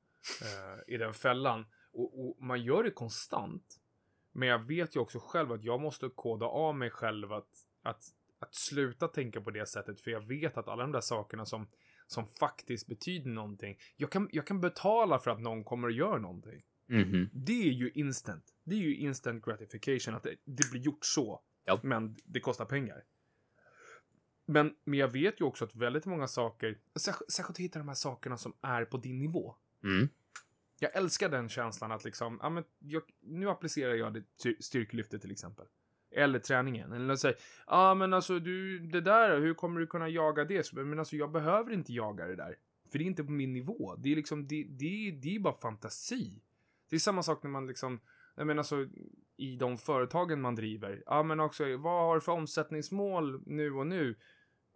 Eh, 0.43 0.95
I 0.95 0.97
den 0.97 1.15
fällan. 1.15 1.67
Och, 1.93 2.21
och 2.21 2.43
man 2.43 2.63
gör 2.63 2.83
det 2.83 2.91
konstant. 2.91 3.79
Men 4.33 4.49
jag 4.49 4.59
vet 4.59 4.97
ju 4.97 5.01
också 5.01 5.19
själv 5.19 5.53
att 5.53 5.65
jag 5.65 5.81
måste 5.81 6.09
koda 6.15 6.47
av 6.47 6.75
mig 6.77 6.91
själv 6.91 7.33
att, 7.33 7.67
att, 7.83 8.05
att 8.39 8.55
sluta 8.55 9.09
tänka 9.09 9.41
på 9.41 9.51
det 9.51 9.67
sättet. 9.67 10.01
För 10.01 10.11
jag 10.11 10.21
vet 10.29 10.57
att 10.57 10.69
alla 10.69 10.83
de 10.83 10.93
där 10.93 11.01
sakerna 11.01 11.47
som, 11.47 11.69
som 12.07 12.27
faktiskt 12.27 12.87
betyder 12.87 13.31
någonting. 13.31 13.79
Jag 13.97 14.11
kan, 14.11 14.29
jag 14.33 14.47
kan 14.47 14.61
betala 14.61 15.19
för 15.19 15.31
att 15.31 15.41
någon 15.41 15.65
kommer 15.65 15.89
och 15.89 15.95
gör 15.95 16.19
någonting. 16.19 16.63
Mhm. 16.87 17.31
Det 17.33 17.69
är 17.69 17.73
ju 17.73 17.91
instant. 17.91 18.45
Det 18.65 18.75
är 18.75 18.79
ju 18.79 18.97
instant 18.97 19.45
gratification. 19.45 20.15
Att 20.15 20.23
det, 20.23 20.37
det 20.45 20.71
blir 20.71 20.81
gjort 20.81 21.05
så. 21.05 21.41
Ja. 21.65 21.81
Men 21.83 22.17
det 22.25 22.41
kostar 22.41 22.65
pengar. 22.65 23.05
Men, 24.47 24.75
men 24.85 24.99
jag 24.99 25.09
vet 25.09 25.41
ju 25.41 25.45
också 25.45 25.65
att 25.65 25.75
väldigt 25.75 26.07
många 26.07 26.29
saker, 26.29 26.79
särskilt, 26.97 27.33
särskilt 27.33 27.57
att 27.57 27.65
hitta 27.65 27.79
de 27.79 27.89
här 27.89 27.95
sakerna 27.95 28.37
som 28.37 28.53
är 28.61 28.85
på 28.85 28.97
din 28.97 29.19
nivå. 29.19 29.57
Mm. 29.85 30.09
Jag 30.81 30.97
älskar 30.97 31.29
den 31.29 31.49
känslan 31.49 31.93
att 31.93 32.05
liksom, 32.05 32.39
ja 32.43 32.51
men 32.51 32.65
jag, 32.79 33.03
nu 33.21 33.49
applicerar 33.49 33.95
jag 33.95 34.15
det 34.15 34.25
styrkelyftet 34.61 35.21
till 35.21 35.31
exempel. 35.31 35.67
Eller 36.11 36.39
träningen. 36.39 36.93
Eller 36.93 37.17
säga, 37.17 37.35
ja 37.67 37.95
men 37.95 38.13
alltså 38.13 38.39
du, 38.39 38.79
det 38.79 39.01
där, 39.01 39.41
hur 39.41 39.55
kommer 39.55 39.81
du 39.81 39.87
kunna 39.87 40.09
jaga 40.09 40.45
det? 40.45 40.67
Så, 40.67 40.77
Men 40.77 40.99
alltså 40.99 41.17
jag 41.17 41.31
behöver 41.31 41.73
inte 41.73 41.93
jaga 41.93 42.27
det 42.27 42.37
där. 42.37 42.57
För 42.91 42.99
det 42.99 43.05
är 43.05 43.07
inte 43.07 43.25
på 43.25 43.33
min 43.33 43.53
nivå. 43.53 43.97
Det 43.99 44.13
är 44.13 44.17
liksom, 44.17 44.47
det, 44.47 44.65
det, 44.65 45.19
det 45.23 45.37
är 45.37 45.41
bara 45.41 45.55
fantasi. 45.55 46.43
Det 46.91 46.97
är 46.97 47.01
samma 47.01 47.23
sak 47.23 47.43
när 47.43 47.51
man 47.51 47.67
liksom, 47.67 48.01
jag 48.35 48.47
menar 48.47 48.61
alltså 48.61 48.87
i 49.37 49.57
de 49.57 49.79
företagen 49.79 50.41
man 50.41 50.55
driver. 50.55 51.03
Ja 51.07 51.23
men 51.23 51.41
också, 51.41 51.77
vad 51.77 52.03
har 52.07 52.15
du 52.15 52.21
för 52.21 52.33
omsättningsmål 52.33 53.43
nu 53.47 53.73
och 53.73 53.87
nu? 53.87 54.17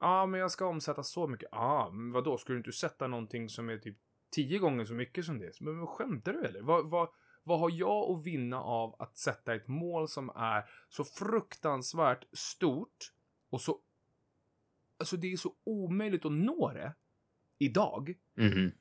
Ja 0.01 0.27
men 0.27 0.41
jag 0.41 0.51
ska 0.51 0.67
omsätta 0.67 1.03
så 1.03 1.27
mycket. 1.27 1.49
Ja 1.53 1.91
men 1.93 2.13
vadå, 2.13 2.39
ska 2.39 2.53
du 2.53 2.59
inte 2.59 2.73
sätta 2.73 3.07
någonting 3.07 3.49
som 3.49 3.69
är 3.69 3.79
typ 3.79 3.97
tio 4.31 4.59
gånger 4.59 4.85
så 4.85 4.95
mycket 4.95 5.25
som 5.25 5.39
det? 5.39 5.61
Men 5.61 5.87
skämtar 5.87 6.33
du 6.33 6.45
eller? 6.45 6.63
Vad, 6.63 6.91
vad, 6.91 7.09
vad 7.43 7.61
har 7.61 7.71
jag 7.71 8.11
att 8.11 8.27
vinna 8.27 8.61
av 8.61 8.97
att 8.99 9.19
sätta 9.19 9.55
ett 9.55 9.69
mål 9.69 10.09
som 10.09 10.31
är 10.31 10.65
så 10.89 11.05
fruktansvärt 11.05 12.25
stort 12.33 13.13
och 13.51 13.61
så... 13.61 13.81
Alltså 14.99 15.17
det 15.17 15.33
är 15.33 15.37
så 15.37 15.55
omöjligt 15.65 16.25
att 16.25 16.33
nå 16.33 16.73
det 16.73 16.95
idag. 17.59 18.15
Mhm. 18.35 18.73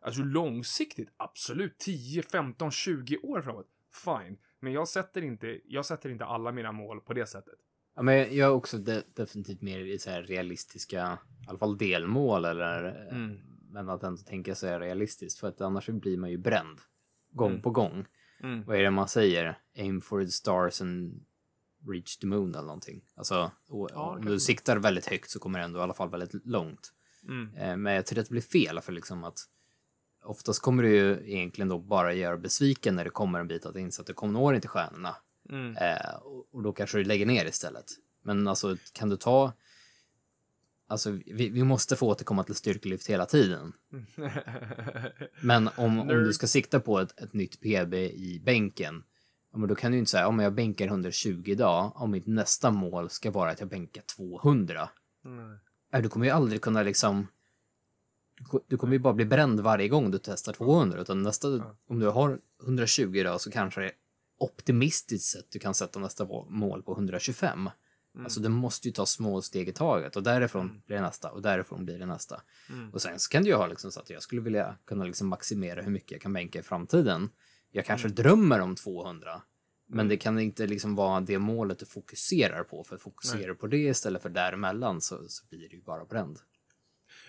Alltså 0.00 0.22
långsiktigt, 0.22 1.08
absolut 1.16 1.78
10, 1.78 2.22
15, 2.22 2.70
20 2.70 3.18
år 3.18 3.42
framåt. 3.42 3.68
Fine. 4.04 4.38
Men 4.60 4.72
jag 4.72 4.88
sätter 4.88 5.22
inte, 5.22 5.60
jag 5.64 5.86
sätter 5.86 6.10
inte 6.10 6.24
alla 6.24 6.52
mina 6.52 6.72
mål 6.72 7.00
på 7.00 7.12
det 7.12 7.26
sättet. 7.26 7.58
Ja, 7.94 8.02
men 8.02 8.16
jag 8.16 8.38
är 8.38 8.50
också 8.50 8.78
de 8.78 9.02
definitivt 9.14 9.62
mer 9.62 9.78
i 9.78 9.98
så 9.98 10.10
här 10.10 10.22
realistiska, 10.22 11.18
i 11.46 11.48
alla 11.48 11.58
fall 11.58 11.78
delmål 11.78 12.44
eller 12.44 12.84
eh, 12.84 13.16
Mm. 13.16 13.51
Men 13.72 13.88
att 13.88 14.02
ändå 14.02 14.22
tänka 14.22 14.54
sig 14.54 14.78
realistiskt 14.78 15.38
för 15.40 15.48
att 15.48 15.60
annars 15.60 15.86
blir 15.88 16.16
man 16.18 16.30
ju 16.30 16.38
bränd 16.38 16.78
gång 17.32 17.50
Mm. 17.50 17.62
på 17.62 17.70
gång. 17.70 18.06
Mm. 18.42 18.64
Vad 18.64 18.76
är 18.76 18.82
det 18.82 18.90
man 18.90 19.08
säger? 19.08 19.58
Aim 19.78 20.00
for 20.00 20.24
the 20.24 20.30
stars 20.30 20.80
and 20.80 21.24
reach 21.88 22.16
the 22.16 22.26
moon 22.26 22.50
eller 22.54 22.62
någonting. 22.66 23.04
Alltså, 23.14 23.50
och, 23.68 23.88
Ja, 23.92 24.16
om 24.18 24.24
du 24.24 24.40
siktar 24.40 24.76
väldigt 24.76 25.06
högt 25.06 25.30
så 25.30 25.38
kommer 25.38 25.58
det 25.58 25.64
ändå 25.64 25.78
i 25.78 25.82
alla 25.82 25.94
fall 25.94 26.10
väldigt 26.10 26.46
långt. 26.46 26.92
Mm. 27.28 27.54
Eh, 27.56 27.76
Men 27.76 27.92
jag 27.94 28.06
tycker 28.06 28.20
att 28.22 28.28
det 28.28 28.32
blir 28.32 28.42
fel 28.42 28.80
för 28.80 28.92
liksom 28.92 29.24
att 29.24 29.38
oftast 30.24 30.62
kommer 30.62 30.82
du 30.82 30.88
ju 30.96 31.32
egentligen 31.32 31.68
då 31.68 31.78
bara 31.78 32.14
göra 32.14 32.36
besviken 32.36 32.96
när 32.96 33.04
det 33.04 33.10
kommer 33.10 33.40
en 33.40 33.48
bit 33.48 33.66
att 33.66 33.76
inse 33.76 34.00
att 34.00 34.06
du 34.06 34.12
kommer 34.14 34.32
nå 34.32 34.54
inte 34.54 34.68
stjärnorna. 34.68 35.16
Mm. 35.48 35.76
Eh, 35.76 36.14
och, 36.22 36.54
och 36.54 36.62
då 36.62 36.72
kanske 36.72 36.98
du 36.98 37.04
lägger 37.04 37.26
ner 37.26 37.44
istället. 37.46 37.84
Men 38.22 38.48
alltså 38.48 38.76
kan 38.92 39.08
du 39.08 39.16
ta... 39.16 39.52
Alltså 40.92 41.10
vi, 41.10 41.48
vi 41.48 41.64
måste 41.64 41.96
få 41.96 42.08
återkomma 42.08 42.44
till 42.44 42.54
styrkelyft 42.54 43.06
hela 43.06 43.26
tiden. 43.26 43.72
Men 45.40 45.68
om, 45.76 46.00
om 46.00 46.08
du 46.08 46.32
ska 46.32 46.46
sikta 46.46 46.80
på 46.80 46.98
ett, 46.98 47.20
ett 47.20 47.32
nytt 47.32 47.60
PB 47.60 47.94
i 47.94 48.42
bänken, 48.44 49.02
men 49.56 49.68
då 49.68 49.74
kan 49.74 49.90
du 49.90 49.96
ju 49.96 49.98
inte 49.98 50.10
säga 50.10 50.28
om 50.28 50.38
jag 50.38 50.54
bänkar 50.54 50.86
120 50.86 51.42
idag, 51.46 51.92
om 51.94 52.10
mitt 52.10 52.26
nästa 52.26 52.70
mål 52.70 53.10
ska 53.10 53.30
vara 53.30 53.50
att 53.50 53.60
jag 53.60 53.68
bänkar 53.68 54.02
200. 54.16 54.88
Mm. 55.24 55.58
Nej, 55.92 56.02
du 56.02 56.08
kommer 56.08 56.26
ju 56.26 56.32
aldrig 56.32 56.62
kunna 56.62 56.82
liksom... 56.82 57.26
Du 58.66 58.76
kommer 58.76 58.92
ju 58.92 58.98
bara 58.98 59.14
bli 59.14 59.24
bränd 59.24 59.60
varje 59.60 59.88
gång 59.88 60.10
du 60.10 60.18
testar 60.18 60.52
200. 60.52 61.00
Utan 61.00 61.22
nästa, 61.22 61.48
om 61.88 61.98
du 61.98 62.06
har 62.06 62.38
120 62.62 63.16
idag 63.16 63.40
så 63.40 63.50
kanske 63.50 63.80
det 63.80 63.86
är 63.86 63.92
optimistiskt 64.38 65.28
sett 65.28 65.50
du 65.50 65.58
kan 65.58 65.74
sätta 65.74 66.00
nästa 66.00 66.26
mål 66.48 66.82
på 66.82 66.92
125. 66.92 67.70
Alltså 68.18 68.40
du 68.40 68.48
måste 68.48 68.88
ju 68.88 68.92
ta 68.92 69.06
små 69.06 69.42
steg 69.42 69.68
i 69.68 69.72
taget 69.72 70.16
och 70.16 70.22
därifrån 70.22 70.82
blir 70.86 70.96
det 70.96 71.02
nästa 71.02 71.30
och 71.30 71.42
därifrån 71.42 71.84
blir 71.84 71.98
det 71.98 72.06
nästa. 72.06 72.42
Mm. 72.70 72.90
Och 72.90 73.02
sen 73.02 73.18
så 73.18 73.30
kan 73.30 73.42
du 73.42 73.48
ju 73.48 73.56
ha 73.56 73.66
liksom 73.66 73.90
så 73.92 74.00
att 74.00 74.10
jag 74.10 74.22
skulle 74.22 74.40
vilja 74.40 74.76
kunna 74.84 75.04
liksom 75.04 75.28
maximera 75.28 75.82
hur 75.82 75.90
mycket 75.90 76.10
jag 76.10 76.20
kan 76.20 76.32
bänka 76.32 76.58
i 76.58 76.62
framtiden. 76.62 77.30
Jag 77.70 77.84
kanske 77.84 78.08
drömmer 78.08 78.60
om 78.60 78.74
200. 78.76 79.42
Men 79.86 80.08
det 80.08 80.16
kan 80.16 80.38
inte 80.38 80.66
liksom 80.66 80.94
vara 80.94 81.20
det 81.20 81.38
målet 81.38 81.78
du 81.78 81.86
fokuserar 81.86 82.64
på. 82.64 82.84
För 82.84 82.96
fokuserar 82.96 83.48
du 83.48 83.54
på 83.54 83.66
det 83.66 83.76
istället 83.76 84.22
för 84.22 84.28
däremellan 84.28 85.00
så, 85.00 85.28
så 85.28 85.46
blir 85.46 85.68
det 85.68 85.76
ju 85.76 85.82
bara 85.82 86.04
bränd. 86.04 86.38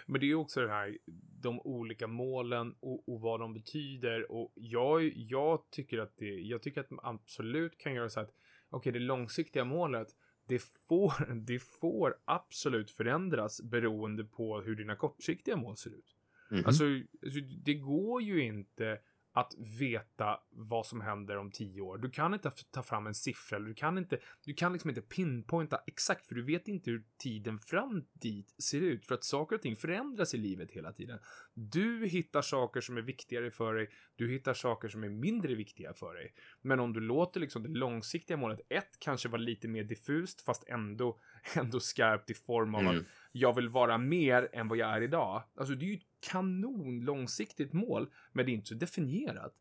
Men 0.06 0.20
det 0.20 0.26
är 0.26 0.28
ju 0.28 0.36
också 0.36 0.62
det 0.62 0.70
här, 0.70 0.98
de 1.42 1.60
olika 1.60 2.08
målen 2.08 2.76
och, 2.80 3.10
och 3.10 3.22
vad 3.22 3.40
de 3.40 3.54
betyder. 3.54 4.32
Och 4.32 4.52
jag, 4.56 5.04
jag 5.16 5.70
tycker 5.72 5.98
att 5.98 6.14
det, 6.18 6.26
jag 6.26 6.62
tycker 6.62 6.82
att 6.82 6.92
man 6.92 7.06
absolut 7.06 7.78
kan 7.78 7.94
göra 7.94 8.10
så 8.10 8.20
att, 8.20 8.32
okej, 8.70 8.92
det 8.92 9.00
långsiktiga 9.00 9.64
målet, 9.64 10.08
det 10.48 10.60
får, 10.60 11.36
det 11.46 11.60
får 11.60 12.16
absolut 12.26 12.92
förändras 12.92 13.62
beroende 13.62 14.24
på 14.24 14.62
hur 14.62 14.76
dina 14.76 14.96
kortsiktiga 14.96 15.56
mål 15.56 15.78
ser 15.78 15.90
ut. 15.90 16.16
Alltså, 16.66 16.84
alltså, 17.24 17.40
det 17.66 17.74
går 17.74 18.22
ju 18.22 18.44
inte 18.44 19.00
att 19.36 19.54
veta 19.80 20.40
vad 20.50 20.86
som 20.86 21.02
händer 21.02 21.38
om 21.38 21.52
tio 21.52 21.82
år. 21.82 21.98
Du 21.98 22.10
kan 22.10 22.34
inte 22.34 22.52
ta 22.72 22.84
fram 22.84 23.08
en 23.08 23.14
siffra, 23.14 23.58
eller 23.58 23.68
du 23.68 23.74
kan 23.74 23.98
inte, 23.98 24.20
du 24.46 24.54
kan 24.54 24.74
liksom 24.74 24.90
inte 24.90 25.02
pinpointa 25.02 25.80
exakt, 25.88 26.26
för 26.26 26.36
du 26.36 26.44
vet 26.44 26.68
inte 26.68 26.92
hur 26.92 27.04
tiden 27.18 27.60
fram 27.60 28.06
dit 28.14 28.56
ser 28.58 28.82
ut, 28.82 29.06
för 29.06 29.16
att 29.16 29.24
saker 29.24 29.56
och 29.56 29.62
ting 29.62 29.76
förändras 29.76 30.34
i 30.34 30.38
livet 30.38 30.72
hela 30.72 30.94
tiden. 30.94 31.20
Du 31.54 32.06
hittar 32.08 32.42
saker 32.42 32.82
som 32.82 32.98
är 32.98 33.02
viktigare 33.02 33.52
för 33.52 33.74
dig, 33.74 33.90
du 34.16 34.32
hittar 34.32 34.54
saker 34.54 34.88
som 34.88 35.04
är 35.04 35.10
mindre 35.10 35.56
viktiga 35.56 35.94
för 35.94 36.14
dig. 36.14 36.34
Men 36.62 36.80
om 36.80 36.94
du 36.94 37.00
låter 37.00 37.40
liksom 37.40 37.64
det 37.64 37.70
långsiktiga 37.70 38.38
målet, 38.38 38.60
ett, 38.70 39.00
kanske 39.00 39.30
vara 39.30 39.42
lite 39.42 39.68
mer 39.68 39.84
diffust, 39.84 40.42
fast 40.42 40.64
ändå, 40.68 41.20
ändå 41.56 41.80
skarpt 41.80 42.30
i 42.30 42.34
form 42.34 42.76
av 42.76 42.82
Mm. 42.82 42.98
att 42.98 43.04
jag 43.32 43.56
vill 43.56 43.70
vara 43.70 43.98
mer 43.98 44.50
än 44.54 44.68
vad 44.68 44.78
jag 44.78 44.90
är 44.90 45.02
idag. 45.02 45.44
Alltså 45.56 45.76
det 45.76 45.86
är 45.86 45.88
ju 45.88 45.96
ett 45.96 46.30
kanon 46.32 47.00
långsiktigt 47.00 47.74
mål, 47.74 48.10
men 48.32 48.46
det 48.46 48.52
är 48.52 48.54
inte 48.54 48.68
så 48.68 48.76
definierat. 48.76 49.54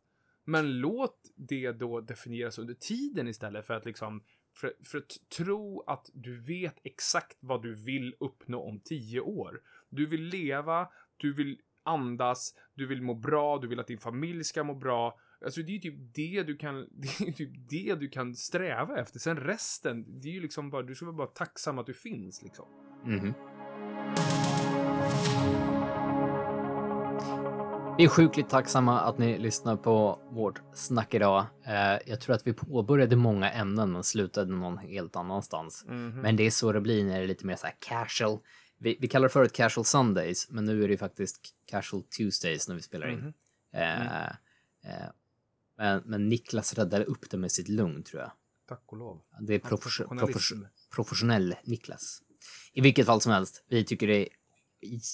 Men 0.45 0.79
låt 0.79 1.17
det 1.35 1.71
då 1.71 2.01
definieras 2.01 2.57
under 2.57 2.73
tiden 2.73 3.27
istället 3.27 3.67
för 3.67 3.73
att 3.73 3.85
liksom 3.85 4.23
för, 4.55 4.73
för 4.83 4.97
att 4.97 5.17
tro 5.37 5.83
att 5.87 6.09
du 6.13 6.41
vet 6.41 6.75
exakt 6.83 7.37
vad 7.39 7.63
du 7.63 7.75
vill 7.75 8.15
uppnå 8.19 8.61
om 8.61 8.79
tio 8.79 9.19
år. 9.21 9.61
Du 9.89 10.05
vill 10.05 10.23
leva, 10.23 10.87
du 11.17 11.33
vill 11.33 11.59
andas, 11.83 12.55
du 12.73 12.85
vill 12.85 13.01
må 13.01 13.13
bra, 13.13 13.57
du 13.57 13.67
vill 13.67 13.79
att 13.79 13.87
din 13.87 13.97
familj 13.97 14.43
ska 14.43 14.63
må 14.63 14.75
bra. 14.75 15.19
Alltså 15.43 15.61
det 15.61 15.71
är 15.71 15.73
ju 15.73 15.79
typ 15.79 16.13
det 16.13 16.43
du 16.43 16.57
kan, 16.57 16.75
det 16.91 17.27
är 17.27 17.31
typ 17.31 17.69
det 17.69 17.95
du 17.95 18.09
kan 18.09 18.35
sträva 18.35 18.99
efter. 18.99 19.19
Sen 19.19 19.37
resten, 19.37 20.21
det 20.21 20.27
är 20.27 20.33
ju 20.33 20.41
liksom 20.41 20.69
bara, 20.69 20.81
du 20.83 20.95
ska 20.95 21.05
vara 21.05 21.15
bara 21.15 21.27
tacksam 21.27 21.79
att 21.79 21.85
du 21.85 21.93
finns 21.93 22.41
liksom. 22.41 22.65
Mhm. 23.05 23.33
Vi 27.97 28.03
är 28.03 28.07
sjukligt 28.07 28.49
tacksamma 28.49 29.01
att 29.01 29.17
ni 29.17 29.37
lyssnar 29.37 29.75
på 29.75 30.19
vårt 30.31 30.61
snack 30.73 31.13
idag. 31.13 31.45
Eh, 31.65 31.97
jag 32.05 32.21
tror 32.21 32.35
att 32.35 32.47
vi 32.47 32.53
påbörjade 32.53 33.15
många 33.15 33.51
ämnen 33.51 33.91
men 33.91 34.03
slutade 34.03 34.55
någon 34.55 34.77
helt 34.77 35.15
annanstans. 35.15 35.85
Men 35.87 36.35
det 36.35 36.43
är 36.43 36.51
så 36.51 36.71
det 36.71 36.81
blir 36.81 37.05
när 37.05 37.17
det 37.17 37.23
är 37.23 37.27
lite 37.27 37.45
mer 37.45 37.55
så 37.55 37.67
här 37.67 37.75
casual. 37.79 38.39
Vi, 38.77 38.97
vi 38.99 39.07
kallar 39.07 39.27
det 39.27 39.33
förut 39.33 39.53
casual 39.53 39.85
Sundays, 39.85 40.49
men 40.49 40.65
nu 40.65 40.83
är 40.83 40.87
det 40.87 40.97
faktiskt 40.97 41.39
casual 41.65 42.03
Tuesdays 42.03 42.67
när 42.67 42.75
vi 42.75 42.81
spelar 42.81 43.07
in. 43.07 43.19
Mhm. 43.19 43.33
Eh, 43.71 44.25
eh, 44.25 45.09
men, 45.77 46.01
men 46.05 46.29
Niklas 46.29 46.73
räddade 46.73 47.05
upp 47.05 47.29
det 47.29 47.37
med 47.37 47.51
sitt 47.51 47.67
lugn 47.69 48.03
tror 48.03 48.21
jag. 48.21 48.31
Tack 48.67 48.83
och 48.85 48.97
lov. 48.97 49.21
Det 49.41 49.53
är 49.53 49.59
profes- 49.59 49.69
professionalism. 49.69 50.55
profes- 50.63 50.67
professionell 50.95 51.55
Niklas. 51.63 52.19
I 52.73 52.81
vilket 52.81 53.05
fall 53.05 53.21
som 53.21 53.31
helst, 53.31 53.63
vi 53.69 53.83
tycker 53.85 54.07
det 54.07 54.17
är 54.21 54.27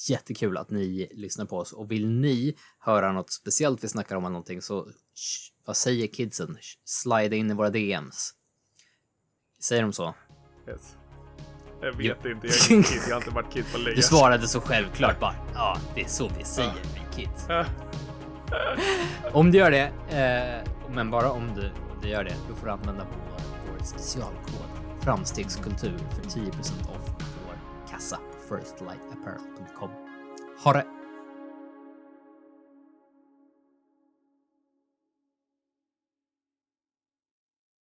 jättekul 0.10 0.58
att 0.58 0.70
ni 0.70 1.10
lyssnar 1.14 1.46
på 1.46 1.58
oss 1.58 1.74
och 1.74 1.92
vill 1.92 2.08
ni 2.10 2.56
höra 2.80 3.12
något 3.12 3.32
speciellt 3.32 3.84
vi 3.84 3.88
snackar 3.88 4.16
om 4.16 4.24
eller 4.24 4.32
någonting 4.32 4.62
så 4.62 4.86
sh, 5.16 5.54
vad 5.66 5.78
säger 5.78 6.08
kidsen? 6.08 6.58
Sh, 6.62 6.78
Slida 6.86 7.36
in 7.36 7.52
i 7.52 7.54
våra 7.54 7.70
DMs. 7.70 8.34
Säger 9.62 9.82
de 9.82 9.94
så? 9.94 10.16
Yes. 10.68 10.96
Jag 11.82 11.92
vet 11.98 12.18
Ja. 12.24 12.32
inte, 12.32 12.48
jag 12.48 12.56
är 12.56 12.72
ingen 12.72 12.84
kid, 12.84 13.02
jag 13.08 13.16
har 13.16 13.22
inte 13.22 13.36
varit 13.36 13.54
kid 13.54 13.66
på 13.72 13.78
länge. 13.78 13.96
Du 13.96 14.02
svarade 14.02 14.48
så 14.48 14.62
självklart 14.62 15.20
bara 15.20 15.36
ja, 15.54 15.78
det 15.96 16.02
är 16.02 16.08
så 16.08 16.32
vi 16.38 16.44
säger 16.44 16.74
vi 16.94 17.16
kids. 17.24 17.46
Om 19.34 19.52
du 19.52 19.58
gör 19.58 19.72
det, 19.72 19.92
eh, 20.10 20.70
men 20.96 21.12
bara 21.12 21.32
om 21.32 21.52
du, 21.56 21.72
du 22.02 22.08
gör 22.08 22.24
det, 22.24 22.36
då 22.50 22.56
får 22.56 22.66
du 22.66 22.72
använda 22.72 23.06
vår, 23.12 23.72
vår 23.72 23.84
specialkod 23.84 24.80
framstegskultur 25.02 25.98
för 26.10 26.40
10% 26.40 26.50
off 26.90 27.06
på 27.06 27.24
vår 27.46 27.90
kassa 27.92 28.18
på 28.18 28.56
firstlightapparel.com. 28.56 29.90
Ha 30.64 30.74
det 30.74 30.86